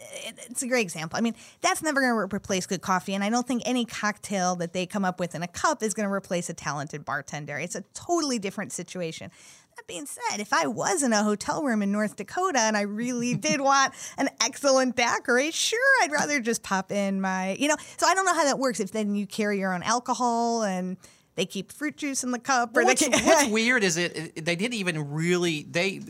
it's 0.49 0.63
a 0.63 0.67
great 0.67 0.81
example. 0.81 1.17
I 1.17 1.21
mean, 1.21 1.35
that's 1.61 1.83
never 1.83 2.01
going 2.01 2.11
to 2.27 2.35
replace 2.35 2.65
good 2.65 2.81
coffee, 2.81 3.13
and 3.13 3.23
I 3.23 3.29
don't 3.29 3.47
think 3.47 3.61
any 3.65 3.85
cocktail 3.85 4.55
that 4.55 4.73
they 4.73 4.85
come 4.87 5.05
up 5.05 5.19
with 5.19 5.35
in 5.35 5.43
a 5.43 5.47
cup 5.47 5.83
is 5.83 5.93
going 5.93 6.07
to 6.09 6.13
replace 6.13 6.49
a 6.49 6.53
talented 6.55 7.05
bartender. 7.05 7.59
It's 7.59 7.75
a 7.75 7.81
totally 7.93 8.39
different 8.39 8.71
situation. 8.71 9.29
That 9.75 9.87
being 9.87 10.05
said, 10.05 10.39
if 10.39 10.53
I 10.53 10.67
was 10.67 11.01
in 11.01 11.13
a 11.13 11.23
hotel 11.23 11.63
room 11.63 11.81
in 11.81 11.91
North 11.91 12.15
Dakota 12.15 12.59
and 12.59 12.77
I 12.77 12.81
really 12.81 13.33
did 13.47 13.59
want 13.59 13.93
an 14.17 14.29
excellent 14.41 14.95
daiquiri, 14.95 15.51
sure, 15.51 15.79
I'd 16.03 16.11
rather 16.11 16.39
just 16.39 16.61
pop 16.63 16.91
in 16.91 17.19
my, 17.21 17.55
you 17.55 17.67
know. 17.67 17.75
So 17.97 18.05
I 18.07 18.13
don't 18.13 18.25
know 18.25 18.35
how 18.35 18.43
that 18.43 18.59
works. 18.59 18.79
If 18.79 18.91
then 18.91 19.15
you 19.15 19.25
carry 19.25 19.57
your 19.59 19.73
own 19.73 19.81
alcohol 19.83 20.63
and 20.63 20.97
they 21.35 21.45
keep 21.45 21.71
fruit 21.71 21.97
juice 21.97 22.23
in 22.23 22.29
the 22.31 22.39
cup, 22.39 22.77
or 22.77 22.83
What's, 22.83 23.07
what's 23.25 23.47
weird 23.49 23.83
is 23.83 23.97
it- 23.97 24.45
they 24.45 24.55
didn't 24.55 24.75
even 24.75 25.11
really 25.11 25.63
they 25.63 26.01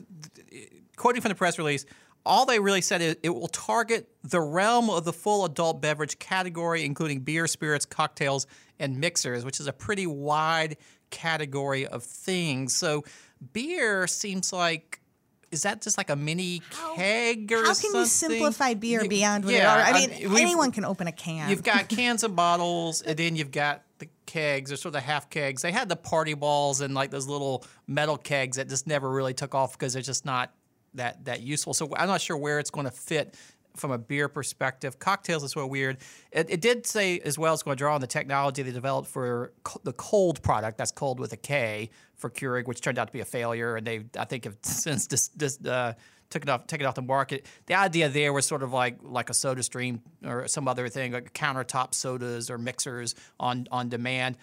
quoting 0.98 1.22
from 1.22 1.30
the 1.30 1.36
press 1.36 1.58
release. 1.58 1.86
All 2.26 2.46
they 2.46 2.60
really 2.60 2.82
said 2.82 3.02
is 3.02 3.18
it 3.24 3.30
will 3.30 3.50
target 3.50 4.08
the 4.24 4.40
realm 4.40 4.90
of 4.90 5.04
the 5.04 5.12
full 5.12 5.44
adult 5.46 5.82
beverage 5.82 6.20
category, 6.20 6.86
including 6.86 7.20
beer, 7.20 7.48
spirits, 7.48 7.86
cocktails, 7.86 8.48
and 8.80 8.98
mixers, 8.98 9.44
which 9.44 9.60
is 9.60 9.68
a 9.68 9.74
pretty 9.74 10.08
wide 10.08 10.78
category 11.10 11.86
of 11.86 12.02
things. 12.04 12.74
So, 12.76 13.04
beer 13.52 14.08
seems 14.08 14.54
like 14.54 15.00
is 15.54 15.64
that 15.64 15.82
just 15.82 15.98
like 16.00 16.10
a 16.10 16.16
mini 16.16 16.62
keg 16.96 17.52
or 17.52 17.58
something? 17.58 17.66
How 17.66 17.66
can 17.66 17.76
something? 17.76 18.00
you 18.00 18.06
simplify 18.08 18.74
beer 18.74 19.08
beyond 19.08 19.46
what 19.46 19.54
yeah, 19.54 19.76
it 19.76 19.92
are? 19.92 19.96
I 19.96 20.08
mean, 20.08 20.38
anyone 20.38 20.72
can 20.72 20.84
open 20.84 21.06
a 21.08 21.12
can. 21.12 21.50
You've 21.50 21.64
got 21.64 21.88
cans 21.90 22.24
and 22.24 22.36
bottles, 22.36 23.04
and 23.04 23.18
then 23.18 23.36
you've 23.36 23.52
got 23.52 23.84
the 24.00 24.10
kegs, 24.26 24.72
or 24.72 24.78
sort 24.78 24.96
of 24.96 25.04
half 25.04 25.30
kegs. 25.30 25.62
They 25.62 25.72
had 25.72 25.90
the 25.90 25.96
party 25.96 26.34
balls 26.34 26.82
and 26.82 26.96
like 26.96 27.12
those 27.12 27.28
little 27.28 27.64
metal 27.88 28.18
kegs 28.18 28.58
that 28.58 28.68
just 28.68 28.88
never 28.88 29.10
really 29.10 29.36
took 29.36 29.54
off 29.54 29.74
because 29.74 29.94
they're 29.94 30.02
just 30.02 30.26
not 30.26 30.52
that 30.96 31.24
that 31.26 31.42
useful. 31.42 31.74
So 31.74 31.92
I'm 31.96 32.08
not 32.08 32.22
sure 32.22 32.36
where 32.36 32.60
it's 32.60 32.72
going 32.72 32.86
to 32.86 32.92
fit 32.92 33.36
from 33.76 33.92
a 33.92 33.98
beer 33.98 34.28
perspective. 34.28 35.00
Cocktails 35.00 35.44
is 35.44 35.56
of 35.56 35.70
weird. 35.70 35.98
It, 36.32 36.50
it 36.50 36.62
did 36.62 36.86
say 36.86 37.20
as 37.20 37.38
well 37.38 37.54
it's 37.54 37.64
going 37.64 37.76
to 37.76 37.80
draw 37.80 37.96
on 37.96 38.02
the 38.02 38.08
technology 38.08 38.62
they 38.62 38.72
developed 38.72 39.08
for 39.08 39.54
co- 39.64 39.82
the 39.84 39.94
Kold 39.94 40.42
product. 40.42 40.78
That's 40.78 40.92
Kold 40.92 41.20
with 41.20 41.34
a 41.34 41.38
K 41.38 41.90
for 42.16 42.30
Keurig, 42.30 42.68
which 42.68 42.82
turned 42.82 43.00
out 43.00 43.08
to 43.08 43.14
be 43.14 43.20
a 43.20 43.26
failure, 43.26 43.76
and 43.76 43.86
they 43.86 44.06
I 44.18 44.26
think 44.26 44.46
have 44.46 44.58
since 44.64 45.08
dis, 45.08 45.28
dis, 45.30 45.64
uh, 45.66 45.94
took 46.30 46.44
it 46.44 46.50
off 46.50 46.68
taken 46.68 46.86
it 46.86 46.88
off 46.88 46.96
the 46.96 47.02
market. 47.02 47.46
The 47.68 47.76
idea 47.76 48.10
there 48.10 48.34
was 48.34 48.46
sort 48.46 48.64
of 48.64 48.74
like 48.74 48.98
like 49.02 49.30
a 49.30 49.34
Soda 49.34 49.64
Stream 49.64 50.02
or 50.26 50.48
some 50.48 50.68
other 50.68 50.90
thing, 50.90 51.14
like 51.14 51.34
countertop 51.34 51.94
sodas 51.94 52.50
or 52.50 52.58
mixers 52.58 53.16
on 53.40 53.68
on 53.72 53.90
demand. 53.90 54.38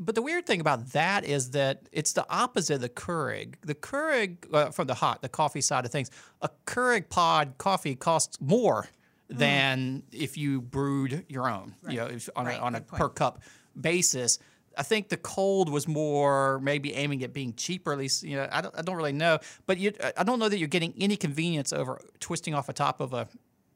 But 0.00 0.14
the 0.14 0.22
weird 0.22 0.46
thing 0.46 0.60
about 0.60 0.92
that 0.92 1.24
is 1.24 1.50
that 1.50 1.88
it's 1.92 2.12
the 2.12 2.24
opposite 2.30 2.74
of 2.74 2.80
the 2.80 2.88
Keurig. 2.88 3.54
The 3.62 3.74
Keurig, 3.74 4.36
uh, 4.52 4.70
from 4.70 4.86
the 4.86 4.94
hot, 4.94 5.22
the 5.22 5.28
coffee 5.28 5.60
side 5.60 5.84
of 5.84 5.90
things, 5.90 6.10
a 6.40 6.50
Keurig 6.66 7.08
pod 7.08 7.54
coffee 7.58 7.96
costs 7.96 8.40
more 8.40 8.86
than 9.28 10.04
if 10.12 10.38
you 10.38 10.60
brewed 10.62 11.24
your 11.28 11.50
own, 11.50 11.74
you 11.88 11.96
know, 11.96 12.06
if, 12.06 12.28
on 12.36 12.46
Right, 12.46 12.58
a, 12.58 12.60
on 12.62 12.74
a 12.76 12.80
point. 12.80 13.00
per 13.00 13.08
cup 13.08 13.42
basis. 13.78 14.38
I 14.76 14.84
think 14.84 15.08
the 15.08 15.16
Kold 15.16 15.68
was 15.68 15.88
more 15.88 16.60
maybe 16.60 16.94
aiming 16.94 17.24
at 17.24 17.32
being 17.32 17.52
cheaper. 17.54 17.92
At 17.92 17.98
least 17.98 18.22
you 18.22 18.36
know 18.36 18.48
I 18.52 18.60
don't, 18.60 18.78
I 18.78 18.82
don't 18.82 18.94
really 18.96 19.12
know, 19.12 19.40
but 19.66 19.76
you, 19.78 19.92
I 20.16 20.22
don't 20.22 20.38
know 20.38 20.48
that 20.48 20.58
you're 20.58 20.68
getting 20.68 20.94
any 20.98 21.16
convenience 21.16 21.72
over 21.72 22.00
twisting 22.20 22.54
off 22.54 22.68
the 22.68 22.72
top 22.72 23.00
of 23.00 23.12
a 23.12 23.26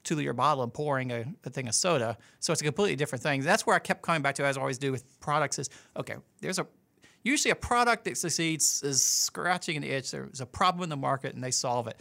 two 0.05 0.17
liter 0.17 0.33
bottle 0.33 0.63
and 0.63 0.73
pouring 0.73 1.13
a, 1.13 1.25
a 1.45 1.51
thing 1.51 1.69
of 1.69 1.75
soda. 1.75 2.17
So 2.41 2.53
it's 2.53 2.63
a 2.63 2.65
completely 2.65 2.97
different 2.97 3.23
thing. 3.23 3.43
That's 3.43 3.67
where 3.67 3.77
I 3.77 3.79
kept 3.79 4.03
coming 4.03 4.23
back 4.23 4.35
to, 4.37 4.45
as 4.45 4.57
I 4.57 4.61
always 4.61 4.79
do 4.79 4.93
with 4.93 5.21
products. 5.21 5.59
Is 5.59 5.71
okay. 5.97 6.17
There's 6.41 6.59
a 6.59 6.67
usually 7.23 7.53
a 7.53 7.57
product 7.57 8.05
that 8.05 8.19
succeeds 8.19 8.83
is 8.83 9.03
scratching 9.05 9.77
an 9.77 9.85
itch. 9.85 10.11
There's 10.11 10.41
a 10.41 10.47
problem 10.47 10.83
in 10.85 10.89
the 10.89 10.97
market 10.97 11.35
and 11.35 11.43
they 11.43 11.51
solve 11.51 11.87
it. 11.89 11.97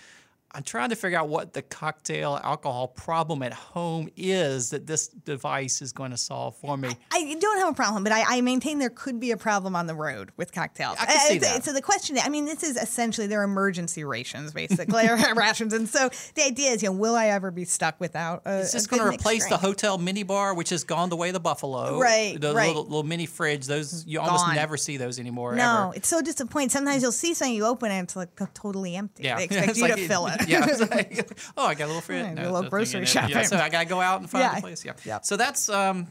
I'm 0.54 0.64
trying 0.64 0.90
to 0.90 0.98
figure 0.98 1.18
out 1.18 1.30
what 1.30 1.54
the 1.54 1.62
cocktail 1.62 2.38
alcohol 2.44 2.90
problem 2.90 3.42
at 3.42 3.54
home 3.54 4.10
is 4.18 4.72
that 4.72 4.86
this 4.86 5.08
device 5.08 5.82
is 5.82 5.94
going 5.94 6.12
to 6.12 6.18
solve 6.18 6.58
for 6.58 6.76
me. 6.78 6.90
I 7.12 7.38
don't 7.40 7.58
have 7.60 7.70
a 7.70 7.74
problem, 7.74 8.04
but 8.04 8.12
I, 8.12 8.38
I 8.38 8.42
maintain 8.42 8.80
there 8.80 8.90
could 8.90 9.18
be 9.18 9.32
a 9.32 9.38
problem 9.38 9.78
on 9.78 9.88
the 9.88 9.96
road 9.96 10.32
with 10.36 10.52
cocktails. 10.52 10.98
I 11.00 11.06
can 11.06 11.20
see 11.30 11.38
Uh, 11.38 11.42
that. 11.42 11.64
So 11.64 11.72
the 11.72 11.82
question, 11.82 12.18
I 12.22 12.28
mean, 12.28 12.44
this 12.44 12.64
is 12.64 12.76
essentially 12.76 13.28
their 13.28 13.44
emergency 13.44 14.04
rations, 14.04 14.52
basically 14.52 15.08
or 15.08 15.16
rations. 15.36 15.72
And 15.74 15.88
so 15.88 16.10
the 16.36 16.44
idea 16.44 16.72
is, 16.72 16.84
you 16.84 16.90
know, 16.90 16.96
will 16.98 17.16
I 17.16 17.28
ever 17.28 17.50
be 17.50 17.64
stuck 17.64 17.98
without 18.02 18.42
a? 18.46 18.60
Is 18.60 18.74
this 18.74 18.86
a 18.86 18.90
good 18.90 19.00
going 19.00 19.12
to 19.12 19.18
replace 19.18 19.48
the 19.48 19.58
hotel 19.58 19.98
mini 19.98 20.24
bar, 20.24 20.54
which 20.54 20.70
has 20.72 20.84
gone 20.84 21.08
the 21.10 21.16
way 21.16 21.30
of 21.30 21.34
the 21.34 21.40
Buffalo? 21.40 21.98
Right, 21.98 22.40
The 22.40 22.54
right. 22.54 22.68
Little, 22.68 22.84
little 22.84 23.04
mini 23.04 23.26
fridge. 23.26 23.68
Those 23.68 24.06
you 24.06 24.20
almost 24.20 24.54
never 24.54 24.76
see 24.76 24.98
those 24.98 25.18
anymore. 25.18 25.56
No, 25.56 25.86
ever. 25.86 25.96
it's 25.96 26.10
so 26.10 26.22
disappointing. 26.22 26.70
Sometimes 26.70 27.02
you'll 27.02 27.12
see 27.14 27.34
something, 27.34 27.56
you 27.56 27.66
open 27.66 27.90
it, 27.90 27.96
and 27.96 28.04
it's 28.04 28.18
like 28.18 28.30
totally 28.54 28.98
empty. 28.98 29.24
Yeah, 29.24 29.38
They 29.38 29.44
expect 29.46 29.70
It's 29.70 29.78
you 29.80 29.86
like- 29.86 29.96
to 29.96 30.08
fill 30.10 30.28
it. 30.28 30.41
Yeah, 30.48 30.66
it's 30.68 30.80
like, 30.92 31.32
oh, 31.58 31.66
I 31.66 31.76
got 31.76 31.86
a 31.86 31.88
little 31.88 32.02
fridge. 32.02 32.24
Yeah, 32.26 32.34
no, 32.34 32.50
a 32.50 32.52
little 32.52 32.70
grocery 32.70 33.00
in 33.00 33.04
it. 33.04 33.14
Yeah, 33.16 33.44
so 33.44 33.58
I 33.58 33.70
got 33.70 33.82
to 33.82 33.86
go 33.88 34.02
out 34.02 34.20
and 34.22 34.30
find 34.30 34.44
Yeah. 34.44 34.58
a 34.58 34.62
place. 34.62 34.84
Yeah. 34.86 34.94
Yep. 35.06 35.26
So 35.26 35.38
that's 35.38 35.70
um, 35.70 36.08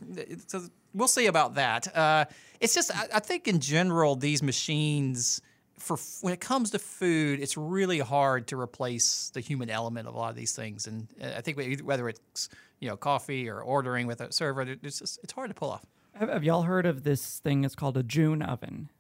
so 0.47 0.63
we'll 0.95 1.09
see 1.09 1.27
about 1.27 1.55
that. 1.55 1.95
Uh, 1.97 2.25
it's 2.61 2.75
just 2.75 2.95
I, 2.97 3.07
I 3.15 3.21
think 3.21 3.49
in 3.49 3.61
general 3.61 4.17
these 4.17 4.43
machines 4.43 5.41
for 5.79 5.97
when 6.21 6.35
it 6.35 6.41
comes 6.41 6.71
to 6.73 6.79
food, 6.79 7.41
it's 7.41 7.57
really 7.57 8.01
hard 8.01 8.47
to 8.49 8.61
replace 8.61 9.31
the 9.33 9.41
human 9.41 9.71
element 9.71 10.07
of 10.09 10.15
a 10.15 10.19
lot 10.19 10.29
of 10.31 10.37
these 10.37 10.55
things. 10.55 10.87
And 10.87 11.09
uh, 11.23 11.31
I 11.37 11.41
think 11.41 11.59
whether 11.83 12.09
it's 12.09 12.49
you 12.81 12.89
know 12.89 12.97
coffee 12.97 13.49
or 13.49 13.61
ordering 13.61 14.07
with 14.07 14.21
a 14.21 14.33
server. 14.33 14.63
It's 14.63 14.99
just, 14.99 15.19
it's 15.23 15.33
hard 15.33 15.49
to 15.51 15.55
pull 15.55 15.71
off. 15.71 15.85
Have, 16.15 16.29
have 16.29 16.45
y'all 16.45 16.63
heard 16.63 16.87
of 16.87 17.03
this 17.03 17.39
thing? 17.39 17.65
It's 17.65 17.75
called 17.75 17.97
a 17.97 18.03
June 18.03 18.43
oven. 18.43 18.91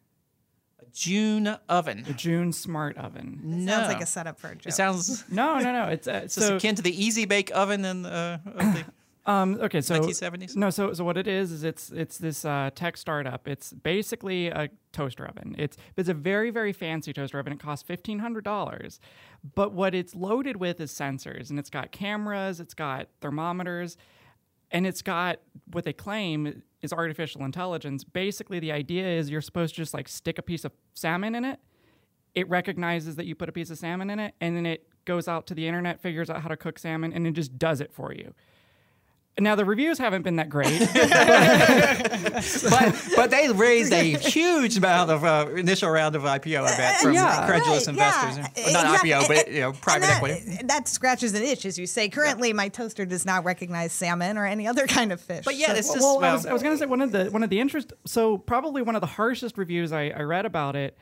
A 0.91 0.97
June 0.97 1.57
oven. 1.69 2.05
A 2.09 2.13
June 2.13 2.53
smart 2.53 2.97
oven. 2.99 3.41
no. 3.43 3.73
Sounds 3.73 3.89
like 3.89 4.03
a 4.03 4.07
setup 4.07 4.39
for 4.41 4.49
a 4.49 4.55
joke. 4.55 4.67
It 4.67 4.73
sounds 4.73 5.25
No, 5.31 5.59
no, 5.59 5.73
no. 5.73 5.85
It's 5.87 6.09
uh, 6.09 6.23
it's 6.25 6.35
just 6.35 6.47
so 6.49 6.57
akin 6.57 6.75
to 6.75 6.83
the 6.83 7.05
Easy 7.05 7.25
Bake 7.27 7.51
oven 7.55 7.85
and 7.85 8.07
uh, 8.07 8.39
of 8.47 8.75
the 8.75 8.85
Um, 9.27 9.59
okay, 9.61 9.83
so 9.83 10.01
1970s? 10.01 10.57
No, 10.57 10.71
so 10.71 10.95
so 10.95 11.05
what 11.05 11.19
it 11.19 11.29
is 11.29 11.53
is 11.53 11.63
it's 11.63 11.91
it's 11.91 12.17
this 12.17 12.45
uh, 12.45 12.71
tech 12.75 12.97
startup. 12.97 13.47
It's 13.47 13.71
basically 13.73 14.49
a 14.49 14.71
toaster 14.93 15.27
oven. 15.27 15.55
It's 15.59 15.77
it's 15.97 16.09
a 16.09 16.15
very 16.15 16.51
very 16.51 16.73
fancy 16.73 17.13
toaster 17.13 17.39
oven. 17.39 17.53
It 17.53 17.61
costs 17.61 17.87
fifteen 17.87 18.21
hundred 18.21 18.45
dollars, 18.45 18.99
but 19.55 19.73
what 19.73 19.95
it's 19.95 20.15
loaded 20.15 20.57
with 20.57 20.81
is 20.81 20.91
sensors, 20.91 21.51
and 21.51 21.59
it's 21.59 21.71
got 21.71 21.93
cameras, 21.93 22.61
it's 22.61 22.75
got 22.75 23.09
thermometers, 23.21 23.99
and 24.71 24.87
it's 24.87 25.03
got 25.03 25.41
what 25.73 25.85
they 25.85 25.93
claim 25.93 26.63
is 26.83 26.93
artificial 26.93 27.45
intelligence. 27.45 28.05
Basically, 28.05 28.59
the 28.59 28.73
idea 28.73 29.07
is 29.07 29.31
you're 29.31 29.41
supposed 29.41 29.75
to 29.75 29.81
just 29.81 29.95
like 29.95 30.09
stick 30.09 30.39
a 30.39 30.43
piece 30.43 30.65
of 30.65 30.73
salmon 30.95 31.35
in 31.35 31.45
it. 31.45 31.61
It 32.35 32.49
recognizes 32.49 33.17
that 33.17 33.27
you 33.27 33.35
put 33.35 33.49
a 33.49 33.53
piece 33.53 33.71
of 33.71 33.79
salmon 33.79 34.09
in 34.11 34.21
it, 34.21 34.35
and 34.41 34.57
then 34.57 34.67
it 34.67 34.87
goes 35.05 35.27
out 35.27 35.47
to 35.49 35.55
the 35.55 35.67
internet, 35.67 36.01
figures 36.01 36.31
out 36.31 36.43
how 36.43 36.49
to 36.49 36.57
cook 36.57 36.79
salmon, 36.79 37.13
and 37.13 37.27
it 37.27 37.33
just 37.33 37.59
does 37.59 37.81
it 37.81 37.93
for 37.93 38.13
you. 38.13 38.33
Now 39.39 39.55
the 39.55 39.65
reviews 39.65 39.97
haven't 39.99 40.23
been 40.23 40.37
that 40.37 40.51
great. 40.51 40.79
but 42.71 42.95
but 43.17 43.31
they 43.31 43.49
raised 43.51 43.93
a 43.93 44.03
huge 44.19 44.77
amount 44.77 45.11
of 45.11 45.25
uh, 45.25 45.47
initial 45.57 45.89
round 45.91 46.15
of 46.17 46.23
IPO, 46.23 46.63
I 46.65 46.77
bet, 46.77 47.01
from 47.01 47.13
Yeah. 47.15 47.47
credulous 47.47 47.87
Right, 47.87 47.95
investors. 47.95 48.37
yeah. 48.37 48.73
Not 48.73 48.85
Exactly. 49.03 49.11
IPO, 49.11 49.29
but 49.29 49.51
you 49.53 49.61
know, 49.61 49.69
And 49.71 49.81
private 49.81 50.07
that, 50.07 50.17
equity. 50.23 50.59
That 50.65 50.89
scratches 50.89 51.33
an 51.35 51.43
itch, 51.43 51.65
as 51.65 51.79
you 51.79 51.87
say. 51.87 52.09
Currently, 52.09 52.53
my 52.53 52.69
toaster 52.69 53.07
does 53.07 53.25
not 53.25 53.45
recognize 53.45 53.93
salmon 53.93 54.37
or 54.37 54.47
any 54.47 54.67
other 54.67 54.87
kind 54.87 55.13
of 55.13 55.21
fish. 55.21 55.45
But 55.45 55.57
yeah, 55.57 55.69
So- 55.69 55.75
it's 55.75 55.89
just 55.95 56.01
well, 56.01 56.23
I 56.25 56.33
was, 56.35 56.47
was 56.47 56.63
going 56.63 56.75
to 56.75 56.79
say 56.79 56.87
one 56.87 57.01
of 57.01 57.13
the 57.13 57.27
one 57.27 57.43
of 57.43 57.51
the 57.51 57.61
interest. 57.61 57.93
So 58.07 58.37
probably 58.37 58.83
one 58.83 58.95
of 58.95 59.01
the 59.01 59.07
harshest 59.07 59.57
reviews 59.57 59.93
I, 59.93 60.09
I 60.09 60.21
read 60.23 60.45
about 60.45 60.77
it. 60.77 60.99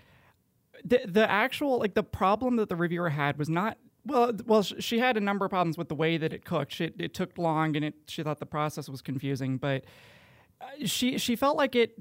The 0.85 1.01
the 1.07 1.29
actual 1.29 1.79
like 1.81 1.95
the 1.95 2.05
problem 2.05 2.57
that 2.57 2.69
the 2.69 2.77
reviewer 2.77 3.09
had 3.11 3.37
was 3.37 3.49
not 3.49 3.79
well. 4.09 4.33
Well, 4.47 4.63
she 4.63 4.99
had 4.99 5.17
a 5.17 5.21
number 5.21 5.45
of 5.45 5.51
problems 5.51 5.79
with 5.79 5.89
the 5.89 5.95
way 5.95 6.17
that 6.17 6.33
it 6.33 6.45
cooked. 6.45 6.73
She, 6.73 6.91
it 6.99 7.15
took 7.15 7.39
long, 7.39 7.77
and 7.77 7.85
it 7.85 7.95
she 8.09 8.23
thought 8.23 8.41
the 8.41 8.47
process 8.47 8.89
was 8.89 9.03
confusing. 9.03 9.59
But 9.59 9.85
uh, 10.61 10.87
she 10.87 11.19
she 11.19 11.37
felt 11.37 11.57
like 11.57 11.77
it 11.77 11.99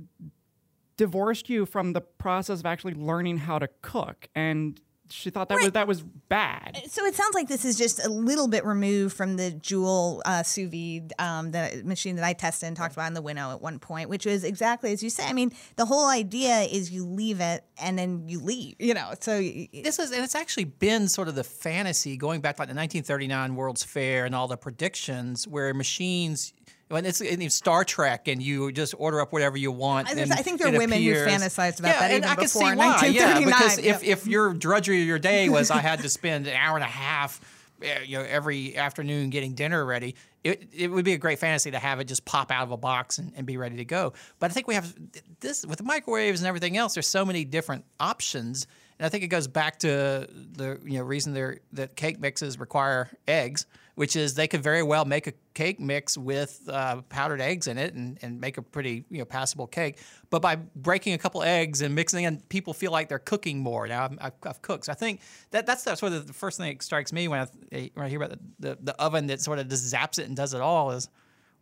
divorced 0.98 1.50
you 1.50 1.66
from 1.66 1.94
the 1.94 2.02
process 2.02 2.60
of 2.60 2.66
actually 2.66 2.96
learning 2.96 3.38
how 3.38 3.60
to 3.60 3.70
cook, 3.82 4.28
and 4.34 4.82
she 5.10 5.30
thought 5.30 5.50
that 5.50 5.56
was 5.60 5.72
that 5.72 5.88
was 5.88 6.02
bad. 6.02 6.82
So 6.90 7.04
it 7.06 7.16
sounds 7.16 7.34
like 7.36 7.48
this 7.48 7.66
is 7.66 7.78
just 7.78 8.06
a 8.06 8.10
little 8.10 8.48
bit 8.48 8.66
removed 8.66 9.16
from 9.16 9.38
the 9.38 9.52
Joule 9.52 10.22
uh, 10.26 10.44
sous 10.44 10.70
vide, 10.70 11.14
um, 11.20 11.52
the 11.52 11.82
machine 11.86 12.16
that 12.18 12.26
I 12.26 12.34
tested 12.34 12.68
and 12.68 12.76
talked 12.78 12.94
about 12.94 13.08
in 13.08 13.14
the 13.14 13.22
Winnow 13.22 13.52
at 13.52 13.62
one 13.62 13.80
point, 13.80 14.10
which 14.10 14.26
was 14.26 14.44
exactly 14.44 14.92
as 14.92 15.02
you 15.02 15.10
say. 15.10 15.26
I 15.26 15.34
mean, 15.34 15.52
the 15.76 15.86
whole 15.86 16.08
idea 16.10 16.62
is 16.62 16.92
you 16.92 17.06
leave 17.06 17.40
it 17.40 17.64
and 17.82 17.98
then 17.98 18.28
you 18.28 18.40
leave, 18.40 18.76
you 18.80 18.94
know. 18.94 19.14
So 19.20 19.34
y- 19.34 19.70
y- 19.74 19.82
this 19.84 20.00
is 20.00 20.12
and 20.12 20.24
it's 20.24 20.36
actually 20.36 20.66
been 20.66 21.08
sort 21.08 21.28
of 21.28 21.36
the 21.36 21.44
fantasy 21.44 22.18
going 22.18 22.42
back 22.42 22.56
to 22.56 22.62
like 22.62 22.70
the 22.70 22.76
1939 22.76 23.56
World's 23.56 23.84
Fair 23.84 24.26
and 24.26 24.34
all 24.36 24.48
the 24.48 24.58
predictions 24.58 25.48
where 25.48 25.74
machines. 25.74 26.54
When 26.90 27.06
it's 27.06 27.20
in 27.20 27.50
Star 27.50 27.84
Trek, 27.84 28.28
and 28.30 28.42
you 28.42 28.72
just 28.72 28.96
order 28.98 29.20
up 29.20 29.34
whatever 29.34 29.58
you 29.58 29.72
want. 29.72 30.08
I 30.08 30.12
and 30.14 30.32
I 30.32 30.38
think 30.38 30.60
there 30.60 30.74
are 30.74 30.78
women 30.78 31.02
who 31.02 31.12
appears. 31.12 31.30
fantasized 31.30 31.80
about 31.80 31.90
yeah, 31.90 32.00
that 32.00 32.12
and 32.12 32.18
even 32.20 32.30
I 32.30 32.36
can 32.36 32.44
before 32.46 32.62
see 32.62 32.76
why. 32.76 33.10
Yeah, 33.10 33.36
1939, 33.36 33.46
because 33.46 33.78
if, 33.80 34.04
yeah. 34.04 34.14
if 34.14 34.28
your 34.28 34.54
drudgery 34.54 35.02
of 35.02 35.08
your 35.08 35.20
day 35.20 35.50
was 35.50 35.70
I 35.70 35.78
had 35.82 36.00
to 36.02 36.10
spend 36.10 36.48
an 36.48 36.56
hour 36.56 36.76
and 36.76 36.86
a 36.86 36.88
half, 36.88 37.42
eh, 37.82 38.04
you 38.06 38.18
know, 38.18 38.24
every 38.24 38.78
afternoon 38.78 39.32
getting 39.32 39.54
dinner 39.54 39.84
ready, 39.86 40.16
it, 40.46 40.70
it 40.74 40.88
would 40.90 41.04
be 41.04 41.14
a 41.14 41.18
great 41.18 41.40
fantasy 41.40 41.72
to 41.72 41.80
have 41.80 42.00
it 42.00 42.06
just 42.06 42.24
pop 42.24 42.52
out 42.52 42.64
of 42.64 42.72
a 42.72 42.78
box 42.78 43.18
and, 43.18 43.34
and 43.36 43.46
be 43.46 43.58
ready 43.58 43.78
to 43.78 43.86
go. 43.86 44.14
But 44.40 44.52
I 44.52 44.54
think 44.54 44.68
we 44.68 44.76
have 44.76 44.96
this 45.42 45.66
with 45.66 45.80
the 45.80 45.84
microwaves 45.84 46.40
and 46.40 46.48
everything 46.48 46.78
else. 46.78 46.94
There's 46.94 47.08
so 47.08 47.26
many 47.26 47.44
different 47.44 47.84
options. 48.00 48.66
And 48.98 49.06
I 49.06 49.10
think 49.10 49.24
it 49.24 49.28
goes 49.28 49.48
back 49.48 49.80
to 49.80 50.28
the 50.30 50.80
you 50.86 51.00
know 51.00 51.04
reason 51.04 51.34
there 51.34 51.60
that 51.74 51.96
cake 51.96 52.20
mixes 52.20 52.60
require 52.60 53.10
eggs, 53.28 53.66
which 53.98 54.16
is 54.16 54.36
they 54.36 54.48
could 54.48 54.62
very 54.62 54.84
well 54.84 55.06
make 55.06 55.26
a 55.26 55.34
cake 55.56 55.80
mix 55.80 56.16
with 56.20 56.62
uh, 56.70 57.02
powdered 57.10 57.42
eggs 57.42 57.66
in 57.66 57.80
it 57.80 57.96
and, 57.96 58.20
and 58.22 58.40
make 58.40 58.60
a 58.60 58.62
pretty 58.62 59.04
you 59.10 59.18
know 59.18 59.26
passable 59.26 59.66
cake. 59.66 59.98
But 60.30 60.44
by 60.44 60.58
breaking 60.76 61.14
a 61.14 61.18
couple 61.18 61.42
eggs 61.42 61.82
and 61.82 61.96
mixing 61.96 62.24
in, 62.24 62.40
people 62.42 62.76
feel 62.76 62.92
like 62.92 63.10
they're 63.10 63.18
cooking 63.18 63.58
more. 63.58 63.88
Now 63.88 64.04
I've, 64.22 64.34
I've, 64.44 64.62
cooked, 64.62 64.86
so 64.86 64.92
I 64.92 64.96
think 64.96 65.22
that 65.50 65.66
that's 65.66 65.84
that's 65.84 66.00
sort 66.00 66.14
of 66.14 66.28
the 66.28 66.34
first 66.34 66.60
thing 66.60 66.72
that 66.72 66.84
strikes 66.84 67.12
me 67.12 67.28
when 67.28 67.40
I 67.40 67.90
when 67.96 68.06
I 68.06 68.10
hear 68.10 68.22
about 68.22 68.38
the, 68.38 68.40
the, 68.60 68.78
the 68.80 69.02
oven 69.02 69.26
that 69.28 69.42
sort 69.42 69.58
of 69.58 69.68
just 69.68 69.92
zaps 69.92 70.20
it 70.20 70.28
and 70.28 70.36
does 70.36 70.54
it 70.54 70.62
all 70.62 70.92
is, 70.92 71.10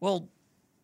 well, 0.01 0.27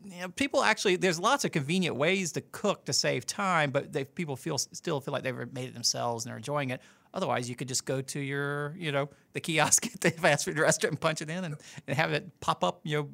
you 0.05 0.21
know, 0.21 0.29
people 0.29 0.63
actually 0.63 0.95
there's 0.95 1.19
lots 1.19 1.43
of 1.43 1.51
convenient 1.51 1.97
ways 1.97 2.31
to 2.31 2.41
cook 2.53 2.85
to 2.85 2.93
save 2.93 3.25
time, 3.25 3.71
but 3.71 3.91
they 3.91 4.05
people 4.05 4.37
feel 4.37 4.57
still 4.57 5.01
feel 5.01 5.11
like 5.11 5.23
they've 5.23 5.53
made 5.53 5.67
it 5.67 5.73
themselves 5.73 6.23
and 6.23 6.29
they're 6.29 6.37
enjoying 6.37 6.69
it. 6.69 6.79
Otherwise, 7.13 7.49
you 7.49 7.55
could 7.55 7.67
just 7.67 7.85
go 7.85 8.01
to 8.01 8.19
your, 8.19 8.73
you 8.77 8.91
know, 8.91 9.09
the 9.33 9.41
kiosk 9.41 9.85
at 9.93 9.99
the 10.01 10.11
fast 10.11 10.45
food 10.45 10.57
restaurant 10.57 10.91
and 10.93 10.99
punch 11.01 11.21
it 11.21 11.29
in 11.29 11.43
and, 11.43 11.55
and 11.87 11.97
have 11.97 12.13
it 12.13 12.39
pop 12.39 12.63
up, 12.63 12.79
you 12.83 12.97
know, 12.97 13.09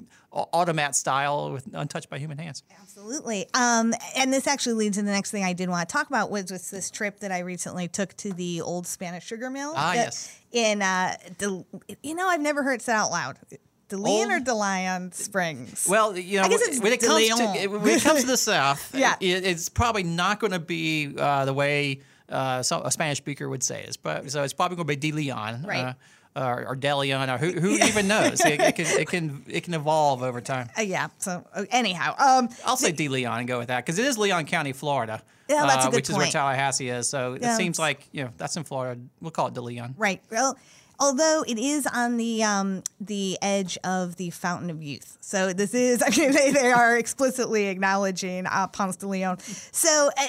automat 0.53 0.95
style 0.95 1.51
with 1.51 1.67
untouched 1.73 2.09
by 2.09 2.19
human 2.19 2.37
hands. 2.37 2.61
Absolutely. 2.79 3.47
Um, 3.53 3.93
and 4.15 4.31
this 4.31 4.45
actually 4.45 4.73
leads 4.73 4.97
to 4.97 5.03
the 5.03 5.11
next 5.11 5.31
thing 5.31 5.43
I 5.43 5.53
did 5.53 5.69
want 5.69 5.87
to 5.89 5.91
talk 5.91 6.07
about 6.07 6.29
was, 6.29 6.51
was 6.51 6.69
this 6.69 6.91
trip 6.91 7.21
that 7.21 7.31
I 7.31 7.39
recently 7.39 7.87
took 7.87 8.15
to 8.17 8.33
the 8.33 8.61
old 8.61 8.85
Spanish 8.85 9.25
sugar 9.25 9.49
mill. 9.49 9.73
Ah, 9.75 9.93
yes. 9.93 10.39
In, 10.51 10.81
uh, 10.83 11.15
Del- 11.39 11.65
you 12.03 12.13
know, 12.13 12.27
I've 12.27 12.41
never 12.41 12.61
heard 12.63 12.81
it 12.81 12.83
said 12.83 12.95
out 12.95 13.09
loud. 13.09 13.39
DeLeon 13.89 14.27
or 14.29 14.39
DeLeon 14.43 15.13
Springs? 15.13 15.87
Well, 15.89 16.17
you 16.17 16.39
know, 16.39 16.43
I 16.45 16.49
guess 16.49 16.61
it's 16.61 16.81
when 16.81 16.91
it 16.91 17.01
comes 17.01 17.27
to 17.29 17.67
when 17.67 17.87
it 17.95 18.03
comes 18.03 18.21
to 18.21 18.27
the 18.27 18.37
South, 18.37 18.93
Yeah. 18.93 19.15
it, 19.21 19.45
it's 19.45 19.69
probably 19.69 20.03
not 20.03 20.39
going 20.41 20.51
to 20.51 20.59
be 20.59 21.15
uh, 21.17 21.45
the 21.45 21.53
way 21.53 22.01
uh, 22.29 22.61
some, 22.63 22.81
a 22.83 22.91
Spanish 22.91 23.17
speaker 23.17 23.47
would 23.49 23.63
say. 23.63 23.83
It's 23.87 23.97
prob- 23.97 24.29
so 24.29 24.43
it's 24.43 24.53
probably 24.53 24.75
going 24.77 24.87
to 24.87 24.93
be 24.97 25.11
De 25.11 25.11
Leon, 25.15 25.63
Right. 25.63 25.95
uh, 26.35 26.39
or, 26.39 26.67
or 26.69 26.75
De 26.75 26.95
Leon, 26.95 27.29
or 27.29 27.37
who, 27.37 27.51
who 27.51 27.69
even 27.83 28.07
knows? 28.07 28.43
It, 28.45 28.59
it 28.59 28.75
can 28.75 28.85
it 28.85 29.07
can 29.07 29.43
it 29.47 29.63
can 29.63 29.73
evolve 29.73 30.21
over 30.23 30.39
time. 30.41 30.69
Uh, 30.77 30.81
yeah. 30.81 31.07
So 31.19 31.43
uh, 31.53 31.65
anyhow, 31.71 32.15
um, 32.19 32.49
I'll 32.65 32.77
say 32.77 32.91
De 32.91 33.07
Leon 33.07 33.39
and 33.39 33.47
go 33.47 33.57
with 33.59 33.69
that 33.69 33.85
because 33.85 33.97
it 33.99 34.05
is 34.05 34.17
Leon 34.17 34.45
County, 34.45 34.73
Florida. 34.73 35.21
Yeah, 35.49 35.65
that's 35.65 35.85
a 35.85 35.87
uh, 35.87 35.91
good 35.91 35.95
which 35.95 36.09
is 36.09 36.17
where. 36.17 36.27
Tallahassee 36.27 36.89
is. 36.89 37.07
So 37.07 37.33
it 37.33 37.55
seems 37.55 37.79
like 37.79 38.07
you 38.11 38.23
know 38.25 38.29
that's 38.37 38.57
in 38.57 38.63
Florida. 38.65 38.99
We'll 39.21 39.31
call 39.31 39.47
it 39.47 39.53
De 39.53 39.61
Leon. 39.61 39.95
Right. 39.97 40.21
Well, 40.29 40.57
although 40.99 41.43
it 41.47 41.57
is 41.57 41.87
on 41.87 42.17
the 42.17 42.43
um, 42.43 42.83
the 42.99 43.37
edge 43.41 43.77
of 43.83 44.15
the 44.15 44.29
Fountain 44.31 44.69
of 44.69 44.81
Youth, 44.81 45.17
so 45.21 45.53
this 45.53 45.73
is. 45.73 46.01
I 46.05 46.09
mean, 46.17 46.31
they, 46.31 46.51
they 46.51 46.71
are 46.71 46.97
explicitly 46.97 47.67
acknowledging 47.67 48.45
uh, 48.45 48.67
Ponce 48.67 48.95
de 48.95 49.07
Leon. 49.07 49.39
So 49.39 50.09
uh, 50.17 50.27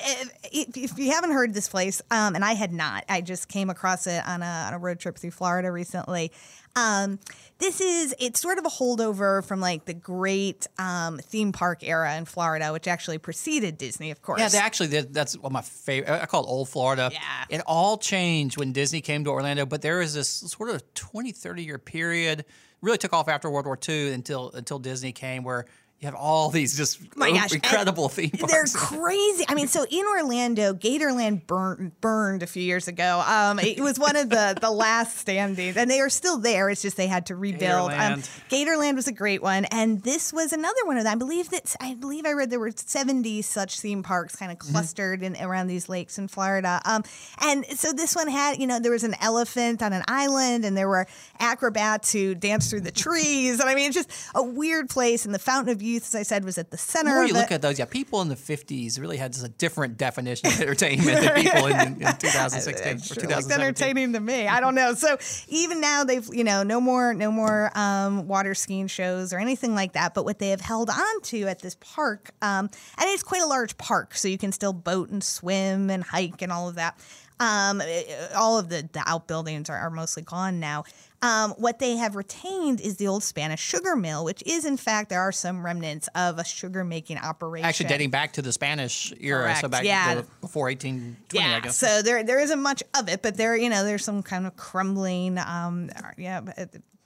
if, 0.53 0.77
if 0.77 0.99
you 0.99 1.13
haven't 1.13 1.33
heard 1.33 1.55
this 1.55 1.69
place, 1.69 2.03
um, 2.11 2.35
and 2.35 2.45
I 2.45 2.55
had 2.55 2.73
not, 2.73 3.05
I 3.09 3.21
just 3.21 3.49
came 3.49 3.71
across 3.71 4.07
it 4.07 4.27
on 4.27 4.43
a, 4.43 4.65
on 4.69 4.75
a 4.75 4.79
road 4.79 4.99
trip 4.99 5.17
through 5.17 5.31
Florida 5.31 5.71
recently. 5.71 6.33
Um, 6.79 7.19
this 7.59 7.81
is 7.81 8.15
it's 8.21 8.41
sort 8.41 8.59
of 8.59 8.65
a 8.65 8.69
holdover 8.69 9.45
from 9.45 9.61
like 9.61 9.85
the 9.85 9.95
great 9.95 10.67
um, 10.79 11.19
theme 11.19 11.51
park 11.51 11.83
era 11.83 12.17
in 12.17 12.25
Florida, 12.25 12.73
which 12.73 12.87
actually 12.87 13.19
preceded 13.19 13.77
Disney, 13.79 14.11
of 14.13 14.23
course. 14.23 14.41
Yeah, 14.41 14.49
they 14.49 14.59
actually. 14.59 14.89
That's 15.03 15.37
one 15.37 15.47
of 15.47 15.53
my 15.53 15.63
favorite. 15.63 16.23
I 16.23 16.27
call 16.27 16.45
it 16.45 16.49
Old 16.49 16.69
Florida. 16.69 17.11
Yeah. 17.13 17.21
It 17.49 17.63
all 17.67 17.99
changed 17.99 18.57
when 18.57 18.73
Disney 18.73 19.01
came 19.01 19.25
to 19.25 19.31
Orlando, 19.31 19.67
but 19.67 19.83
there 19.83 19.99
was 19.99 20.15
this 20.15 20.29
sort 20.29 20.71
of 20.71 20.83
20, 20.95 21.33
30 21.33 21.65
year 21.65 21.79
period, 21.79 22.45
really 22.81 22.99
took 22.99 23.13
off 23.13 23.29
after 23.29 23.51
World 23.51 23.67
War 23.67 23.79
II 23.89 24.13
until 24.13 24.51
until 24.53 24.79
Disney 24.79 25.11
came, 25.11 25.43
where 25.43 25.65
you 26.01 26.07
have 26.07 26.15
all 26.15 26.49
these 26.49 26.77
just 26.77 27.17
My 27.17 27.33
gosh, 27.33 27.53
incredible 27.53 28.05
and 28.05 28.13
theme 28.13 28.31
They're 28.47 28.67
crazy. 28.75 29.45
I 29.49 29.55
mean, 29.55 29.67
so 29.67 29.85
in 29.91 30.07
Orlando, 30.07 30.73
Gatorland 30.73 31.45
burned 31.49 32.01
burned 32.01 32.45
a 32.45 32.47
few 32.47 32.63
years 32.63 32.87
ago. 32.87 33.21
Um, 33.27 33.59
it 33.59 33.81
was 33.81 33.99
one 33.99 34.15
of 34.15 34.31
the 34.31 34.57
the 34.61 34.71
last 34.71 35.19
standing, 35.19 35.77
and 35.77 35.91
they 35.91 35.99
are 35.99 36.09
still 36.09 36.39
there. 36.39 36.71
It's 36.71 36.83
just 36.83 36.97
they 36.97 37.09
had 37.09 37.27
to 37.27 37.37
rebuild. 37.37 37.91
Um, 37.91 37.97
Gatorland. 37.99 38.49
Gatorland 38.49 38.95
was 38.95 39.09
a 39.09 39.13
great 39.13 39.43
one, 39.43 39.65
and 39.67 40.01
this 40.05 40.33
was 40.33 40.53
another 40.53 40.85
one 40.85 40.99
of 40.99 41.05
them. 41.05 41.13
I 41.13 41.17
believe 41.17 41.51
that 41.51 41.75
I 41.81 41.95
believe 41.95 42.27
I 42.27 42.33
read 42.33 42.51
there 42.51 42.61
were 42.61 42.71
seventy 42.77 43.43
such 43.43 43.81
theme 43.81 44.05
parks 44.05 44.37
kind 44.37 44.53
of 44.53 44.61
clustered 44.61 45.25
in 45.25 45.37
around 45.41 45.67
these 45.67 45.89
lakes 45.89 46.17
in 46.17 46.29
Florida. 46.29 46.81
Um, 46.85 47.03
and 47.43 47.67
so 47.77 47.93
this 47.93 48.15
one 48.15 48.29
had, 48.29 48.61
you 48.61 48.69
know, 48.69 48.79
there 48.79 48.93
was 48.93 49.03
an 49.03 49.17
elephant 49.21 49.83
on 49.83 49.93
an 49.93 50.05
island, 50.07 50.65
and 50.65 50.77
there 50.77 50.89
were 50.89 51.09
acrobats 51.41 52.13
who 52.13 52.37
danced 52.37 52.71
through 52.71 52.83
the 52.83 52.93
trees, 52.93 53.59
and 53.59 53.69
I 53.69 53.75
mean, 53.75 53.87
it's 53.87 53.97
just 53.97 54.11
a 54.37 54.45
weird 54.45 54.89
place. 54.89 55.25
And 55.25 55.35
the 55.35 55.41
Fountain 55.41 55.73
of 55.73 55.83
Youth, 55.83 55.88
as 55.97 56.15
I 56.15 56.23
said, 56.23 56.45
was 56.45 56.59
at 56.59 56.71
the 56.71 56.77
The 56.77 56.83
center. 56.83 57.11
more 57.11 57.23
of 57.23 57.29
you 57.29 57.35
look 57.35 57.51
at 57.51 57.63
those, 57.63 57.79
yeah, 57.79 57.85
people 57.87 58.21
in 58.23 58.29
the 58.29 58.35
50s 58.37 59.01
really 59.01 59.17
had 59.17 59.33
just 59.33 59.45
a 59.45 59.49
different 59.49 59.97
definition 59.97 60.47
of 60.49 60.61
entertainment 60.61 61.21
than 61.21 61.35
people 61.43 61.67
in, 61.67 61.79
in 62.03 62.17
2016 62.17 62.57
or 62.57 62.61
Sure 62.61 62.93
looks 62.95 63.09
2017. 63.09 63.61
entertaining 63.61 64.13
to 64.13 64.21
me. 64.21 64.47
I 64.47 64.61
don't 64.61 64.75
know. 64.75 64.95
So 64.95 65.17
even 65.49 65.81
now 65.81 66.05
they've 66.05 66.29
you 66.33 66.45
know 66.45 66.63
no 66.63 66.81
more 66.81 67.15
no 67.15 67.31
more 67.33 67.71
um, 67.77 68.29
water 68.29 68.55
skiing 68.55 68.87
shows 68.87 69.33
or 69.33 69.39
anything 69.39 69.75
like 69.75 69.93
that. 69.95 70.15
But 70.15 70.25
what 70.25 70.39
they 70.39 70.51
have 70.51 70.61
held 70.61 70.91
on 70.91 71.21
to 71.23 71.43
at 71.49 71.61
this 71.61 71.77
park, 71.81 72.31
um, 72.43 72.67
and 72.99 73.09
it's 73.09 73.23
quite 73.23 73.43
a 73.43 73.47
large 73.47 73.77
park, 73.79 74.15
so 74.15 74.29
you 74.29 74.39
can 74.39 74.53
still 74.53 74.73
boat 74.73 75.11
and 75.11 75.23
swim 75.25 75.91
and 75.91 76.05
hike 76.05 76.43
and 76.43 76.53
all 76.53 76.69
of 76.69 76.75
that. 76.77 76.99
Um, 77.41 77.81
eh, 77.81 78.03
all 78.37 78.59
of 78.59 78.69
the, 78.69 78.89
the 78.93 79.01
outbuildings 79.07 79.71
are, 79.71 79.77
are 79.77 79.91
mostly 79.91 80.25
gone 80.25 80.59
now. 80.59 80.83
Um, 81.21 81.51
what 81.59 81.81
they 81.81 81.97
have 81.97 82.15
retained 82.15 82.81
is 82.81 82.97
the 82.97 83.09
old 83.09 83.25
Spanish 83.25 83.61
sugar 83.61 83.97
mill, 83.97 84.25
which 84.25 84.43
is, 84.47 84.65
in 84.65 84.77
fact, 84.77 85.11
there 85.11 85.21
are 85.21 85.33
some 85.33 85.65
remnants 85.65 86.09
of 86.15 86.39
a 86.39 86.45
sugar 86.45 86.85
making 86.85 87.19
operation. 87.19 87.67
Actually, 87.67 87.89
dating 87.89 88.11
back 88.11 88.35
to 88.35 88.43
the 88.43 88.53
Spanish 88.53 89.13
era, 89.19 89.57
so 89.61 89.69
back 89.69 89.83
yeah. 89.85 90.15
to 90.15 90.27
before 90.41 90.67
1820, 90.67 91.55
I 91.55 91.61
guess. 91.61 91.77
so 91.77 92.03
there 92.03 92.23
there 92.23 92.39
isn't 92.39 92.63
much 92.63 92.85
of 92.97 93.09
it, 93.09 93.23
but 93.23 93.37
there 93.37 93.57
you 93.57 93.69
know 93.69 93.85
there's 93.85 94.05
some 94.05 94.23
kind 94.23 94.47
of 94.47 94.57
crumbling, 94.57 95.39
um, 95.39 95.91
yeah, 96.17 96.41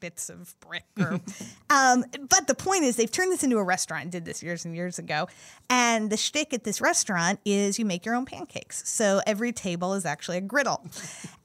bits 0.02 0.28
of 0.28 0.54
brick. 0.60 0.84
Or, 0.98 1.12
um, 1.70 2.04
but 2.28 2.46
the 2.46 2.54
point 2.54 2.84
is, 2.84 2.96
they've 2.96 3.10
turned 3.10 3.32
this 3.32 3.42
into 3.42 3.56
a 3.56 3.64
restaurant. 3.64 4.10
Did 4.10 4.26
this 4.26 4.42
years 4.42 4.66
and 4.66 4.74
years 4.74 4.98
ago, 4.98 5.28
and 5.70 6.10
the 6.10 6.18
shtick 6.18 6.52
at 6.52 6.64
this 6.64 6.82
restaurant 6.82 7.40
is 7.46 7.78
you 7.78 7.86
make 7.86 8.04
your 8.04 8.14
own 8.14 8.26
pancakes. 8.26 8.86
So 8.86 9.22
every 9.26 9.52
table 9.52 9.94
is 9.94 10.04
actually 10.04 10.36
a 10.36 10.42
griddle. 10.42 10.84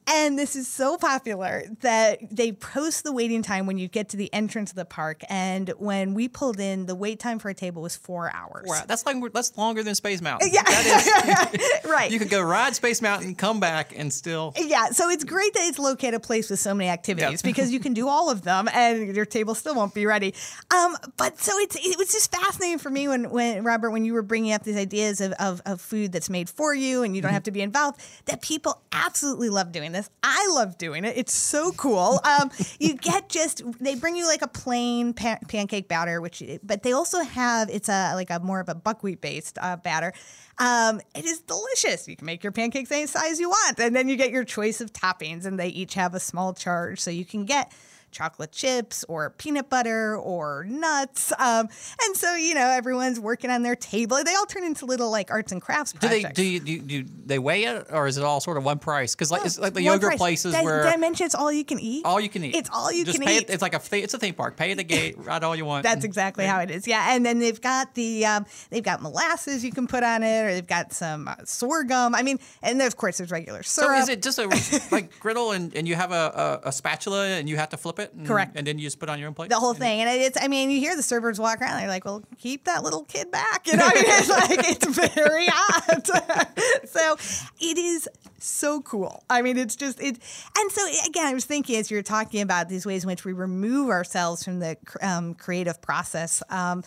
And 0.07 0.37
this 0.37 0.55
is 0.55 0.67
so 0.67 0.97
popular 0.97 1.63
that 1.81 2.19
they 2.31 2.51
post 2.51 3.03
the 3.03 3.13
waiting 3.13 3.43
time 3.43 3.65
when 3.67 3.77
you 3.77 3.87
get 3.87 4.09
to 4.09 4.17
the 4.17 4.33
entrance 4.33 4.71
of 4.71 4.75
the 4.75 4.85
park. 4.85 5.21
And 5.29 5.69
when 5.77 6.13
we 6.13 6.27
pulled 6.27 6.59
in, 6.59 6.85
the 6.85 6.95
wait 6.95 7.19
time 7.19 7.39
for 7.39 7.49
a 7.49 7.53
table 7.53 7.81
was 7.81 7.95
four 7.95 8.33
hours. 8.33 8.65
Wow, 8.67 8.83
that's 8.87 9.05
like 9.05 9.17
that's 9.33 9.55
longer 9.57 9.83
than 9.83 9.95
Space 9.95 10.21
Mountain. 10.21 10.49
Yeah. 10.51 10.63
That 10.63 11.51
is, 11.53 11.85
right. 11.89 12.11
you 12.11 12.19
could 12.19 12.29
go 12.29 12.41
ride 12.41 12.75
Space 12.75 13.01
Mountain, 13.01 13.35
come 13.35 13.59
back, 13.59 13.93
and 13.97 14.11
still. 14.11 14.53
Yeah, 14.57 14.89
so 14.89 15.09
it's 15.09 15.23
great 15.23 15.53
that 15.53 15.67
it's 15.67 15.79
located 15.79 16.17
a 16.17 16.19
place 16.19 16.49
with 16.49 16.59
so 16.59 16.73
many 16.73 16.89
activities 16.89 17.41
Yeah. 17.43 17.49
because 17.49 17.71
you 17.71 17.79
can 17.79 17.93
do 17.93 18.07
all 18.07 18.29
of 18.29 18.41
them 18.41 18.67
and 18.73 19.15
your 19.15 19.25
table 19.25 19.55
still 19.55 19.75
won't 19.75 19.93
be 19.93 20.05
ready. 20.05 20.33
Um, 20.73 20.95
but 21.15 21.39
so 21.39 21.57
it's 21.59 21.75
it 21.75 21.97
was 21.97 22.11
just 22.11 22.31
fascinating 22.35 22.79
for 22.79 22.89
me 22.89 23.07
when 23.07 23.29
when 23.29 23.63
Robert 23.63 23.91
when 23.91 24.03
you 24.03 24.13
were 24.13 24.21
bringing 24.21 24.51
up 24.53 24.63
these 24.63 24.77
ideas 24.77 25.21
of, 25.21 25.31
of, 25.33 25.61
of 25.65 25.79
food 25.79 26.11
that's 26.11 26.29
made 26.29 26.49
for 26.49 26.73
you 26.73 27.03
and 27.03 27.15
you 27.15 27.21
don't 27.21 27.33
have 27.33 27.43
to 27.43 27.51
be 27.51 27.61
involved 27.61 27.99
that 28.25 28.41
people 28.41 28.81
absolutely 28.91 29.49
love 29.49 29.71
doing 29.71 29.91
this. 29.97 30.09
I 30.23 30.47
love 30.53 30.77
doing 30.77 31.05
it. 31.05 31.17
It's 31.17 31.33
so 31.33 31.71
cool. 31.73 32.19
Um, 32.23 32.51
you 32.79 32.95
get 32.95 33.29
just 33.29 33.61
they 33.79 33.95
bring 33.95 34.15
you 34.15 34.25
like 34.25 34.41
a 34.41 34.47
plain 34.47 35.13
pa- 35.13 35.39
pancake 35.47 35.87
batter, 35.87 36.21
which 36.21 36.43
but 36.63 36.83
they 36.83 36.93
also 36.93 37.21
have 37.21 37.69
it's 37.69 37.89
a 37.89 38.13
like 38.15 38.29
a 38.29 38.39
more 38.39 38.59
of 38.59 38.69
a 38.69 38.75
buckwheat 38.75 39.21
based 39.21 39.57
uh, 39.61 39.77
batter. 39.77 40.13
Um, 40.59 41.01
it 41.15 41.25
is 41.25 41.41
delicious. 41.41 42.07
You 42.07 42.15
can 42.15 42.25
make 42.25 42.43
your 42.43 42.51
pancakes 42.51 42.91
any 42.91 43.05
size 43.05 43.39
you 43.39 43.49
want, 43.49 43.79
and 43.79 43.95
then 43.95 44.09
you 44.09 44.15
get 44.15 44.31
your 44.31 44.43
choice 44.43 44.81
of 44.81 44.91
toppings, 44.91 45.45
and 45.45 45.59
they 45.59 45.67
each 45.67 45.93
have 45.93 46.15
a 46.15 46.19
small 46.19 46.53
charge, 46.53 46.99
so 46.99 47.11
you 47.11 47.25
can 47.25 47.45
get 47.45 47.71
chocolate 48.11 48.51
chips 48.51 49.03
or 49.07 49.29
peanut 49.31 49.69
butter 49.69 50.15
or 50.17 50.65
nuts. 50.67 51.31
Um, 51.37 51.67
and 52.03 52.15
so 52.15 52.35
you 52.35 52.53
know 52.55 52.67
everyone's 52.67 53.19
working 53.19 53.49
on 53.49 53.63
their 53.63 53.75
table. 53.75 54.23
They 54.23 54.33
all 54.35 54.45
turn 54.45 54.63
into 54.63 54.85
little 54.85 55.11
like 55.11 55.29
arts 55.31 55.51
and 55.51 55.61
crafts 55.61 55.91
Do 55.93 56.07
they 56.07 56.21
projects. 56.21 56.35
do, 56.35 56.43
you, 56.43 56.59
do, 56.59 56.71
you- 56.71 56.81
do 56.81 57.05
they 57.25 57.39
weigh 57.39 57.63
it, 57.65 57.87
or 57.91 58.07
is 58.07 58.17
it 58.17 58.23
all 58.23 58.39
sort 58.39 58.57
of 58.57 58.63
one 58.65 58.79
price? 58.79 59.13
Because 59.15 59.31
like 59.31 59.45
it's 59.45 59.59
like 59.59 59.73
the 59.73 59.81
yogurt 59.83 60.09
price. 60.11 60.17
places 60.17 60.53
did, 60.55 60.63
where 60.63 60.83
did 60.83 60.93
I 60.93 60.97
mention 60.97 61.25
it's 61.25 61.35
all 61.35 61.51
you 61.51 61.65
can 61.65 61.79
eat? 61.79 62.05
all 62.05 62.19
you 62.19 62.29
can 62.29 62.43
eat. 62.43 62.55
It's 62.55 62.69
all 62.73 62.91
you 62.91 63.05
Just 63.05 63.19
can 63.19 63.27
pay 63.27 63.37
eat. 63.37 63.43
It, 63.43 63.49
it's 63.49 63.61
like 63.61 63.73
a 63.73 63.81
it's 63.97 64.13
a 64.13 64.19
theme 64.19 64.33
park. 64.33 64.55
Pay 64.57 64.71
at 64.71 64.77
the 64.77 64.83
gate, 64.95 65.15
ride 65.17 65.43
all 65.43 65.55
you 65.55 65.65
want. 65.65 65.83
That's 65.83 66.05
exactly 66.05 66.45
how 66.45 66.59
it 66.61 66.71
is. 66.71 66.87
Yeah, 66.87 67.13
and 67.15 67.25
then 67.25 67.39
they've 67.39 67.59
got 67.59 67.93
the 67.95 68.25
um, 68.25 68.45
they've 68.69 68.83
got 68.83 69.01
molasses 69.01 69.63
you 69.63 69.71
can 69.71 69.87
put 69.87 70.03
on 70.03 70.23
it, 70.23 70.41
or 70.45 70.53
they've 70.53 70.65
got 70.65 70.93
some 70.93 71.27
uh, 71.27 71.35
sorghum. 71.43 72.15
I 72.15 72.23
mean, 72.23 72.39
and 72.63 72.79
then 72.79 72.87
of 72.87 72.95
course 72.97 73.17
there's 73.17 73.31
regular 73.31 73.63
syrup. 73.63 73.89
So 73.89 74.01
is 74.03 74.09
it 74.09 74.21
just 74.21 74.39
a 74.39 74.47
like 74.91 75.19
griddle 75.19 75.51
and, 75.51 75.75
and 75.75 75.87
you 75.87 75.95
have 75.95 76.11
a, 76.11 76.59
a, 76.63 76.69
a 76.69 76.71
spatula 76.71 77.27
and 77.27 77.49
you 77.49 77.57
have 77.57 77.69
to 77.69 77.77
flip 77.77 77.96
it? 77.99 78.13
And, 78.13 78.27
Correct. 78.27 78.53
And 78.55 78.65
then 78.65 78.77
you 78.79 78.85
just 78.85 78.99
put 78.99 79.09
on 79.09 79.19
your 79.19 79.27
own 79.27 79.33
plate? 79.33 79.49
the 79.49 79.59
whole 79.59 79.73
thing. 79.73 80.01
And 80.01 80.09
it's, 80.09 80.37
I 80.41 80.47
mean, 80.47 80.69
you 80.69 80.79
hear 80.79 80.95
the 80.95 81.03
servers 81.03 81.39
walk 81.39 81.61
around, 81.61 81.79
they're 81.79 81.87
like, 81.87 82.05
well, 82.05 82.23
keep 82.37 82.65
that 82.65 82.83
little 82.83 83.03
kid 83.03 83.31
back. 83.31 83.67
You 83.67 83.77
know, 83.77 83.85
I 83.85 83.93
mean, 83.93 84.03
it's 84.07 84.29
like, 84.29 84.69
it's 84.69 85.13
very 85.13 85.47
odd. 85.49 86.07
so 86.87 87.15
it 87.59 87.77
is 87.77 88.09
so 88.39 88.81
cool. 88.81 89.23
I 89.29 89.41
mean, 89.41 89.57
it's 89.57 89.75
just, 89.75 89.99
it, 90.01 90.19
and 90.57 90.71
so 90.71 90.87
again, 91.07 91.27
I 91.27 91.33
was 91.33 91.45
thinking 91.45 91.77
as 91.77 91.91
you 91.91 91.97
were 91.97 92.03
talking 92.03 92.41
about 92.41 92.69
these 92.69 92.85
ways 92.85 93.03
in 93.03 93.07
which 93.07 93.25
we 93.25 93.33
remove 93.33 93.89
ourselves 93.89 94.43
from 94.43 94.59
the 94.59 94.77
um, 95.01 95.33
creative 95.33 95.81
process. 95.81 96.43
Um, 96.49 96.83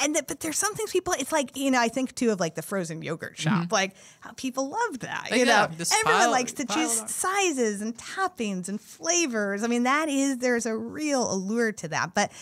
and 0.00 0.14
but 0.26 0.40
there's 0.40 0.56
some 0.56 0.74
things 0.74 0.90
people 0.92 1.12
it's 1.18 1.30
like 1.32 1.56
you 1.56 1.70
know 1.70 1.78
I 1.80 1.88
think 1.88 2.14
too 2.14 2.30
of 2.30 2.40
like 2.40 2.54
the 2.54 2.62
frozen 2.62 3.02
yogurt 3.02 3.38
shop 3.38 3.70
like 3.70 3.94
how 4.20 4.30
people 4.32 4.70
love 4.70 5.00
that 5.00 5.28
you 5.36 5.44
know 5.44 5.68
just 5.76 5.92
everyone 6.00 6.22
pile- 6.22 6.30
likes 6.30 6.52
to 6.52 6.64
choose 6.64 7.10
sizes 7.10 7.82
and 7.82 7.96
toppings 7.96 8.68
and 8.68 8.80
flavors. 8.80 9.62
I 9.62 9.66
mean, 9.66 9.82
that 9.82 10.08
is 10.08 10.38
there's 10.38 10.64
a 10.66 10.74
real 10.76 11.30
allure 11.30 11.72
to 11.72 11.88
that. 11.88 12.14
But 12.14 12.32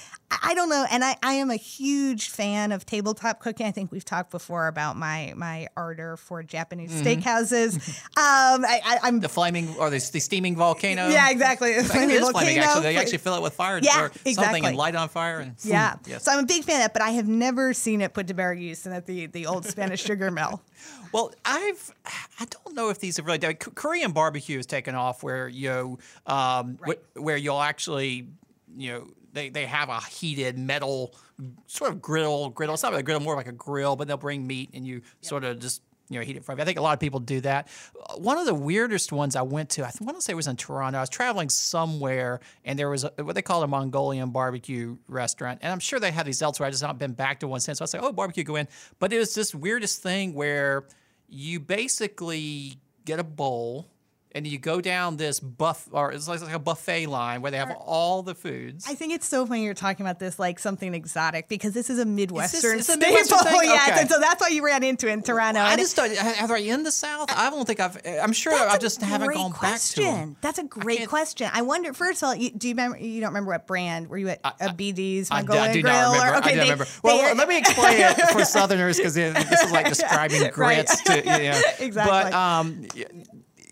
I, 0.44 0.54
don't 0.54 0.68
know, 0.68 0.86
and 0.88 1.02
I, 1.02 1.16
I 1.24 1.32
am 1.34 1.50
a 1.50 1.56
huge 1.56 2.28
fan 2.30 2.70
of 2.70 2.86
tabletop 2.86 3.40
cooking. 3.40 3.66
I 3.66 3.72
think 3.72 3.90
we've 3.90 4.04
talked 4.04 4.30
before 4.30 4.68
about 4.68 4.96
my 4.96 5.32
my 5.36 5.66
ardor 5.76 6.16
for 6.16 6.42
Japanese 6.44 6.90
Mm-hmm. 6.92 7.20
steakhouses. 7.20 7.76
um, 8.16 8.64
I, 8.64 8.80
I, 8.84 8.98
I'm 9.02 9.18
the 9.20 9.28
flaming 9.28 9.74
or 9.76 9.90
the, 9.90 9.98
the 10.12 10.20
steaming 10.20 10.54
volcano? 10.56 11.08
yeah, 11.08 11.30
exactly. 11.30 11.72
Think 11.74 11.86
Flaming 11.88 12.10
it 12.16 12.22
is 12.22 12.30
flaming, 12.30 12.58
actually. 12.58 12.82
They 12.82 12.96
actually 12.96 13.18
fill 13.18 13.34
it 13.34 13.42
with 13.42 13.54
fire 13.54 13.80
Yeah, 13.82 14.02
or 14.02 14.08
something 14.08 14.30
exactly. 14.30 14.60
and 14.68 14.76
light 14.76 14.94
on 14.94 15.08
fire. 15.08 15.40
And 15.40 15.54
Yeah, 15.64 15.96
Yes. 16.06 16.24
so 16.24 16.32
I'm 16.32 16.38
a 16.40 16.46
big 16.46 16.62
fan 16.64 16.76
of 16.76 16.82
that, 16.82 16.94
but 17.00 17.06
I 17.06 17.10
have 17.12 17.28
never 17.28 17.72
seen 17.72 18.02
it 18.02 18.12
put 18.12 18.26
to 18.26 18.34
better 18.34 18.52
use 18.52 18.82
than 18.82 18.92
at 18.92 19.06
the 19.06 19.24
the 19.24 19.46
old 19.46 19.64
Spanish 19.64 20.02
sugar 20.02 20.30
mill. 20.40 20.60
Well, 21.12 21.32
I've 21.46 21.94
I 22.38 22.44
don't 22.44 22.76
know 22.76 22.90
if 22.90 22.98
these 22.98 23.16
have 23.16 23.24
really 23.24 23.38
done. 23.38 23.54
Korean 23.54 24.12
barbecue 24.12 24.58
has 24.58 24.66
taken 24.66 24.94
off 24.94 25.22
where 25.22 25.48
you 25.48 25.98
um, 26.26 26.78
wh- 26.86 27.16
where 27.16 27.38
you'll 27.38 27.62
actually 27.62 28.28
you 28.76 28.92
know 28.92 29.06
they, 29.32 29.48
they 29.48 29.64
have 29.64 29.88
a 29.88 30.00
heated 30.00 30.58
metal 30.58 31.14
sort 31.66 31.90
of 31.90 32.02
griddle 32.02 32.50
griddle. 32.50 32.74
It's 32.74 32.82
not 32.82 32.90
really 32.90 33.00
a 33.00 33.04
griddle, 33.04 33.22
more 33.22 33.34
like 33.34 33.48
a 33.48 33.52
grill, 33.52 33.96
but 33.96 34.06
they'll 34.06 34.18
bring 34.18 34.46
meat 34.46 34.68
and 34.74 34.86
you 34.86 35.00
sort 35.22 35.44
of 35.44 35.58
just 35.58 35.80
you 36.10 36.18
know 36.18 36.24
heat 36.24 36.36
it 36.36 36.44
from. 36.44 36.60
I 36.60 36.64
think 36.64 36.78
a 36.78 36.82
lot 36.82 36.92
of 36.92 37.00
people 37.00 37.20
do 37.20 37.40
that. 37.40 37.68
Uh, 38.10 38.16
One 38.16 38.36
of 38.36 38.44
the 38.44 38.54
weirdest 38.54 39.12
ones 39.12 39.36
I 39.36 39.42
went 39.42 39.70
to, 39.70 39.86
I 39.86 39.90
want 40.00 40.18
to 40.18 40.22
say 40.22 40.32
it 40.32 40.36
was 40.36 40.48
in 40.48 40.56
Toronto. 40.56 40.98
I 40.98 41.00
was 41.00 41.08
traveling 41.08 41.48
somewhere 41.48 42.40
and 42.64 42.78
there 42.78 42.90
was 42.90 43.04
a, 43.04 43.12
what 43.22 43.34
they 43.34 43.42
call 43.42 43.62
a 43.62 43.68
Mongolian 43.68 44.30
barbecue 44.30 44.98
restaurant, 45.08 45.60
and 45.62 45.72
I'm 45.72 45.80
sure 45.80 45.98
they 45.98 46.10
have 46.10 46.26
these 46.26 46.42
elsewhere. 46.42 46.66
I 46.66 46.70
just 46.70 46.82
not 46.82 46.98
been 46.98 47.12
back 47.12 47.40
to 47.40 47.48
one 47.48 47.60
since. 47.60 47.78
So 47.78 47.82
I 47.82 47.84
was 47.84 47.94
like, 47.94 48.02
oh, 48.02 48.12
barbecue, 48.12 48.44
go 48.44 48.56
in. 48.56 48.68
But 48.98 49.12
it 49.12 49.18
was 49.18 49.34
this 49.34 49.54
weirdest 49.54 50.02
thing 50.02 50.34
where 50.34 50.84
you 51.28 51.60
basically 51.60 52.74
get 53.04 53.18
a 53.20 53.24
bowl 53.24 53.86
and 54.32 54.46
you 54.46 54.58
go 54.58 54.80
down 54.80 55.16
this 55.16 55.40
buff 55.40 55.88
or 55.90 56.12
it's 56.12 56.28
like, 56.28 56.40
like 56.40 56.54
a 56.54 56.58
buffet 56.58 57.06
line 57.06 57.42
where 57.42 57.50
they 57.50 57.56
have 57.56 57.72
all 57.80 58.22
the 58.22 58.34
foods. 58.34 58.84
I 58.88 58.94
think 58.94 59.12
it's 59.12 59.26
so 59.26 59.44
funny 59.44 59.64
you're 59.64 59.74
talking 59.74 60.06
about 60.06 60.18
this 60.20 60.38
like 60.38 60.58
something 60.58 60.94
exotic 60.94 61.48
because 61.48 61.72
this 61.74 61.90
is 61.90 61.98
a 61.98 62.04
Midwestern 62.04 62.78
it's 62.78 62.88
a 62.88 62.92
staple. 62.92 63.12
Midwestern 63.12 63.52
yes, 63.64 63.90
Okay. 63.90 64.00
and 64.02 64.08
so 64.10 64.20
that's 64.20 64.40
why 64.40 64.48
you 64.48 64.64
ran 64.64 64.82
into 64.84 65.08
it 65.08 65.12
in 65.14 65.22
Toronto. 65.22 65.60
I 65.60 65.72
And 65.72 65.80
just 65.80 65.96
don't, 65.96 66.10
are 66.40 66.46
they 66.48 66.68
in 66.68 66.82
the 66.84 66.92
South? 66.92 67.30
I 67.36 67.50
don't 67.50 67.66
think 67.66 67.80
I've. 67.80 67.98
I'm 68.22 68.32
sure 68.32 68.52
I 68.52 68.78
just 68.78 69.02
haven't 69.02 69.32
gone 69.34 69.50
back 69.50 69.58
to 69.60 69.66
question. 69.66 70.04
them. 70.04 70.36
That's 70.40 70.58
a 70.58 70.64
great 70.64 70.98
can't- 70.98 71.10
question. 71.10 71.50
I 71.52 71.62
wonder. 71.62 71.92
First 71.92 72.22
of 72.22 72.28
all, 72.28 72.34
you, 72.34 72.50
do 72.50 72.68
you 72.68 72.74
remember? 72.74 72.98
You 72.98 73.20
don't 73.20 73.30
remember 73.30 73.50
what 73.50 73.66
brand? 73.66 74.08
Were 74.08 74.18
you 74.18 74.28
at 74.28 74.40
a 74.60 74.68
BD's 74.68 75.30
I, 75.30 75.38
Mongolian 75.38 75.70
I 75.70 75.72
do 75.72 75.82
Grill? 75.82 75.94
Or, 76.14 76.36
okay, 76.36 76.50
I 76.52 76.54
they- 76.54 76.60
remember. 76.62 76.86
Well, 77.02 77.34
let 77.34 77.48
me 77.48 77.58
explain 77.62 77.96
it 78.00 78.16
for 78.30 78.44
Southerners 78.44 78.96
because 78.96 79.14
this 79.14 79.62
is 79.64 79.72
like 79.72 79.88
describing 79.88 80.42
Right. 80.42 80.52
grits 80.52 81.02
to 81.02 81.22
yeah. 81.24 81.60
Exactly. 81.80 82.30
But 82.30 82.32
um, 82.32 82.86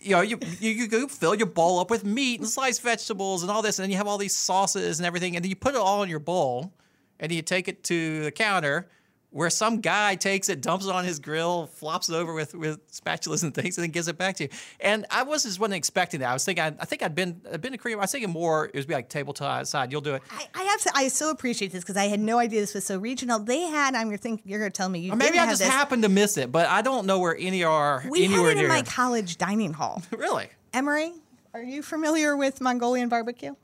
you 0.03 0.11
know, 0.13 0.21
you, 0.21 0.39
you 0.61 0.71
you 0.71 1.09
fill 1.09 1.35
your 1.35 1.47
bowl 1.47 1.79
up 1.79 1.91
with 1.91 2.05
meat 2.05 2.41
and 2.41 2.49
sliced 2.49 2.83
vegetables 2.83 3.43
and 3.43 3.51
all 3.51 3.63
this, 3.63 3.79
and 3.79 3.85
then 3.85 3.91
you 3.91 3.97
have 3.97 4.07
all 4.07 4.19
these 4.19 4.35
sauces 4.35 4.99
and 4.99 5.07
everything, 5.07 5.37
and 5.37 5.45
then 5.45 5.51
you 5.51 5.57
put 5.57 5.75
it 5.75 5.81
all 5.81 6.03
in 6.03 6.09
your 6.09 6.19
bowl, 6.19 6.73
and 7.21 7.33
you 7.33 7.43
take 7.43 7.69
it 7.69 7.85
to 7.85 8.25
the 8.25 8.31
counter. 8.31 8.89
Where 9.31 9.51
some 9.51 9.83
guy 9.83 10.15
takes 10.15 10.49
it, 10.49 10.63
dumps 10.63 10.87
it 10.87 10.91
on 10.91 11.05
his 11.05 11.19
grill, 11.19 11.67
flops 11.67 12.09
it 12.09 12.15
over 12.15 12.33
with, 12.33 12.55
with 12.55 12.91
spatulas 12.91 13.43
and 13.43 13.55
things, 13.55 13.77
and 13.77 13.83
then 13.85 13.91
gives 13.91 14.09
it 14.09 14.17
back 14.17 14.37
to 14.37 14.45
you. 14.45 14.49
And 14.81 15.05
I 15.11 15.23
was 15.23 15.43
just 15.43 15.61
wasn't 15.61 15.75
expecting 15.77 16.21
that. 16.21 16.31
I 16.31 16.33
was 16.33 16.47
thinking, 16.47 16.65
I, 16.65 16.69
I 16.81 16.85
think 16.87 17.03
I'd 17.03 17.15
been 17.15 17.43
I'd 17.53 17.61
been 17.61 17.73
to 17.73 17.79
Korea. 17.79 17.99
I 17.99 18.01
was 18.01 18.11
thinking 18.13 18.31
more 18.31 18.67
it 18.67 18.75
would 18.75 18.87
be 18.87 18.95
like 18.95 19.11
tabletop 19.11 19.67
side. 19.67 19.93
You'll 19.93 20.01
do 20.01 20.15
it. 20.15 20.23
I, 20.31 20.47
I 20.55 20.63
have 20.63 20.81
to, 20.81 20.93
I 20.95 21.09
so 21.09 21.31
appreciate 21.31 21.73
this 21.73 21.85
because 21.85 21.99
I 21.99 22.05
had 22.05 22.21
no 22.21 22.39
idea 22.39 22.61
this 22.63 22.73
was 22.73 22.87
so 22.87 22.99
regional. 22.99 23.39
They 23.39 23.61
had. 23.63 23.95
I'm 23.95 24.07
gonna 24.07 24.17
think 24.17 24.41
you're 24.47 24.61
gonna 24.61 24.71
tell 24.71 24.89
me 24.89 25.01
you 25.01 25.13
Or 25.13 25.17
maybe 25.17 25.39
I 25.39 25.45
just 25.47 25.59
this. 25.61 25.69
happened 25.69 26.05
to 26.05 26.09
miss 26.09 26.39
it, 26.39 26.51
but 26.51 26.67
I 26.67 26.81
don't 26.81 27.05
know 27.07 27.19
where 27.19 27.37
any 27.39 27.63
are 27.65 28.05
We 28.09 28.25
had 28.25 28.47
it 28.47 28.51
in 28.53 28.57
near. 28.59 28.69
my 28.69 28.81
college 28.83 29.37
dining 29.37 29.75
hall. 29.75 30.03
really? 30.11 30.49
Emery, 30.73 31.13
are 31.53 31.63
you 31.63 31.83
familiar 31.83 32.35
with 32.35 32.63
Mongolian 32.63 33.11
barbecue? 33.11 33.55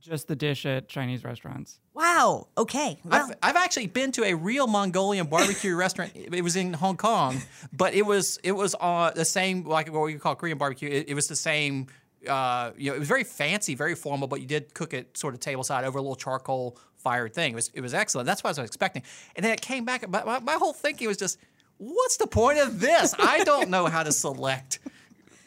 Just 0.00 0.28
the 0.28 0.36
dish 0.36 0.64
at 0.66 0.88
Chinese 0.88 1.24
restaurants. 1.24 1.80
Wow. 1.94 2.48
Okay. 2.56 2.98
Well, 3.04 3.28
I've, 3.30 3.36
I've 3.42 3.56
actually 3.56 3.88
been 3.88 4.12
to 4.12 4.24
a 4.24 4.34
real 4.34 4.66
Mongolian 4.66 5.26
barbecue 5.26 5.74
restaurant. 5.76 6.12
It 6.14 6.42
was 6.42 6.56
in 6.56 6.72
Hong 6.72 6.96
Kong, 6.96 7.40
but 7.72 7.94
it 7.94 8.06
was 8.06 8.38
it 8.42 8.52
was 8.52 8.74
on 8.76 9.12
the 9.14 9.24
same 9.24 9.64
like 9.64 9.92
what 9.92 10.02
we 10.02 10.14
call 10.14 10.34
Korean 10.34 10.58
barbecue. 10.58 10.88
It, 10.88 11.08
it 11.08 11.14
was 11.14 11.26
the 11.28 11.36
same. 11.36 11.88
Uh, 12.26 12.72
you 12.76 12.90
know, 12.90 12.96
it 12.96 12.98
was 12.98 13.08
very 13.08 13.22
fancy, 13.24 13.74
very 13.74 13.94
formal, 13.94 14.26
but 14.26 14.40
you 14.40 14.46
did 14.46 14.74
cook 14.74 14.92
it 14.92 15.16
sort 15.16 15.34
of 15.34 15.40
table 15.40 15.62
side 15.62 15.84
over 15.84 15.98
a 15.98 16.02
little 16.02 16.16
charcoal 16.16 16.76
fired 16.96 17.32
thing. 17.32 17.52
It 17.52 17.56
was 17.56 17.70
it 17.74 17.80
was 17.80 17.94
excellent. 17.94 18.26
That's 18.26 18.42
what 18.42 18.56
I 18.58 18.60
was 18.60 18.68
expecting. 18.68 19.02
And 19.36 19.44
then 19.44 19.52
it 19.52 19.60
came 19.60 19.84
back. 19.84 20.04
But 20.08 20.26
my, 20.26 20.38
my 20.40 20.54
whole 20.54 20.72
thinking 20.72 21.08
was 21.08 21.16
just, 21.16 21.38
what's 21.78 22.16
the 22.16 22.26
point 22.26 22.58
of 22.58 22.80
this? 22.80 23.14
I 23.18 23.44
don't 23.44 23.70
know 23.70 23.86
how 23.86 24.02
to 24.02 24.12
select 24.12 24.80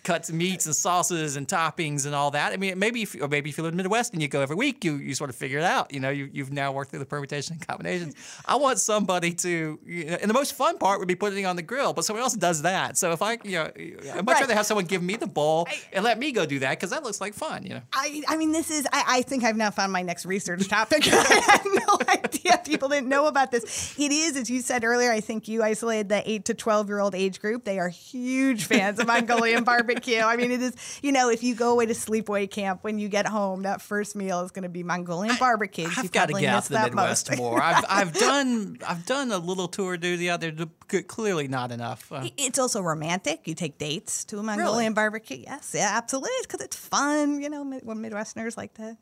cuts 0.04 0.32
meats 0.32 0.66
and 0.66 0.76
sauces 0.76 1.36
and 1.36 1.48
toppings 1.48 2.06
and 2.06 2.16
all 2.16 2.32
that. 2.32 2.54
I 2.54 2.58
mean, 2.58 2.78
maybe 2.80 3.04
if, 3.04 3.16
or 3.22 3.28
maybe 3.28 3.50
if 3.50 3.58
you 3.58 3.64
live 3.64 3.74
in 3.74 3.78
the 3.78 3.84
Midwest 3.84 4.14
and 4.14 4.22
you 4.22 4.28
go 4.28 4.42
every 4.42 4.56
week, 4.56 4.84
you, 4.84 4.96
you 4.96 5.14
sort 5.14 5.30
of 5.30 5.36
figure 5.36 5.60
it 5.60 5.64
out. 5.64 5.94
You 5.94 6.00
know, 6.00 6.10
you, 6.10 6.30
you've 6.32 6.52
now 6.52 6.72
worked 6.72 6.92
through 6.92 7.00
the 7.00 7.06
permutation 7.06 7.54
and 7.58 7.68
combinations. 7.68 8.16
I 8.46 8.56
want 8.56 8.80
somebody 8.80 9.34
to, 9.34 9.80
you 9.86 10.06
know, 10.06 10.18
and 10.22 10.30
the 10.30 10.34
most 10.34 10.54
fun 10.54 10.78
part 10.78 11.00
would 11.00 11.08
be 11.08 11.16
putting 11.16 11.40
it 11.44 11.46
on 11.46 11.56
the 11.56 11.62
grill, 11.62 11.94
but 11.94 12.06
someone 12.06 12.24
else 12.24 12.34
does 12.36 12.62
that. 12.64 12.98
So 12.98 13.12
if 13.12 13.22
I, 13.22 13.38
you 13.44 13.52
know, 13.52 13.64
I'd 13.66 14.26
much 14.26 14.36
Right. 14.36 14.42
rather 14.42 14.54
have 14.54 14.66
someone 14.66 14.86
give 14.86 15.04
me 15.04 15.18
the 15.18 15.28
bowl 15.28 15.68
and 15.94 16.04
let 16.04 16.18
me 16.18 16.32
go 16.32 16.46
do 16.46 16.60
that 16.60 16.72
because 16.72 16.90
that 16.92 17.04
looks 17.04 17.20
like 17.22 17.34
fun, 17.34 17.64
you 17.64 17.76
know. 17.76 17.82
I, 17.94 18.24
I 18.28 18.38
mean, 18.38 18.52
this 18.52 18.72
is, 18.72 18.88
I, 18.92 19.04
I 19.08 19.22
think 19.24 19.44
I've 19.44 19.58
now 19.58 19.72
found 19.72 19.92
my 19.92 20.02
next 20.02 20.26
research 20.26 20.68
topic. 20.68 21.04
I 21.12 21.42
had 21.46 21.62
no 21.66 21.98
idea 22.26 22.62
people 22.66 22.90
didn't 22.90 23.10
know 23.10 23.28
about 23.28 23.52
this. 23.52 23.96
It 24.00 24.12
is, 24.12 24.36
as 24.38 24.50
you 24.50 24.62
said 24.62 24.84
earlier, 24.84 25.12
I 25.12 25.20
think 25.20 25.48
you 25.48 25.62
isolated 25.64 26.10
the 26.10 26.30
8 26.30 26.46
to 26.46 26.54
12 26.54 26.88
year 26.88 27.00
old 27.00 27.14
age 27.14 27.40
group. 27.42 27.66
They 27.66 27.80
are 27.80 27.90
huge 27.90 28.64
fans 28.66 29.00
of 29.00 29.08
Mongolian 29.08 29.64
barbecue. 29.64 29.91
I 29.98 30.36
mean, 30.38 30.52
it 30.52 30.62
is, 30.62 30.76
you 31.02 31.12
know, 31.12 31.30
if 31.30 31.44
you 31.44 31.56
go 31.56 31.72
away 31.72 31.86
to 31.86 31.94
sleepaway 31.94 32.50
camp, 32.50 32.84
when 32.84 33.00
you 33.00 33.10
get 33.10 33.28
home, 33.28 33.64
that 33.64 33.82
first 33.82 34.16
meal 34.16 34.42
is 34.42 34.52
going 34.52 34.64
to 34.64 34.70
be 34.70 34.84
Mongolian 34.84 35.36
barbecue. 35.38 35.88
I've 35.98 36.12
got 36.12 36.30
to 36.30 36.34
get 36.40 36.54
out 36.54 36.64
to 36.66 36.74
the 36.74 36.80
Midwest 36.82 37.30
most. 37.30 37.38
more. 37.38 37.62
I've, 37.62 37.84
I've 37.90 38.14
done 38.14 38.78
I've 38.88 39.06
done 39.06 39.32
a 39.32 39.38
little 39.38 39.68
tour 39.68 39.98
duty 39.98 40.30
out 40.30 40.42
there. 40.42 40.54
c- 40.92 41.04
Clearly 41.04 41.48
not 41.48 41.72
enough. 41.72 42.12
Uh, 42.12 42.28
It's 42.38 42.60
also 42.60 42.82
romantic. 42.82 43.48
You 43.48 43.56
take 43.56 43.78
dates 43.78 44.24
to 44.26 44.40
a 44.40 44.44
Mongolian 44.44 44.94
barbecue. 44.94 45.38
Yes, 45.38 45.74
yeah, 45.76 45.92
absolutely. 45.94 46.32
Because 46.44 46.62
it's 46.62 46.76
fun. 46.76 47.42
You 47.42 47.50
know, 47.50 47.64
when 47.84 47.98
Midwesterners 47.98 48.58
like 48.58 48.74
to 48.76 48.98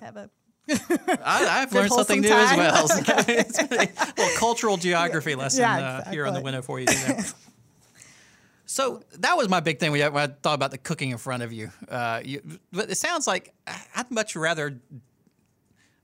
have 0.00 0.16
a 0.16 0.30
I, 0.68 1.62
I've 1.62 1.72
learned 1.72 1.90
something 1.90 2.20
new 2.20 2.30
as 2.32 2.56
well. 2.56 2.86
So 2.88 3.02
it's 3.28 3.58
a 3.58 3.66
little 3.66 4.38
cultural 4.38 4.76
geography 4.76 5.34
lesson 5.34 5.62
Yeah, 5.62 6.02
uh, 6.06 6.10
here 6.10 6.24
on 6.26 6.34
the 6.34 6.40
Winnow 6.40 6.62
for 6.62 6.78
you. 6.78 6.86
So 8.72 9.02
that 9.18 9.36
was 9.36 9.50
my 9.50 9.60
big 9.60 9.78
thing 9.78 9.92
when 9.92 10.00
I, 10.00 10.08
when 10.08 10.30
I 10.30 10.32
thought 10.42 10.54
about 10.54 10.70
the 10.70 10.78
cooking 10.78 11.10
in 11.10 11.18
front 11.18 11.42
of 11.42 11.52
you. 11.52 11.70
Uh, 11.90 12.22
you. 12.24 12.40
But 12.72 12.90
it 12.90 12.96
sounds 12.96 13.26
like 13.26 13.52
I'd 13.94 14.10
much 14.10 14.34
rather. 14.34 14.80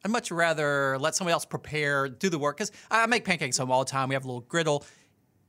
I'd 0.04 0.10
much 0.10 0.30
rather 0.30 0.98
let 0.98 1.14
somebody 1.14 1.32
else 1.32 1.46
prepare, 1.46 2.10
do 2.10 2.28
the 2.28 2.38
work. 2.38 2.58
Because 2.58 2.70
I 2.90 3.06
make 3.06 3.24
pancakes 3.24 3.56
home 3.56 3.70
all 3.70 3.84
the 3.84 3.90
time. 3.90 4.10
We 4.10 4.14
have 4.14 4.24
a 4.24 4.28
little 4.28 4.42
griddle. 4.42 4.84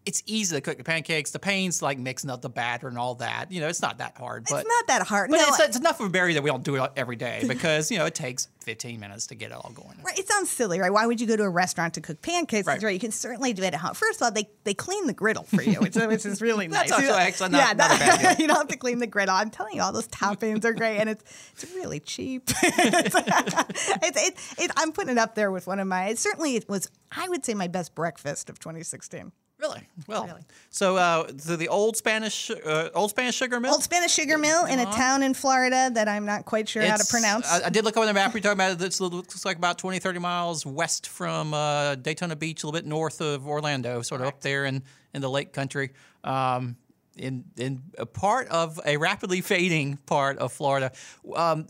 It's 0.10 0.24
easy 0.26 0.56
to 0.56 0.62
cook 0.62 0.78
the 0.80 0.84
pancakes. 0.84 1.30
The 1.30 1.38
pain's 1.40 1.82
like 1.84 2.00
mixing 2.00 2.32
up 2.32 2.42
the 2.42 2.50
batter 2.50 2.88
and 2.88 2.98
all 2.98 3.14
that. 3.16 3.52
You 3.52 3.62
know, 3.62 3.68
it's 3.68 3.82
not 3.82 4.00
that 4.00 4.18
hard. 4.18 4.48
But 4.50 4.62
it's 4.62 4.68
not 4.68 4.88
that 4.88 5.06
hard. 5.08 5.30
but 5.30 5.38
no, 5.38 5.46
it's, 5.50 5.60
it's 5.60 5.78
enough 5.78 6.00
of 6.00 6.08
a 6.08 6.10
berry 6.10 6.34
that 6.34 6.42
we 6.42 6.50
don't 6.50 6.64
do 6.64 6.76
it 6.84 6.92
every 6.96 7.16
day 7.16 7.44
because 7.48 7.92
you 7.92 8.00
know 8.00 8.06
it 8.06 8.16
takes 8.16 8.48
15 8.64 9.00
minutes 9.00 9.28
to 9.28 9.36
get 9.36 9.52
it 9.52 9.54
all 9.54 9.72
going. 9.76 9.98
Right, 10.04 10.18
it 10.18 10.28
sounds 10.28 10.50
silly, 10.50 10.80
right? 10.80 10.92
Why 10.92 11.06
would 11.06 11.22
you 11.22 11.28
go 11.28 11.36
to 11.36 11.44
a 11.44 11.50
restaurant 11.50 11.94
to 11.94 12.02
cook 12.02 12.22
pancakes? 12.24 12.66
Right. 12.68 12.82
Right. 12.82 12.94
You 12.94 13.00
can 13.00 13.12
certainly 13.12 13.54
do 13.54 13.62
it 13.62 13.68
at 13.74 13.76
home. 13.76 13.94
First 13.94 14.20
of 14.20 14.26
all, 14.26 14.32
they, 14.32 14.50
they 14.64 14.74
clean 14.74 15.06
the 15.06 15.14
griddle 15.14 15.44
for 15.44 15.62
you, 15.62 15.80
which, 15.80 15.96
which 15.96 16.26
is 16.26 16.42
really 16.42 16.68
nice. 16.70 16.90
That's 16.90 17.02
You 17.02 17.08
also 17.08 17.20
don't- 17.20 17.28
actually 17.28 17.50
not- 17.50 17.78
not 17.78 17.96
a 17.96 18.00
bad 18.00 18.20
deal. 18.38 18.42
you 18.42 18.48
don't 18.48 18.58
have 18.58 18.68
to 18.70 18.78
clean 18.78 18.98
the 19.00 19.08
griddle. 19.08 19.36
I'm 19.36 19.52
telling 19.52 19.76
you, 19.76 19.82
all 19.84 19.92
those 19.92 20.08
toppings 20.08 20.66
are 20.66 20.74
great, 20.74 20.98
and 20.98 21.08
it's 21.10 21.24
it's 21.54 21.72
really 21.76 22.00
cheap. 22.00 22.44
it's, 22.64 23.16
it's, 23.16 24.28
it, 24.28 24.64
it, 24.66 24.72
I'm 24.76 24.92
putting 24.92 25.12
it 25.12 25.18
up 25.20 25.36
there 25.36 25.52
with 25.52 25.68
one 25.68 25.80
of 25.80 25.88
my. 25.88 26.08
It 26.08 26.18
certainly 26.18 26.56
it 26.56 26.68
was. 26.68 26.90
I 27.12 27.30
would 27.30 27.46
say 27.46 27.54
my 27.54 27.68
best 27.68 27.94
breakfast 27.96 28.50
of 28.50 28.60
2016. 28.60 29.32
Really? 29.60 29.82
Well, 30.08 30.26
Really. 30.26 30.42
so 30.70 30.96
uh, 30.96 31.32
so 31.38 31.58
the 31.58 31.68
old 31.68 31.98
Spanish 31.98 32.50
uh, 32.50 32.90
old 32.96 33.10
Spanish 33.10 33.36
sugar 33.36 33.60
mill. 33.60 33.74
Old 33.74 33.84
Spanish 33.84 34.14
Sugar 34.14 34.38
Mill 34.38 34.66
in 34.66 34.80
a 34.80 34.86
town 34.86 35.22
in 35.22 35.34
Florida 35.34 35.90
that 35.94 36.08
I'm 36.08 36.26
not 36.26 36.46
quite 36.46 36.70
sure 36.70 36.82
how 36.82 36.96
to. 36.96 37.06
Pronounce. 37.10 37.52
I, 37.52 37.66
I 37.66 37.70
did 37.70 37.84
look 37.84 37.98
up 37.98 38.02
on 38.02 38.08
the 38.08 38.14
map. 38.14 38.34
You're 38.34 38.42
talking 38.42 38.54
about 38.54 38.72
it. 38.72 38.82
It's, 38.82 39.00
it 39.02 39.04
looks 39.04 39.44
like 39.44 39.58
about 39.58 39.78
20, 39.78 40.00
30 40.00 40.20
miles 40.20 40.66
west 40.66 41.08
from 41.10 41.54
uh, 41.54 41.96
Daytona 41.96 42.36
Beach, 42.38 42.64
a 42.64 42.68
little 42.68 42.80
bit 42.80 42.88
north 42.88 43.20
of 43.20 43.48
Orlando, 43.48 44.02
sort 44.02 44.22
of 44.22 44.28
up 44.28 44.42
there 44.42 44.64
in, 44.66 44.82
in 45.14 45.22
the 45.22 45.30
lake 45.30 45.52
country. 45.52 45.92
Um, 46.24 46.78
in 47.18 47.44
in 47.58 47.82
a 47.98 48.06
part 48.06 48.48
of 48.48 48.80
a 48.86 48.96
rapidly 48.96 49.42
fading 49.42 49.98
part 50.06 50.38
of 50.38 50.54
Florida. 50.54 50.92
Um, 51.36 51.68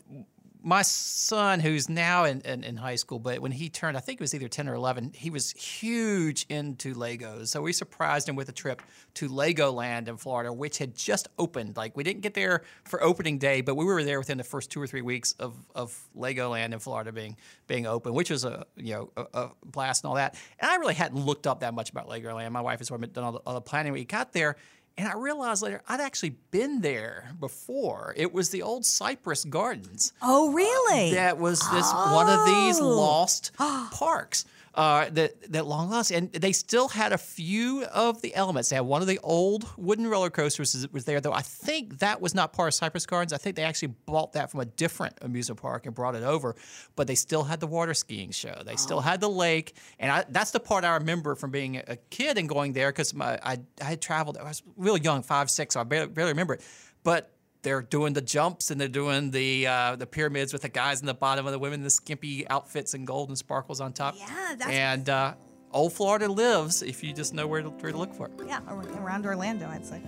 my 0.62 0.82
son, 0.82 1.60
who's 1.62 1.88
now 1.88 2.26
in, 2.26 2.41
in, 2.41 2.64
in 2.64 2.76
high 2.76 2.95
school, 2.95 3.18
but 3.18 3.39
when 3.39 3.51
he 3.51 3.70
turned, 3.70 3.95
I 3.95 4.01
think 4.01 4.20
it 4.20 4.24
was 4.24 4.36
either 4.36 4.49
10 4.49 4.68
or 4.68 4.74
11, 4.74 5.12
he 5.16 5.30
was 5.30 5.51
huge 5.51 6.45
into 6.49 6.93
Legos. 6.93 7.47
So 7.47 7.62
we 7.62 7.72
surprised 7.72 8.28
him 8.28 8.36
with 8.36 8.49
a 8.49 8.51
trip 8.51 8.82
to 9.16 9.30
Legoland 9.30 10.10
in 10.10 10.18
Florida, 10.18 10.51
which 10.51 10.78
had 10.78 10.95
just 10.95 11.30
opened. 11.38 11.78
Like, 11.78 11.95
we 11.95 12.03
didn't 12.03 12.22
get 12.22 12.34
there 12.34 12.64
for 12.84 13.01
opening 13.01 13.38
day, 13.38 13.62
but 13.62 13.76
we 13.76 13.86
were 13.86 14.03
there 14.03 14.20
within 14.20 14.38
the 14.38 14.43
first 14.43 14.70
two 14.70 14.82
or 14.82 14.88
three 14.88 15.01
weeks 15.01 15.34
of, 15.39 15.55
of 15.76 15.97
Legoland 16.16 16.74
in 16.74 16.80
Florida 16.80 17.12
being 17.12 17.38
being 17.68 17.86
open, 17.86 18.14
which 18.14 18.30
was 18.30 18.43
a 18.43 18.66
you 18.76 18.93
know 18.93 19.12
a, 19.16 19.26
a 19.34 19.51
blast 19.66 20.03
and 20.03 20.10
all 20.10 20.16
that. 20.16 20.36
And 20.60 20.70
I 20.70 20.76
really 20.76 20.95
hadn't 20.95 21.24
looked 21.24 21.47
up 21.47 21.62
that 21.62 21.74
much 21.74 21.89
about 21.89 22.10
Legoland. 22.10 22.51
My 22.51 22.62
wife 22.62 22.80
has 22.80 22.89
done 22.89 23.24
all 23.24 23.32
the, 23.32 23.39
all 23.39 23.53
the 23.53 23.62
planning. 23.62 23.93
We 23.93 24.03
got 24.05 24.34
there, 24.34 24.57
and 25.00 25.08
I 25.08 25.16
realized 25.16 25.64
later 25.64 25.82
I'd 25.88 26.02
actually 26.02 26.36
been 26.52 26.82
there 26.82 27.32
before. 27.39 28.14
It 28.18 28.34
was 28.34 28.50
the 28.50 28.62
old 28.62 28.86
Cypress 28.86 29.45
Gardens 29.45 30.14
oh, 30.22 30.52
really? 30.52 31.12
Uh, 31.12 31.16
that 31.16 31.38
was 31.38 31.60
this 31.72 31.91
one 31.93 32.30
of 32.30 32.45
these 32.45 32.80
Oh. 32.80 32.88
lost 32.88 33.52
parks 33.58 34.45
uh, 34.80 35.09
that 35.11 35.51
that 35.51 35.65
long 35.65 35.89
lost, 35.89 36.09
and 36.09 36.32
they 36.32 36.53
still 36.53 36.88
had 36.88 37.11
a 37.11 37.17
few 37.17 37.84
of 37.93 38.21
the 38.21 38.34
elements. 38.34 38.69
They 38.69 38.77
had 38.77 38.86
one 38.86 39.01
of 39.01 39.07
the 39.09 39.19
old 39.21 39.65
wooden 39.77 40.07
roller 40.07 40.30
coasters 40.30 40.73
was- 40.73 40.88
was 40.93 41.03
there, 41.03 41.19
though. 41.19 41.34
I 41.34 41.41
think 41.41 41.99
that 41.99 42.21
was 42.21 42.34
not 42.34 42.53
part 42.53 42.69
of 42.69 42.73
Cypress 42.75 43.05
Gardens. 43.05 43.34
I 43.34 43.38
think 43.38 43.57
they 43.57 43.63
actually 43.63 43.89
bought 44.05 44.32
that 44.34 44.49
from 44.49 44.61
a 44.61 44.65
different 44.65 45.17
amusement 45.21 45.59
park 45.61 45.86
and 45.86 45.93
brought 45.93 46.15
it 46.15 46.23
over. 46.23 46.55
But 46.95 47.07
they 47.07 47.15
still 47.15 47.43
had 47.43 47.59
the 47.59 47.67
water 47.67 47.93
skiing 47.93 48.32
show. 48.32 48.55
They 48.65 48.77
still 48.77 49.01
had 49.01 49.19
the 49.19 49.30
lake, 49.30 49.75
and 49.99 50.09
I, 50.11 50.23
that's 50.30 50.51
the 50.51 50.61
part 50.61 50.86
I 50.86 50.93
remember 50.95 51.36
from 51.36 51.51
being 51.51 51.75
a 51.75 51.97
kid 52.09 52.38
and 52.38 52.47
going 52.47 52.71
there 52.71 52.89
because 52.89 53.13
I 53.19 53.57
I 53.82 53.84
had 53.84 54.01
traveled. 54.01 54.38
I 54.38 54.43
was 54.43 54.63
really 54.77 55.01
young, 55.01 55.23
five 55.23 55.49
six, 55.51 55.73
so 55.73 55.82
I 55.82 55.84
barely, 55.84 56.07
barely 56.07 56.32
remember 56.32 56.53
it, 56.53 56.61
but 57.03 57.34
they're 57.62 57.82
doing 57.82 58.14
the 58.14 58.22
jumps 58.22 58.72
and 58.72 58.80
they're 58.80 58.88
doing 58.88 59.32
the 59.32 59.68
uh, 59.68 59.95
the 59.95 60.07
pyramids 60.07 60.53
with 60.53 60.62
the 60.62 60.70
guys 60.70 61.01
in 61.01 61.05
the 61.07 61.14
bottom 61.14 61.45
and 61.45 61.53
the 61.53 61.60
women 61.60 61.80
in 61.82 61.84
the 61.84 61.89
skimpy 61.89 62.47
outfits 62.49 62.93
and 62.93 63.05
gold 63.05 63.30
and 63.30 63.38
sparkles 63.38 63.82
on 63.82 63.93
top. 63.93 64.16
Yeah, 64.18 64.28
that's- 64.57 64.70
and 64.70 65.10
uh, 65.10 65.34
old 65.72 65.93
Florida 65.93 66.28
lives 66.28 66.82
if 66.82 67.03
you 67.03 67.14
just 67.14 67.34
know 67.34 67.47
where 67.47 67.62
to, 67.62 67.70
where 67.70 67.91
to 67.91 67.97
look 67.97 68.14
for 68.14 68.28
it. 68.28 68.34
Yeah, 68.47 68.62
around 68.97 69.26
Orlando, 69.26 69.68
I'd 69.68 69.86
say. 69.86 70.01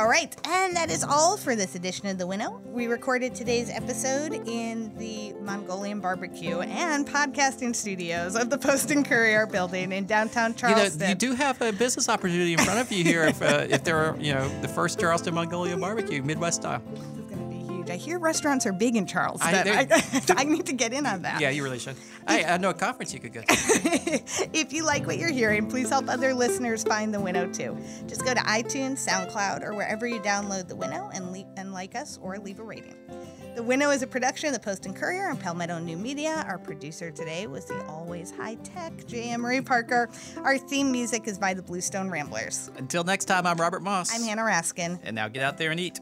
All 0.00 0.08
right, 0.08 0.34
and 0.48 0.74
that 0.76 0.90
is 0.90 1.04
all 1.04 1.36
for 1.36 1.54
this 1.54 1.74
edition 1.74 2.06
of 2.06 2.16
The 2.16 2.26
Winnow. 2.26 2.62
We 2.64 2.86
recorded 2.86 3.34
today's 3.34 3.68
episode 3.68 4.32
in 4.48 4.96
the 4.96 5.34
Mongolian 5.42 6.00
barbecue 6.00 6.60
and 6.60 7.06
podcasting 7.06 7.76
studios 7.76 8.34
of 8.34 8.48
the 8.48 8.56
Post 8.56 8.90
and 8.92 9.04
Courier 9.04 9.46
building 9.46 9.92
in 9.92 10.06
downtown 10.06 10.54
Charleston. 10.54 11.00
You 11.00 11.04
know, 11.04 11.08
you 11.10 11.14
do 11.16 11.34
have 11.34 11.60
a 11.60 11.70
business 11.74 12.08
opportunity 12.08 12.54
in 12.54 12.60
front 12.60 12.80
of 12.80 12.90
you 12.90 13.04
here 13.04 13.24
if, 13.24 13.42
uh, 13.42 13.66
if 13.68 13.84
there 13.84 13.98
are, 13.98 14.16
you 14.16 14.32
know, 14.32 14.48
the 14.62 14.68
first 14.68 14.98
Charleston 14.98 15.34
Mongolian 15.34 15.78
barbecue, 15.78 16.22
Midwest 16.22 16.62
style. 16.62 16.82
I 17.90 17.96
hear 17.96 18.18
restaurants 18.18 18.66
are 18.66 18.72
big 18.72 18.96
in 18.96 19.06
Charleston. 19.06 19.54
I- 19.54 19.86
I, 19.90 20.22
I, 20.36 20.44
need 20.44 20.66
to 20.66 20.72
get 20.72 20.92
in 20.92 21.06
on 21.06 21.22
that. 21.22 21.40
Yeah, 21.40 21.50
you 21.50 21.62
really 21.62 21.78
should. 21.78 21.96
Hey, 22.28 22.44
I 22.44 22.56
know 22.56 22.70
a 22.70 22.74
conference 22.74 23.12
you 23.12 23.20
could 23.20 23.32
go 23.32 23.40
to. 23.42 23.46
if 24.52 24.72
you 24.72 24.84
like 24.84 25.06
what 25.06 25.18
you're 25.18 25.30
hearing, 25.32 25.68
please 25.68 25.88
help 25.88 26.08
other 26.08 26.34
listeners 26.34 26.84
find 26.84 27.12
The 27.12 27.20
Winnow 27.20 27.46
too. 27.52 27.78
Just 28.06 28.24
go 28.24 28.34
to 28.34 28.40
iTunes, 28.40 29.06
SoundCloud, 29.06 29.62
or 29.62 29.74
wherever 29.74 30.06
you 30.06 30.20
download 30.20 30.68
The 30.68 30.76
Winnow 30.76 31.10
and, 31.12 31.32
le- 31.32 31.46
and 31.56 31.72
like 31.72 31.94
us 31.94 32.18
or 32.22 32.38
leave 32.38 32.58
a 32.58 32.62
rating. 32.62 32.96
The 33.56 33.62
Winnow 33.64 33.90
is 33.90 34.02
a 34.02 34.06
production 34.06 34.46
of 34.48 34.54
the 34.54 34.60
Post 34.60 34.86
and 34.86 34.94
Courier 34.94 35.28
and 35.28 35.38
Palmetto 35.38 35.78
New 35.80 35.96
Media. 35.96 36.44
Our 36.46 36.58
producer 36.58 37.10
today 37.10 37.46
was 37.48 37.64
the 37.64 37.84
always 37.86 38.30
high 38.30 38.54
tech 38.56 39.06
J.M. 39.06 39.40
Marie 39.40 39.60
Parker. 39.60 40.08
Our 40.38 40.56
theme 40.56 40.92
music 40.92 41.26
is 41.26 41.38
by 41.38 41.54
the 41.54 41.62
Bluestone 41.62 42.08
Ramblers. 42.10 42.70
Until 42.76 43.02
next 43.02 43.24
time, 43.24 43.46
I'm 43.46 43.56
Robert 43.56 43.82
Moss. 43.82 44.14
I'm 44.14 44.22
Hanna 44.22 44.42
Raskin. 44.42 45.00
And 45.02 45.16
now 45.16 45.26
get 45.28 45.42
out 45.42 45.58
there 45.58 45.72
and 45.72 45.80
eat. 45.80 45.98